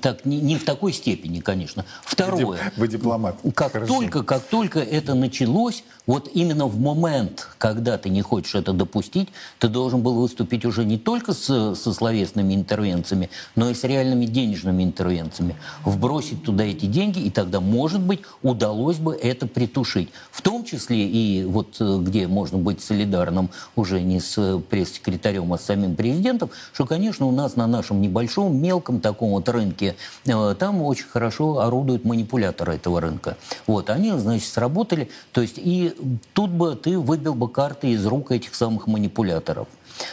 так 0.00 0.24
не, 0.24 0.40
не 0.40 0.56
в 0.56 0.64
такой 0.64 0.92
степени, 0.92 1.40
конечно. 1.40 1.84
Второе. 2.04 2.72
Вы 2.76 2.88
дипломат. 2.88 3.36
Как 3.54 3.72
Хорошо. 3.72 3.92
только, 3.92 4.22
как 4.22 4.42
только 4.44 4.80
это 4.80 5.14
началось, 5.14 5.84
вот 6.06 6.28
именно 6.34 6.66
в 6.66 6.78
момент, 6.80 7.48
когда 7.58 7.96
ты 7.96 8.08
не 8.08 8.22
хочешь 8.22 8.54
это 8.54 8.72
допустить, 8.72 9.28
ты 9.58 9.68
должен 9.68 10.02
был 10.02 10.14
выступить 10.14 10.64
уже 10.64 10.84
не 10.84 10.98
только 10.98 11.32
с, 11.32 11.74
со 11.74 11.92
словесными 11.92 12.54
интервенциями, 12.54 13.30
но 13.54 13.70
и 13.70 13.74
с 13.74 13.84
реальными 13.84 14.26
денежными 14.26 14.82
интервенциями. 14.82 15.54
Вбросить 15.84 16.42
туда 16.42 16.64
эти 16.64 16.86
деньги, 16.86 17.20
и 17.20 17.30
тогда, 17.30 17.60
может 17.60 18.00
быть, 18.00 18.20
удалось 18.42 18.96
бы 18.96 19.14
это 19.14 19.46
притушить. 19.46 20.10
В 20.32 20.42
том 20.42 20.64
числе 20.64 21.06
и 21.06 21.44
вот 21.44 21.76
э, 21.78 21.98
где 22.00 22.26
можно 22.26 22.58
быть 22.58 22.82
солидарным 22.82 23.50
уже 23.76 24.00
не 24.00 24.20
с 24.20 24.36
э, 24.38 24.58
пресс-секретарем, 24.58 25.52
а 25.52 25.58
с 25.58 25.64
самим 25.64 25.94
президентом, 25.94 26.50
что, 26.72 26.84
конечно, 26.84 27.26
у 27.26 27.32
нас 27.32 27.54
на 27.54 27.66
нашем 27.68 28.00
небольшом, 28.00 28.56
мелком 28.56 29.00
таком 29.00 29.30
вот 29.30 29.48
рынке, 29.48 29.94
э, 30.26 30.54
там 30.58 30.82
очень 30.82 31.06
хорошо 31.06 31.60
орудуют 31.60 32.04
манипуляторы 32.04 32.74
этого 32.74 33.00
рынка. 33.00 33.36
Вот, 33.68 33.88
они, 33.88 34.10
значит, 34.18 34.48
сработали. 34.48 35.08
То 35.32 35.42
есть 35.42 35.58
и 35.58 35.91
тут 36.32 36.50
бы 36.50 36.76
ты 36.76 36.98
выбил 36.98 37.34
бы 37.34 37.48
карты 37.48 37.88
из 37.88 38.06
рук 38.06 38.30
этих 38.32 38.54
самых 38.54 38.86
манипуляторов. 38.86 39.68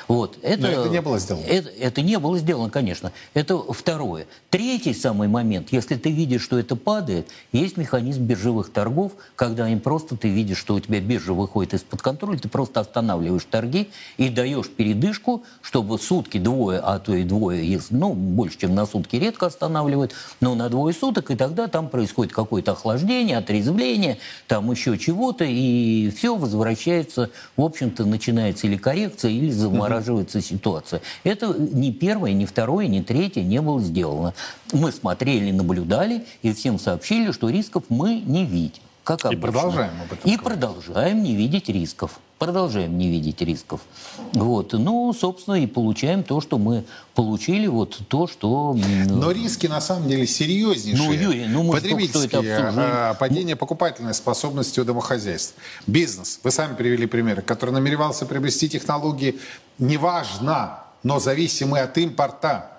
Вот. 0.08 0.38
Это, 0.42 0.62
Но 0.62 0.68
это 0.68 0.90
не 0.90 1.02
было 1.02 1.20
сделано. 1.20 1.46
Это, 1.46 1.70
это 1.70 2.02
не 2.02 2.20
было 2.20 2.38
сделано, 2.38 2.70
конечно. 2.70 3.12
Это 3.34 3.58
второе. 3.58 4.28
Третий 4.50 4.94
самый 4.94 5.28
момент, 5.28 5.70
если 5.72 5.96
ты 5.96 6.12
видишь, 6.12 6.42
что 6.42 6.60
это 6.60 6.76
падает, 6.76 7.28
есть 7.52 7.78
механизм 7.78 8.24
биржевых 8.24 8.72
торгов, 8.72 9.14
когда 9.36 9.68
им 9.70 9.80
просто 9.80 10.18
ты 10.18 10.30
видишь, 10.30 10.58
что 10.58 10.76
у 10.76 10.80
тебя 10.80 11.00
биржа 11.00 11.34
выходит 11.34 11.74
из-под 11.74 12.02
контроля, 12.02 12.38
ты 12.38 12.50
просто 12.50 12.80
останавливаешь 12.80 13.46
торги 13.46 13.90
и 14.18 14.30
даешь 14.30 14.70
передышку, 14.70 15.44
чтобы 15.62 16.00
сутки 16.00 16.38
двое, 16.38 16.80
а 16.80 17.00
то 17.00 17.14
и 17.14 17.24
двое, 17.24 17.80
ну, 17.90 18.14
больше, 18.14 18.58
чем 18.60 18.76
на 18.76 18.86
сутки 18.86 19.16
редко 19.16 19.48
останавливают, 19.48 20.14
но 20.40 20.56
на 20.56 20.70
двое 20.70 20.94
суток, 20.94 21.32
и 21.32 21.36
тогда 21.36 21.68
там 21.68 21.90
происходит 21.90 22.34
какое-то 22.34 22.72
охлаждение, 22.72 23.38
отрезвление, 23.38 24.18
там 24.48 24.70
еще 24.72 24.98
чего-то, 24.98 25.46
и 25.46 26.10
все 26.12 26.36
возвращается, 26.36 27.30
в 27.56 27.62
общем-то, 27.62 28.06
начинается 28.06 28.68
или 28.68 28.78
коррекция, 28.78 29.32
или 29.32 29.52
замораживается 29.70 30.42
ситуация. 30.42 31.02
Это 31.24 31.54
ни 31.58 31.92
первое, 31.92 32.34
ни 32.34 32.46
второе, 32.46 32.88
ни 32.88 33.02
третье 33.02 33.42
не 33.42 33.62
было 33.62 33.82
сделано. 33.82 34.34
Мы 34.74 34.92
смотрели, 34.92 35.52
наблюдали 35.52 36.26
и 36.42 36.54
всем 36.54 36.80
сообщили, 36.80 37.32
что 37.32 37.50
рисков 37.50 37.84
мы 37.90 38.22
не 38.26 38.46
видим. 38.46 38.84
Как 39.18 39.26
И 39.26 39.28
обычно. 39.36 39.42
продолжаем 39.42 39.92
об 40.04 40.14
этом 40.14 40.32
И 40.32 40.38
продолжаем 40.38 41.24
не 41.24 41.36
видеть 41.36 41.68
рисков. 41.70 42.20
Продолжаем 42.38 42.96
не 42.96 43.10
видеть 43.10 43.42
рисков. 43.42 43.82
Вот. 44.34 44.74
Ну, 44.74 45.12
собственно, 45.20 45.56
и 45.56 45.66
получаем 45.66 46.24
то, 46.24 46.42
что 46.42 46.60
мы 46.60 46.86
получили, 47.16 47.66
вот 47.66 48.00
то, 48.08 48.28
что... 48.28 48.78
Но 49.08 49.32
риски 49.32 49.66
на 49.66 49.82
самом 49.82 50.08
деле 50.08 50.28
серьезнейшие. 50.28 51.08
Ну, 51.08 51.12
Юрий, 51.12 51.48
ну, 51.48 51.64
мы 51.64 51.78
это 51.78 51.90
Потребительские, 51.90 52.56
обсуждаем. 52.56 52.76
а, 52.78 53.14
падение 53.16 53.56
покупательной 53.56 54.14
способности 54.14 54.80
у 54.80 54.86
домохозяйств. 54.86 55.56
Бизнес, 55.88 56.40
вы 56.44 56.52
сами 56.52 56.76
привели 56.76 57.08
примеры, 57.08 57.42
который 57.42 57.72
намеревался 57.72 58.28
приобрести 58.28 58.70
технологии, 58.70 59.40
неважно, 59.80 60.84
но 61.02 61.20
зависимые 61.20 61.84
от 61.86 61.98
импорта. 61.98 62.79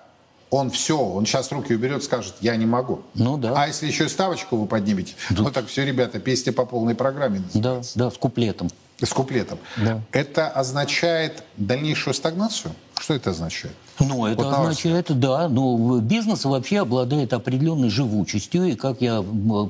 Он 0.51 0.69
все, 0.69 0.99
он 0.99 1.25
сейчас 1.25 1.49
руки 1.53 1.73
уберет, 1.73 2.03
скажет, 2.03 2.35
я 2.41 2.57
не 2.57 2.65
могу. 2.65 2.99
Ну 3.15 3.37
да. 3.37 3.53
А 3.55 3.67
если 3.67 3.87
еще 3.87 4.05
и 4.05 4.09
ставочку 4.09 4.57
вы 4.57 4.67
поднимете, 4.67 5.13
ну 5.29 5.49
так 5.49 5.67
все, 5.67 5.85
ребята, 5.85 6.19
песня 6.19 6.51
по 6.51 6.65
полной 6.65 6.93
программе 6.93 7.39
Да, 7.53 7.69
называется. 7.75 7.97
да, 7.97 8.11
с 8.11 8.17
куплетом. 8.17 8.69
С 9.01 9.13
куплетом. 9.13 9.59
Да. 9.77 10.01
Это 10.11 10.49
означает 10.49 11.43
дальнейшую 11.55 12.13
стагнацию? 12.13 12.73
Что 12.99 13.13
это 13.15 13.31
означает? 13.31 13.73
Ну, 13.99 14.25
это 14.27 14.43
Вот 14.43 14.53
означает, 14.53 15.19
да, 15.19 15.47
ну, 15.47 15.99
бизнес 16.01 16.43
вообще 16.45 16.81
обладает 16.81 17.33
определенной 17.33 17.89
живучестью, 17.89 18.65
и 18.65 18.75
как 18.75 19.01
я, 19.01 19.23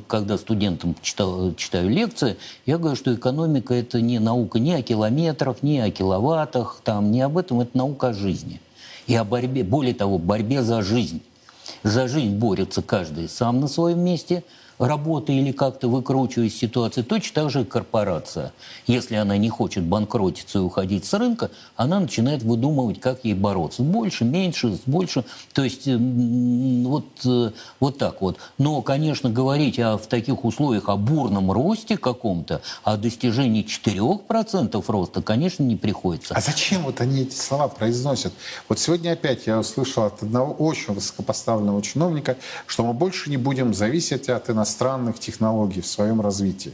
когда 0.07 0.37
студентам 0.37 0.95
читал, 1.01 1.53
читаю 1.55 1.89
лекции, 1.89 2.37
я 2.65 2.77
говорю, 2.77 2.95
что 2.97 3.13
экономика– 3.13 3.73
это 3.75 4.01
не 4.01 4.19
наука 4.19 4.59
ни 4.59 4.71
о 4.71 4.81
километрах, 4.81 5.57
ни 5.61 5.77
о 5.77 5.91
киловаттах, 5.91 6.81
там, 6.83 7.11
не 7.11 7.21
об 7.21 7.37
этом, 7.37 7.61
это 7.61 7.77
наука 7.77 8.09
о 8.09 8.13
жизни. 8.13 8.59
И 9.07 9.15
о 9.15 9.23
борьбе, 9.23 9.63
более 9.63 9.93
того, 9.93 10.17
борьбе 10.17 10.61
за 10.61 10.81
жизнь. 10.81 11.21
За 11.83 12.07
жизнь 12.07 12.35
борется 12.35 12.81
каждый 12.81 13.27
сам 13.27 13.59
на 13.59 13.67
своем 13.67 13.99
месте, 13.99 14.43
работая 14.81 15.37
или 15.37 15.51
как-то 15.51 15.87
выкручивая 15.87 16.47
из 16.47 16.57
ситуации. 16.57 17.03
Точно 17.03 17.43
так 17.43 17.51
же 17.51 17.61
и 17.61 17.63
корпорация. 17.63 18.51
Если 18.87 19.15
она 19.15 19.37
не 19.37 19.49
хочет 19.49 19.83
банкротиться 19.83 20.57
и 20.57 20.61
уходить 20.61 21.05
с 21.05 21.13
рынка, 21.13 21.51
она 21.75 21.99
начинает 21.99 22.41
выдумывать, 22.41 22.99
как 22.99 23.23
ей 23.23 23.35
бороться. 23.35 23.83
Больше, 23.83 24.25
меньше, 24.25 24.79
больше. 24.87 25.23
То 25.53 25.63
есть 25.63 25.85
вот, 25.85 27.05
э, 27.25 27.51
вот 27.79 27.97
так 27.99 28.21
вот. 28.21 28.37
Но, 28.57 28.81
конечно, 28.81 29.29
говорить 29.29 29.79
о, 29.79 29.97
в 29.97 30.07
таких 30.07 30.43
условиях 30.43 30.89
о 30.89 30.97
бурном 30.97 31.51
росте 31.51 31.95
каком-то, 31.95 32.61
о 32.83 32.97
достижении 32.97 33.63
4% 33.63 34.83
роста, 34.87 35.21
конечно, 35.21 35.63
не 35.63 35.75
приходится. 35.75 36.33
А 36.33 36.41
зачем 36.41 36.83
вот 36.83 37.01
они 37.01 37.21
эти 37.21 37.35
слова 37.35 37.67
произносят? 37.67 38.33
Вот 38.67 38.79
сегодня 38.79 39.11
опять 39.11 39.45
я 39.45 39.59
услышал 39.59 40.05
от 40.05 40.23
одного 40.23 40.53
очень 40.53 40.93
высокопоставленного 40.93 41.83
чиновника, 41.83 42.37
что 42.65 42.83
мы 42.83 42.93
больше 42.93 43.29
не 43.29 43.37
будем 43.37 43.75
зависеть 43.75 44.27
от 44.27 44.49
иностранных 44.49 44.70
технологий 45.19 45.81
в 45.81 45.87
своем 45.87 46.21
развитии. 46.21 46.73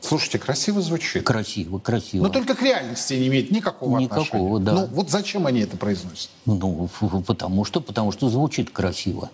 Слушайте, 0.00 0.38
красиво 0.38 0.80
звучит. 0.82 1.24
Красиво, 1.24 1.78
красиво. 1.78 2.24
Но 2.24 2.28
только 2.28 2.56
к 2.56 2.62
реальности 2.62 3.14
не 3.14 3.28
имеет 3.28 3.50
никакого, 3.52 3.98
Никакого, 4.00 4.56
отношения. 4.56 4.58
да. 4.64 4.72
Ну 4.72 4.86
вот 4.96 5.10
зачем 5.10 5.46
они 5.46 5.60
это 5.60 5.76
произносят? 5.76 6.30
Ну, 6.44 6.88
потому 7.26 7.64
что, 7.64 7.80
потому 7.80 8.10
что 8.10 8.28
звучит 8.28 8.70
красиво. 8.70 9.30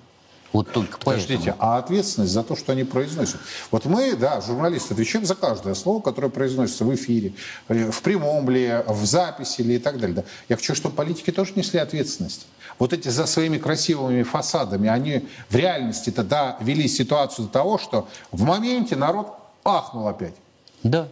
Вот 0.53 0.73
только 0.73 0.99
Подождите, 0.99 1.53
поэтому. 1.53 1.57
а 1.59 1.79
ответственность 1.79 2.33
за 2.33 2.43
то, 2.43 2.57
что 2.57 2.73
они 2.73 2.85
произносят? 2.85 3.41
Вот 3.71 3.85
мы, 3.85 4.17
да, 4.17 4.41
журналисты, 4.41 4.95
отвечаем 4.95 5.27
за 5.27 5.35
каждое 5.35 5.75
слово, 5.75 6.01
которое 6.01 6.31
произносится 6.31 6.85
в 6.85 6.95
эфире, 6.95 7.35
э, 7.69 7.91
в 7.91 8.01
прямом 8.03 8.49
ли, 8.49 8.83
в 8.87 9.05
записи 9.05 9.61
ли 9.61 9.77
и 9.77 9.79
так 9.79 9.99
далее. 9.99 10.17
да. 10.17 10.25
Я 10.49 10.57
хочу, 10.57 10.75
чтобы 10.75 10.95
политики 10.95 11.31
тоже 11.31 11.53
несли 11.55 11.79
ответственность. 11.79 12.47
Вот 12.79 12.93
эти 12.93 13.09
за 13.09 13.27
своими 13.27 13.59
красивыми 13.59 14.23
фасадами, 14.23 14.89
они 14.89 15.29
в 15.49 15.57
реальности 15.57 16.11
тогда 16.11 16.57
вели 16.61 16.89
ситуацию 16.89 17.47
до 17.47 17.53
того, 17.53 17.79
что 17.79 18.09
в 18.31 18.43
моменте 18.45 18.97
народ 18.97 19.35
ахнул 19.65 20.09
опять. 20.09 20.35
Да. 20.83 21.09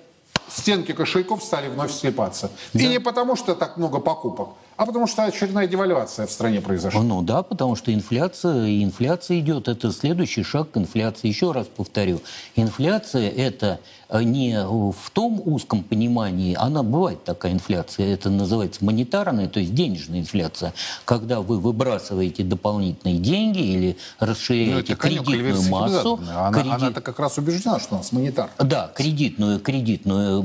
Стенки 0.49 0.93
кошельков 0.93 1.43
стали 1.43 1.69
вновь 1.69 1.93
слепаться. 1.93 2.51
И 2.73 2.87
не 2.87 3.01
потому, 3.01 3.37
что 3.37 3.55
так 3.55 3.77
много 3.77 3.99
покупок, 3.99 4.51
а 4.77 4.87
потому 4.87 5.07
что 5.07 5.25
очередная 5.25 5.67
девальвация 5.67 6.27
в 6.27 6.31
стране 6.31 6.61
произошла. 6.61 7.03
Ну 7.03 7.23
да, 7.23 7.43
потому 7.43 7.77
что 7.77 7.93
инфляция, 7.93 8.83
инфляция 8.83 9.39
идет. 9.41 9.69
Это 9.69 9.91
следующий 9.91 10.43
шаг 10.43 10.71
к 10.71 10.77
инфляции. 10.77 11.29
Еще 11.29 11.53
раз 11.53 11.67
повторю. 11.67 12.21
Инфляция 12.57 13.31
это 13.31 13.81
не 14.13 14.57
в 14.67 15.11
том 15.13 15.41
узком 15.45 15.83
понимании, 15.83 16.55
она 16.59 16.83
бывает 16.83 17.25
такая 17.25 17.53
инфляция, 17.53 18.13
это 18.13 18.31
называется 18.31 18.85
монетарная, 18.85 19.49
то 19.49 19.61
есть 19.61 19.75
денежная 19.75 20.21
инфляция, 20.21 20.75
когда 21.05 21.41
вы 21.41 21.59
выбрасываете 21.59 22.45
дополнительные 22.45 23.19
деньги 23.19 23.61
или 23.61 23.97
Ну, 24.21 24.27
расширяете 24.27 24.97
конек 24.97 25.25
кредитную 25.25 25.63
массу. 25.69 26.21
Она, 26.35 26.53
кредит- 26.53 26.73
она-то 26.75 27.01
как 27.01 27.19
раз 27.19 27.39
убеждена, 27.39 27.81
что 27.81 27.95
у 27.97 27.99
нас 27.99 28.13
монетар. 28.13 28.51
Да, 28.59 28.91
кредитную, 28.95 29.61
кредитную, 29.61 30.43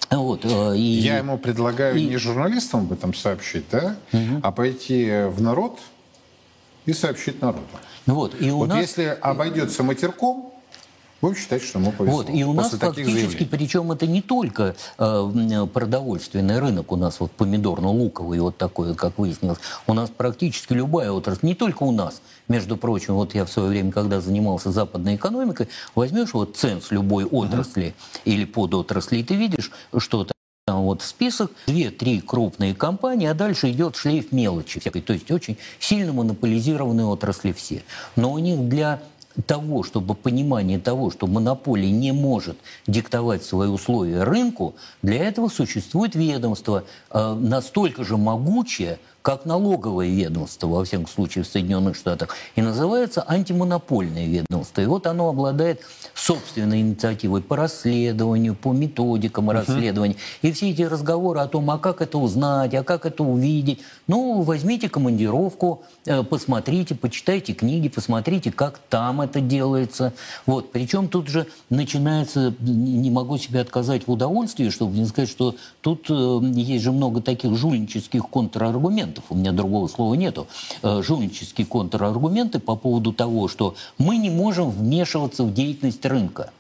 Вот. 0.10 0.44
И, 0.46 0.80
Я 0.82 1.20
ему 1.20 1.38
предлагаю 1.38 1.96
и- 1.98 2.06
не 2.06 2.18
журналистам 2.18 2.82
об 2.82 2.92
этом 2.92 3.14
сообщить, 3.14 3.66
да, 3.72 3.96
а 4.44 4.52
пойти 4.52 5.10
в 5.30 5.42
народ 5.42 5.80
и 6.86 6.94
сообщить 6.94 7.42
народу. 7.42 7.64
вот. 8.08 8.36
И 8.42 8.52
у 8.52 8.58
вот 8.58 8.70
нас... 8.70 8.80
если 8.80 9.06
обойдется 9.22 9.84
матерком, 9.84 10.51
будем 11.22 11.36
считать, 11.36 11.62
что 11.62 11.80
ему 11.80 11.92
повезло. 11.92 12.18
Вот, 12.18 12.30
и 12.30 12.44
у 12.44 12.54
нас 12.54 12.72
фактически, 12.72 13.12
заявлений. 13.12 13.46
причем 13.46 13.92
это 13.92 14.08
не 14.08 14.22
только 14.22 14.76
э, 14.98 15.68
продовольственный 15.74 16.60
рынок, 16.60 16.92
у 16.92 16.96
нас 16.96 17.20
вот 17.20 17.32
помидорно-луковый, 17.38 18.40
вот 18.40 18.58
такой, 18.58 18.90
вот, 18.90 18.98
как 18.98 19.18
выяснилось, 19.18 19.60
у 19.88 19.94
нас 19.94 20.10
практически 20.10 20.74
любая 20.74 21.12
отрасль, 21.12 21.46
не 21.46 21.56
только 21.56 21.84
у 21.84 21.92
нас, 21.92 22.22
между 22.48 22.78
прочим, 22.78 23.16
вот 23.16 23.36
я 23.36 23.46
в 23.46 23.52
свое 23.52 23.70
время, 23.70 23.92
когда 23.92 24.20
занимался 24.22 24.72
западной 24.72 25.16
экономикой, 25.16 25.68
возьмешь 25.96 26.34
вот 26.34 26.58
ценз 26.58 26.92
любой 26.92 27.26
отрасли 27.26 27.94
или 28.26 28.46
подотрасли, 28.46 29.18
и 29.18 29.24
ты 29.24 29.36
видишь, 29.36 29.72
что 29.98 30.28
там 30.66 30.84
вот 30.84 31.02
список, 31.02 31.52
две-три 31.66 32.22
крупные 32.22 32.76
компании, 32.76 33.28
а 33.28 33.34
дальше 33.34 33.72
идет 33.72 33.96
шлейф 33.96 34.32
мелочи 34.32 34.80
всякой. 34.80 35.02
То 35.02 35.14
есть 35.14 35.32
очень 35.32 35.58
сильно 35.80 36.14
монополизированные 36.14 37.06
отрасли 37.06 37.52
все. 37.52 37.84
Но 38.16 38.32
у 38.32 38.40
них 38.40 38.70
для 38.70 39.02
того, 39.46 39.84
чтобы 39.84 40.16
понимание 40.16 40.80
того, 40.80 41.12
что 41.12 41.28
монополия 41.28 41.92
не 41.92 42.12
может 42.12 42.58
диктовать 42.88 43.44
свои 43.44 43.68
условия 43.68 44.24
рынку, 44.24 44.76
для 45.02 45.24
этого 45.26 45.48
существует 45.50 46.16
ведомство 46.16 46.84
э, 47.10 47.34
настолько 47.34 48.04
же 48.04 48.18
могучее, 48.18 49.00
как 49.22 49.46
налоговое 49.46 50.08
ведомство, 50.08 50.68
во 50.68 50.86
всяком 50.86 51.08
случае, 51.08 51.44
в 51.44 51.48
Соединенных 51.48 51.96
Штатах, 51.96 52.36
и 52.56 52.62
называется 52.62 53.24
антимонопольное 53.28 54.28
ведомство. 54.28 54.82
И 54.82 54.86
вот 54.86 55.08
оно 55.08 55.30
обладает 55.30 55.82
собственной 56.16 56.82
инициативой 56.82 57.42
по 57.42 57.56
расследованию, 57.56 58.56
по 58.56 58.72
методикам 58.72 59.52
расследования. 59.52 60.16
И 60.42 60.52
все 60.52 60.72
эти 60.72 60.84
разговоры 60.84 61.42
о 61.42 61.48
том, 61.48 61.70
а 61.70 61.78
как 61.78 62.02
это 62.02 62.18
узнать, 62.18 62.74
а 62.74 62.84
как 62.84 63.06
это 63.06 63.24
увидеть. 63.24 63.82
Ну, 64.08 64.42
возьмите 64.42 64.90
командировку, 64.90 65.84
э, 66.06 66.24
посмотрите, 66.24 66.96
почитайте 66.96 67.54
книги, 67.54 67.90
посмотрите, 67.90 68.52
как 68.52 68.80
там 68.90 69.22
это 69.22 69.42
делается. 69.42 70.14
Вот. 70.46 70.72
Причем 70.72 71.08
тут 71.08 71.28
же 71.28 71.48
начинается, 71.70 72.54
не 72.60 73.12
не 73.12 73.16
могу 73.16 73.38
себе 73.38 73.60
отказать 73.60 74.08
в 74.08 74.12
удовольствии, 74.12 74.70
чтобы 74.70 74.98
не 74.98 75.06
сказать, 75.06 75.30
что 75.30 75.56
тут 75.82 76.06
э, 76.10 76.40
есть 76.54 76.84
же 76.84 76.92
много 76.92 77.22
таких 77.22 77.56
жульнических 77.56 78.28
контраргументов. 78.30 79.11
Контраргументов, 79.12 79.24
у 79.30 79.36
меня 79.36 79.52
другого 79.52 79.88
слова 79.88 80.14
нету, 80.16 80.48
э, 80.82 81.02
жульнические 81.04 81.68
контраргументы 81.68 82.60
по 82.60 82.76
поводу 82.76 83.14
того, 83.14 83.48
что 83.48 83.76
мы 83.98 84.18
не 84.18 84.30
можем 84.30 84.70
вмешиваться 84.70 85.44
в 85.44 85.54
деятельность 85.54 86.06
рынка. 86.06 86.52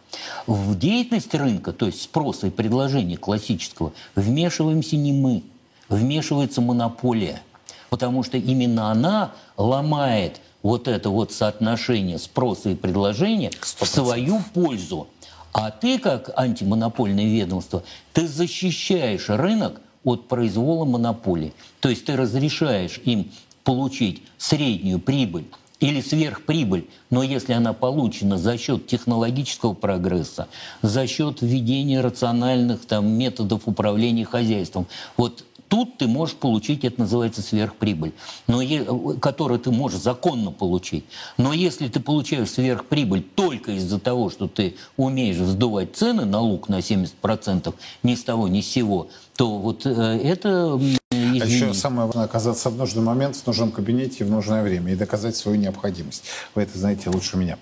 В 0.45 0.78
деятельность 0.78 1.34
рынка, 1.34 1.72
то 1.72 1.86
есть 1.86 2.02
спроса 2.02 2.47
и 2.47 2.49
предложения 2.49 3.18
классического, 3.18 3.93
вмешиваемся 4.16 4.97
не 4.97 5.14
мы, 5.14 5.43
вмешивается 5.89 6.62
монополия. 6.62 7.41
Потому 7.89 8.24
что 8.24 8.38
именно 8.38 8.91
она 8.91 9.32
ломает 9.58 10.41
вот 10.64 10.88
это 10.88 11.10
вот 11.10 11.32
соотношение 11.32 12.20
спроса 12.20 12.70
и 12.70 12.76
предложения 12.76 13.52
в 13.62 13.86
свою 13.86 14.41
пользу. 14.54 15.08
А 15.54 15.70
ты, 15.70 15.99
как 15.99 16.30
антимонопольное 16.38 17.26
ведомство, 17.26 17.84
ты 18.14 18.28
защищаешь 18.28 19.28
рынок 19.28 19.82
от 20.04 20.28
произвола 20.28 20.86
монополии. 20.86 21.54
То 21.80 21.89
есть 21.89 22.06
ты 22.06 22.16
разрешаешь 22.16 22.99
им 23.06 23.32
получить 23.64 24.24
среднюю 24.38 24.99
прибыль 24.99 25.45
или 25.80 25.99
сверхприбыль, 25.99 26.88
но 27.10 27.24
если 27.24 27.54
она 27.54 27.74
получена 27.74 28.38
за 28.38 28.58
счет 28.58 28.86
технологического 28.86 29.74
прогресса, 29.74 30.47
за 30.84 31.08
счет 31.08 31.41
введения 31.41 32.02
рациональных 32.02 32.86
там, 32.86 33.08
методов 33.08 33.68
управления 33.68 34.26
хозяйством, 34.26 34.86
вот 35.18 35.43
тут 35.72 35.97
ты 35.97 36.07
можешь 36.07 36.36
получить, 36.36 36.84
это 36.84 36.99
называется 36.99 37.41
сверхприбыль, 37.41 38.11
но, 38.45 38.59
которую 39.22 39.57
ты 39.57 39.72
можешь 39.72 40.01
законно 40.01 40.51
получить. 40.51 41.05
Но 41.38 41.53
если 41.53 41.88
ты 41.88 42.01
получаешь 42.01 42.51
сверхприбыль 42.51 43.24
только 43.24 43.72
из-за 43.72 43.97
того, 43.97 44.30
что 44.30 44.49
ты 44.49 44.76
умеешь 44.97 45.38
вздувать 45.38 45.95
цены 45.95 46.26
на 46.26 46.41
лук 46.41 46.67
на 46.67 46.80
70% 46.80 47.74
ни 48.03 48.15
с 48.15 48.24
того 48.26 48.49
ни 48.49 48.59
с 48.59 48.67
сего, 48.67 49.07
то 49.38 49.59
вот 49.59 49.86
э, 49.86 50.19
это 50.22 50.78
а 51.11 51.15
еще 51.15 51.74
самое 51.74 52.07
важное 52.07 52.26
оказаться 52.26 52.69
в 52.69 52.76
нужный 52.76 53.01
момент, 53.01 53.38
в 53.38 53.47
нужном 53.47 53.72
кабинете 53.72 54.17
и 54.19 54.24
в 54.26 54.30
нужное 54.30 54.63
время 54.63 54.91
и 54.91 54.95
доказать 54.97 55.38
свою 55.38 55.57
необходимость. 55.57 56.26
Вы 56.53 56.63
это 56.63 56.78
знаете 56.78 57.09
лучше 57.09 57.38
меня. 57.38 57.57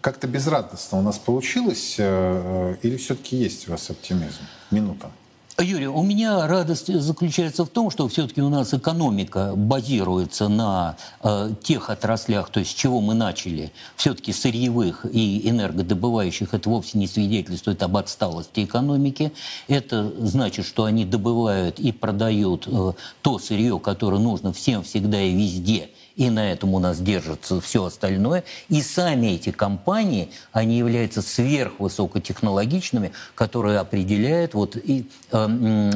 Как-то 0.00 0.26
безрадостно 0.26 0.98
у 0.98 1.02
нас 1.02 1.18
получилось 1.18 1.94
э, 1.98 2.74
э, 2.74 2.76
или 2.82 2.96
все-таки 2.96 3.36
есть 3.36 3.68
у 3.68 3.70
вас 3.70 3.88
оптимизм? 3.90 4.42
Минута. 4.72 5.12
Юрий, 5.60 5.86
у 5.86 6.02
меня 6.02 6.48
радость 6.48 6.92
заключается 6.92 7.64
в 7.64 7.68
том, 7.68 7.88
что 7.88 8.08
все-таки 8.08 8.42
у 8.42 8.48
нас 8.48 8.74
экономика 8.74 9.52
базируется 9.54 10.48
на 10.48 10.96
э, 11.22 11.50
тех 11.62 11.90
отраслях, 11.90 12.50
то 12.50 12.58
есть 12.58 12.72
с 12.72 12.74
чего 12.74 13.00
мы 13.00 13.14
начали, 13.14 13.70
все-таки 13.94 14.32
сырьевых 14.32 15.06
и 15.06 15.48
энергодобывающих, 15.48 16.54
это 16.54 16.68
вовсе 16.68 16.98
не 16.98 17.06
свидетельствует 17.06 17.84
об 17.84 17.96
отсталости 17.96 18.64
экономики. 18.64 19.32
Это 19.68 20.12
значит, 20.18 20.66
что 20.66 20.84
они 20.84 21.04
добывают 21.04 21.78
и 21.78 21.92
продают 21.92 22.66
э, 22.66 22.92
то 23.22 23.38
сырье, 23.38 23.78
которое 23.78 24.18
нужно 24.18 24.52
всем, 24.52 24.82
всегда 24.82 25.20
и 25.20 25.32
везде– 25.34 25.90
и 26.16 26.30
на 26.30 26.52
этом 26.52 26.74
у 26.74 26.78
нас 26.78 27.00
держится 27.00 27.60
все 27.60 27.84
остальное. 27.84 28.44
И 28.68 28.82
сами 28.82 29.28
эти 29.28 29.50
компании, 29.50 30.30
они 30.52 30.78
являются 30.78 31.22
сверхвысокотехнологичными, 31.22 33.12
которые 33.34 33.78
определяют 33.78 34.54
вот 34.54 34.76
и 34.76 35.08
э, 35.32 35.46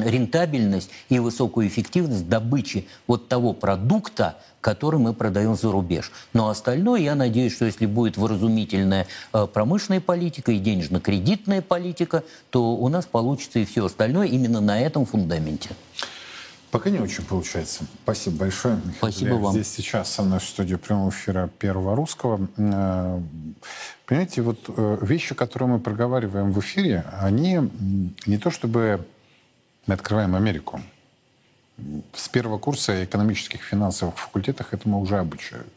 рентабельность 0.05 0.89
и 1.09 1.19
высокую 1.19 1.67
эффективность 1.67 2.27
добычи 2.27 2.87
вот 3.07 3.27
того 3.27 3.53
продукта, 3.53 4.37
который 4.61 4.99
мы 4.99 5.13
продаем 5.13 5.55
за 5.55 5.71
рубеж. 5.71 6.11
Но 6.33 6.49
остальное, 6.49 6.99
я 6.99 7.15
надеюсь, 7.15 7.53
что 7.53 7.65
если 7.65 7.85
будет 7.85 8.17
выразумительная 8.17 9.07
э, 9.33 9.47
промышленная 9.51 10.01
политика 10.01 10.51
и 10.51 10.59
денежно-кредитная 10.59 11.61
политика, 11.61 12.23
то 12.49 12.75
у 12.75 12.89
нас 12.89 13.05
получится 13.05 13.59
и 13.59 13.65
все 13.65 13.85
остальное 13.85 14.27
именно 14.27 14.59
на 14.59 14.81
этом 14.81 15.05
фундаменте. 15.05 15.69
Пока 16.71 16.91
не 16.91 16.99
очень 16.99 17.25
получается. 17.25 17.85
Спасибо 18.03 18.37
большое. 18.37 18.75
Михаил 18.75 18.95
Спасибо 18.97 19.33
вам. 19.35 19.53
Здесь 19.53 19.69
сейчас 19.69 20.11
со 20.11 20.21
мной 20.21 20.39
в 20.39 20.43
студии 20.43 20.75
прямого 20.75 21.09
эфира 21.09 21.49
Первого 21.57 21.95
Русского. 21.95 22.47
Э, 22.57 23.21
понимаете, 24.05 24.41
вот 24.43 24.59
э, 24.67 24.97
вещи, 25.01 25.33
которые 25.33 25.69
мы 25.69 25.79
проговариваем 25.79 26.51
в 26.51 26.59
эфире, 26.59 27.05
они 27.19 27.69
не 28.27 28.37
то 28.37 28.51
чтобы 28.51 29.07
мы 29.87 29.95
открываем 29.95 30.35
Америку. 30.35 30.79
С 32.13 32.29
первого 32.29 32.59
курса 32.59 33.03
экономических 33.03 33.63
финансовых 33.63 34.19
факультетах 34.19 34.73
этому 34.73 34.99
уже 34.99 35.17
обучают. 35.17 35.67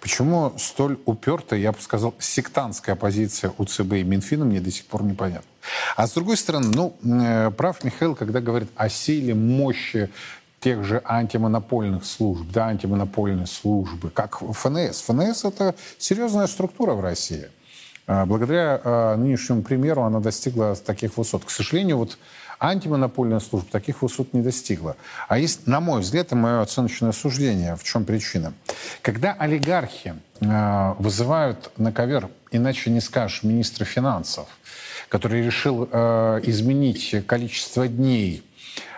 Почему 0.00 0.52
столь 0.58 0.98
упертая, 1.06 1.58
я 1.58 1.72
бы 1.72 1.80
сказал, 1.80 2.14
сектантская 2.18 2.94
позиция 2.94 3.52
у 3.58 3.64
ЦБ 3.64 3.94
и 3.94 4.02
Минфина 4.04 4.44
мне 4.44 4.60
до 4.60 4.70
сих 4.70 4.86
пор 4.86 5.02
непонятна. 5.02 5.48
А 5.96 6.06
с 6.06 6.12
другой 6.12 6.36
стороны, 6.36 6.68
ну, 6.72 6.96
э, 7.04 7.50
прав 7.50 7.82
Михаил, 7.84 8.14
когда 8.14 8.40
говорит 8.40 8.70
о 8.76 8.88
силе, 8.88 9.34
мощи 9.34 10.10
тех 10.60 10.84
же 10.84 11.02
антимонопольных 11.04 12.04
служб, 12.04 12.50
да, 12.52 12.66
антимонопольной 12.66 13.46
службы, 13.46 14.10
как 14.10 14.38
ФНС. 14.38 15.02
ФНС— 15.02 15.44
это 15.44 15.74
серьезная 15.98 16.46
структура 16.46 16.94
в 16.94 17.00
России. 17.00 17.48
А, 18.06 18.26
благодаря 18.26 18.80
а, 18.82 19.16
нынешнему 19.16 19.62
примеру 19.62 20.02
она 20.02 20.20
достигла 20.20 20.74
таких 20.74 21.16
высот. 21.16 21.44
К 21.44 21.50
сожалению, 21.50 21.98
вот 21.98 22.18
антимонопольная 22.60 23.40
служба 23.40 23.70
таких 23.70 24.02
высот 24.02 24.32
не 24.32 24.42
достигла. 24.42 24.96
А 25.28 25.38
есть, 25.38 25.66
на 25.66 25.80
мой 25.80 26.00
взгляд, 26.00 26.32
и 26.32 26.34
мое 26.34 26.60
оценочное 26.60 27.12
суждение, 27.12 27.76
в 27.76 27.84
чем 27.84 28.04
причина. 28.04 28.52
Когда 29.02 29.32
олигархи 29.32 30.14
э, 30.40 30.94
вызывают 30.98 31.70
на 31.76 31.92
ковер, 31.92 32.28
иначе 32.50 32.90
не 32.90 33.00
скажешь, 33.00 33.42
министра 33.42 33.84
финансов, 33.84 34.48
который 35.08 35.42
решил 35.44 35.88
э, 35.90 36.40
изменить 36.44 37.14
количество 37.26 37.86
дней 37.86 38.42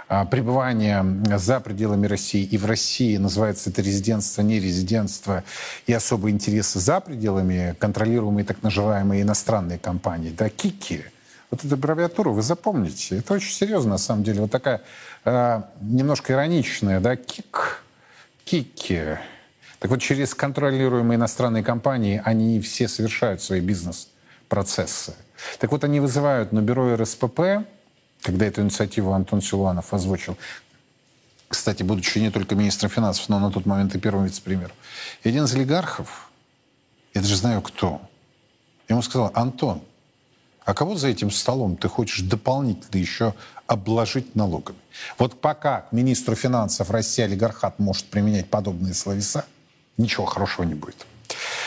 э, 0.08 0.24
пребывания 0.30 1.04
за 1.36 1.60
пределами 1.60 2.06
России 2.06 2.44
и 2.44 2.56
в 2.56 2.64
России, 2.64 3.16
называется 3.18 3.70
это 3.70 3.82
резидентство, 3.82 4.42
не 4.42 4.58
резидентство, 4.58 5.44
и 5.86 5.92
особые 5.92 6.32
интересы 6.32 6.78
за 6.78 7.00
пределами, 7.00 7.76
контролируемые 7.78 8.44
так 8.44 8.62
называемые 8.62 9.22
иностранные 9.22 9.78
компании, 9.78 10.34
да, 10.36 10.48
КИКи– 10.48 11.04
вот 11.50 11.64
эту 11.64 11.74
аббревиатуру 11.74 12.32
вы 12.32 12.42
запомните. 12.42 13.18
Это 13.18 13.34
очень 13.34 13.52
серьезно, 13.52 13.92
на 13.92 13.98
самом 13.98 14.22
деле. 14.22 14.42
Вот 14.42 14.50
такая 14.50 14.82
э, 15.24 15.62
немножко 15.80 16.32
ироничная, 16.32 17.00
да, 17.00 17.16
КИК, 17.16 17.82
КИКи. 18.44 19.18
Так 19.80 19.90
вот, 19.90 20.00
через 20.00 20.34
контролируемые 20.34 21.16
иностранные 21.16 21.64
компании 21.64 22.22
они 22.24 22.60
все 22.60 22.86
совершают 22.86 23.42
свои 23.42 23.60
бизнес-процессы. 23.60 25.14
Так 25.58 25.72
вот, 25.72 25.84
они 25.84 26.00
вызывают 26.00 26.52
на 26.52 26.60
бюро 26.60 26.96
РСПП, 26.96 27.66
когда 28.22 28.46
эту 28.46 28.60
инициативу 28.60 29.12
Антон 29.12 29.40
Силуанов 29.40 29.92
озвучил, 29.94 30.36
кстати, 31.48 31.82
будучи 31.82 32.18
не 32.18 32.30
только 32.30 32.54
министром 32.54 32.90
финансов, 32.90 33.28
но 33.28 33.40
на 33.40 33.50
тот 33.50 33.66
момент 33.66 33.94
и 33.94 33.98
первым 33.98 34.26
вице-премьером, 34.26 34.76
один 35.24 35.44
из 35.44 35.54
олигархов, 35.54 36.30
я 37.12 37.22
даже 37.22 37.34
знаю 37.36 37.60
кто, 37.60 38.00
ему 38.88 39.02
сказал, 39.02 39.32
Антон, 39.34 39.82
а 40.70 40.74
кого 40.74 40.94
за 40.94 41.08
этим 41.08 41.32
столом 41.32 41.76
ты 41.76 41.88
хочешь 41.88 42.20
дополнительно 42.20 43.00
еще 43.00 43.34
обложить 43.66 44.36
налогами? 44.36 44.78
Вот 45.18 45.40
пока 45.40 45.86
министру 45.90 46.36
финансов 46.36 46.92
России 46.92 47.24
олигархат 47.24 47.80
может 47.80 48.06
применять 48.06 48.48
подобные 48.48 48.94
словеса, 48.94 49.46
ничего 49.96 50.26
хорошего 50.26 50.64
не 50.64 50.74
будет. 50.74 51.06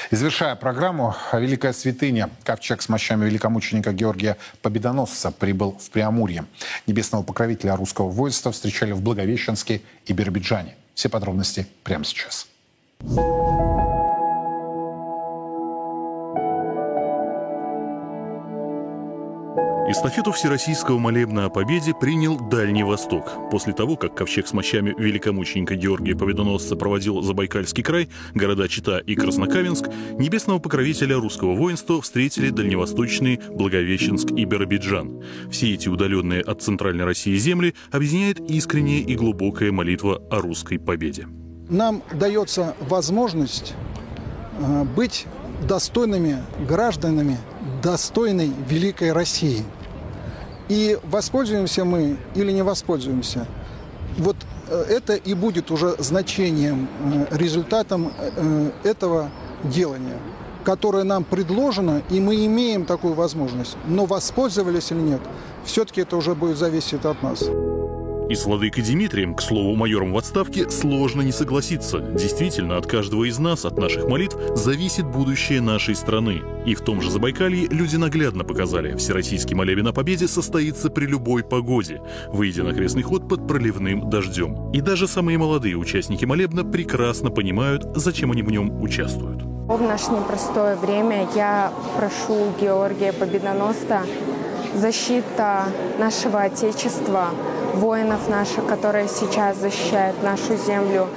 И 0.10 0.16
завершая 0.16 0.56
программу, 0.56 1.18
Великая 1.34 1.74
святыня, 1.74 2.30
ковчег 2.45 2.82
с 2.82 2.88
мощами 2.88 3.26
великомученика 3.26 3.91
Георгия 3.91 4.38
Победоносца 4.62 5.32
прибыл 5.32 5.78
в 5.78 5.89
Преамурье. 5.89 6.45
Небесного 6.88 7.24
покровителя 7.24 7.76
русского 7.76 8.10
воинства 8.10 8.54
встречали 8.54 8.93
в 8.93 9.01
Благовещенске 9.01 9.82
и 10.06 10.14
Биробиджане. 10.14 10.78
Все 10.95 11.10
подробности 11.10 11.68
прямо 11.84 12.06
сейчас. 12.06 12.47
Эстафету 19.93 20.31
Всероссийского 20.31 20.97
молебна 20.97 21.45
о 21.45 21.49
победе 21.49 21.93
принял 21.93 22.35
Дальний 22.35 22.81
Восток. 22.81 23.51
После 23.51 23.73
того, 23.73 23.95
как 23.95 24.15
ковчег 24.15 24.47
с 24.47 24.53
мощами 24.53 24.95
великомученика 24.97 25.75
Георгия 25.75 26.15
Победоносца 26.15 26.75
проводил 26.75 27.21
Забайкальский 27.21 27.83
край, 27.83 28.09
города 28.33 28.67
Чита 28.67 28.97
и 28.97 29.13
Краснокаменск, 29.13 29.85
небесного 30.17 30.57
покровителя 30.57 31.17
русского 31.17 31.53
воинства 31.53 32.01
встретили 32.01 32.49
дальневосточные 32.49 33.39
Благовещенск 33.51 34.31
и 34.31 34.45
Биробиджан. 34.45 35.21
Все 35.51 35.75
эти 35.75 35.89
удаленные 35.89 36.41
от 36.41 36.63
Центральной 36.63 37.05
России 37.05 37.35
земли 37.35 37.75
объединяет 37.91 38.39
искренняя 38.39 39.01
и 39.03 39.15
глубокая 39.15 39.71
молитва 39.71 40.23
о 40.31 40.41
русской 40.41 40.79
победе. 40.79 41.27
Нам 41.69 42.01
дается 42.11 42.75
возможность 42.79 43.75
э, 44.57 44.85
быть 44.95 45.27
достойными 45.67 46.37
гражданами 46.67 47.37
достойной 47.83 48.51
великой 48.67 49.11
России. 49.11 49.63
И 50.74 50.97
воспользуемся 51.03 51.86
мы 51.86 52.17
или 52.34 52.51
не 52.51 52.63
воспользуемся, 52.63 53.45
вот 54.17 54.36
э, 54.69 54.86
это 54.89 55.13
и 55.13 55.36
будет 55.36 55.69
уже 55.69 55.93
значением, 55.99 56.88
э, 57.13 57.38
результатом 57.38 58.11
э, 58.17 58.71
этого 58.84 59.30
делания, 59.63 60.17
которое 60.63 61.03
нам 61.03 61.26
предложено, 61.26 62.01
и 62.09 62.19
мы 62.19 62.43
имеем 62.47 62.86
такую 62.86 63.13
возможность. 63.13 63.78
Но 63.86 64.07
воспользовались 64.07 64.91
или 64.91 65.01
нет, 65.01 65.21
все-таки 65.63 66.01
это 66.01 66.17
уже 66.17 66.34
будет 66.34 66.57
зависеть 66.57 67.05
от 67.05 67.21
нас. 67.21 67.43
И 68.34 68.36
с 68.36 68.45
владыкой 68.45 68.84
Дмитрием, 68.84 69.36
к 69.36 69.43
слову, 69.43 69.75
майором 69.75 70.11
в 70.11 70.17
отставке, 70.17 70.67
сложно 70.67 71.21
не 71.21 71.31
согласиться. 71.31 71.99
Действительно, 71.99 72.77
от 72.77 72.88
каждого 72.88 73.25
из 73.25 73.38
нас, 73.38 73.63
от 73.63 73.77
наших 73.77 74.07
молитв, 74.07 74.36
зависит 74.55 75.05
будущее 75.05 75.61
нашей 75.61 75.93
страны. 75.93 76.41
И 76.65 76.73
в 76.73 76.81
том 76.81 76.99
же 76.99 77.11
Забайкалье 77.11 77.67
люди 77.67 77.95
наглядно 77.95 78.43
показали, 78.43 78.95
всероссийский 78.95 79.55
молебен 79.55 79.86
о 79.86 79.93
победе 79.93 80.27
состоится 80.27 80.89
при 80.89 81.05
любой 81.05 81.43
погоде, 81.43 82.01
выйдя 82.29 82.63
на 82.63 82.73
крестный 82.73 83.03
ход 83.03 83.29
под 83.29 83.47
проливным 83.47 84.09
дождем. 84.09 84.71
И 84.71 84.81
даже 84.81 85.07
самые 85.07 85.38
молодые 85.38 85.75
участники 85.75 86.25
молебна 86.25 86.65
прекрасно 86.65 87.29
понимают, 87.29 87.86
зачем 87.93 88.31
они 88.31 88.41
в 88.41 88.49
нем 88.49 88.81
участвуют. 88.81 89.43
В 89.43 89.79
наше 89.79 90.09
непростое 90.09 90.75
время 90.75 91.27
я 91.36 91.71
прошу 91.95 92.51
Георгия 92.59 93.13
Победоносца 93.13 94.01
защита 94.75 95.65
нашего 95.99 96.41
Отечества, 96.41 97.29
воинов 97.74 98.30
наших, 98.30 98.65
которые 98.65 99.07
сейчас 99.07 99.57
защищают 99.57 100.21
нашу 100.24 100.55
землю. 100.55 101.07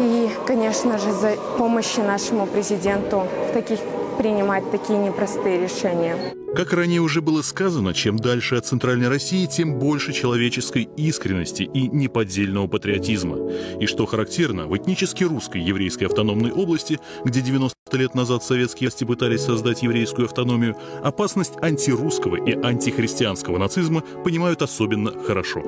И, 0.00 0.30
конечно 0.46 0.98
же, 0.98 1.12
за 1.12 1.32
помощи 1.58 2.00
нашему 2.00 2.46
президенту 2.46 3.24
в 3.48 3.52
таких 3.52 3.80
принимать 4.18 4.70
такие 4.70 4.98
непростые 4.98 5.60
решения. 5.60 6.37
Как 6.54 6.72
ранее 6.72 7.00
уже 7.00 7.20
было 7.20 7.42
сказано, 7.42 7.92
чем 7.92 8.16
дальше 8.16 8.56
от 8.56 8.66
Центральной 8.66 9.08
России, 9.08 9.46
тем 9.46 9.78
больше 9.78 10.12
человеческой 10.12 10.88
искренности 10.96 11.62
и 11.62 11.88
неподдельного 11.88 12.66
патриотизма. 12.66 13.50
И 13.80 13.86
что 13.86 14.06
характерно, 14.06 14.66
в 14.66 14.76
этнически 14.76 15.24
русской 15.24 15.60
еврейской 15.60 16.04
автономной 16.04 16.50
области, 16.50 16.98
где 17.24 17.42
90 17.42 17.76
лет 17.92 18.14
назад 18.14 18.42
советские 18.42 18.88
власти 18.88 19.04
пытались 19.04 19.42
создать 19.42 19.82
еврейскую 19.82 20.24
автономию, 20.24 20.76
опасность 21.02 21.52
антирусского 21.60 22.36
и 22.36 22.52
антихристианского 22.52 23.58
нацизма 23.58 24.00
понимают 24.00 24.62
особенно 24.62 25.12
хорошо. 25.22 25.62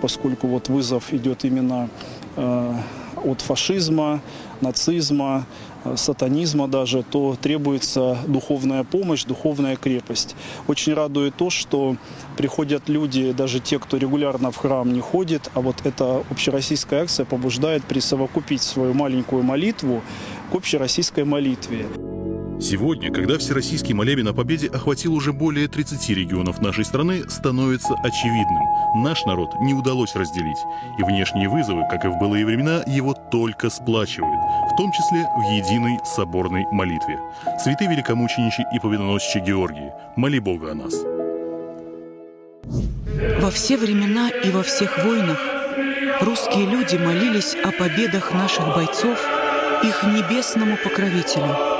Поскольку 0.00 0.46
вот 0.46 0.68
вызов 0.68 1.12
идет 1.12 1.44
именно 1.44 1.90
э, 2.36 2.74
от 3.24 3.40
фашизма, 3.40 4.22
нацизма, 4.60 5.46
сатанизма 5.96 6.68
даже, 6.68 7.02
то 7.02 7.36
требуется 7.40 8.18
духовная 8.26 8.84
помощь, 8.84 9.24
духовная 9.24 9.76
крепость. 9.76 10.36
Очень 10.66 10.94
радует 10.94 11.34
то, 11.36 11.50
что 11.50 11.96
приходят 12.36 12.88
люди, 12.88 13.32
даже 13.32 13.60
те, 13.60 13.78
кто 13.78 13.96
регулярно 13.96 14.50
в 14.50 14.56
храм 14.56 14.92
не 14.92 15.00
ходит, 15.00 15.50
а 15.54 15.60
вот 15.60 15.76
эта 15.84 16.22
общероссийская 16.30 17.02
акция 17.02 17.24
побуждает 17.26 17.84
присовокупить 17.84 18.62
свою 18.62 18.94
маленькую 18.94 19.42
молитву 19.42 20.02
к 20.52 20.54
общероссийской 20.54 21.24
молитве. 21.24 21.86
Сегодня, 22.60 23.10
когда 23.10 23.38
Всероссийский 23.38 23.94
молебен 23.94 24.28
о 24.28 24.34
победе 24.34 24.68
охватил 24.68 25.14
уже 25.14 25.32
более 25.32 25.66
30 25.66 26.10
регионов 26.10 26.60
нашей 26.60 26.84
страны, 26.84 27.22
становится 27.30 27.94
очевидным. 28.02 28.62
Наш 29.02 29.24
народ 29.24 29.54
не 29.60 29.72
удалось 29.72 30.14
разделить. 30.14 30.58
И 30.98 31.02
внешние 31.02 31.48
вызовы, 31.48 31.86
как 31.90 32.04
и 32.04 32.08
в 32.08 32.18
былые 32.18 32.44
времена, 32.44 32.82
его 32.86 33.14
только 33.14 33.70
сплачивают, 33.70 34.38
в 34.70 34.76
том 34.76 34.92
числе 34.92 35.26
в 35.38 35.40
единой 35.50 35.98
соборной 36.04 36.66
молитве. 36.70 37.18
Святый 37.58 37.86
великомученичий 37.86 38.64
и 38.74 38.78
победоносче 38.78 39.40
Георгий, 39.40 39.90
моли 40.16 40.38
Бога 40.38 40.72
о 40.72 40.74
нас. 40.74 40.94
Во 43.40 43.50
все 43.50 43.78
времена 43.78 44.28
и 44.28 44.50
во 44.50 44.62
всех 44.62 45.02
войнах 45.02 45.38
русские 46.20 46.66
люди 46.66 46.96
молились 46.96 47.56
о 47.64 47.72
победах 47.72 48.34
наших 48.34 48.66
бойцов 48.74 49.18
их 49.82 50.02
небесному 50.02 50.76
покровителю– 50.76 51.56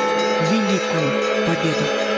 великую 0.49 1.45
победу. 1.45 2.10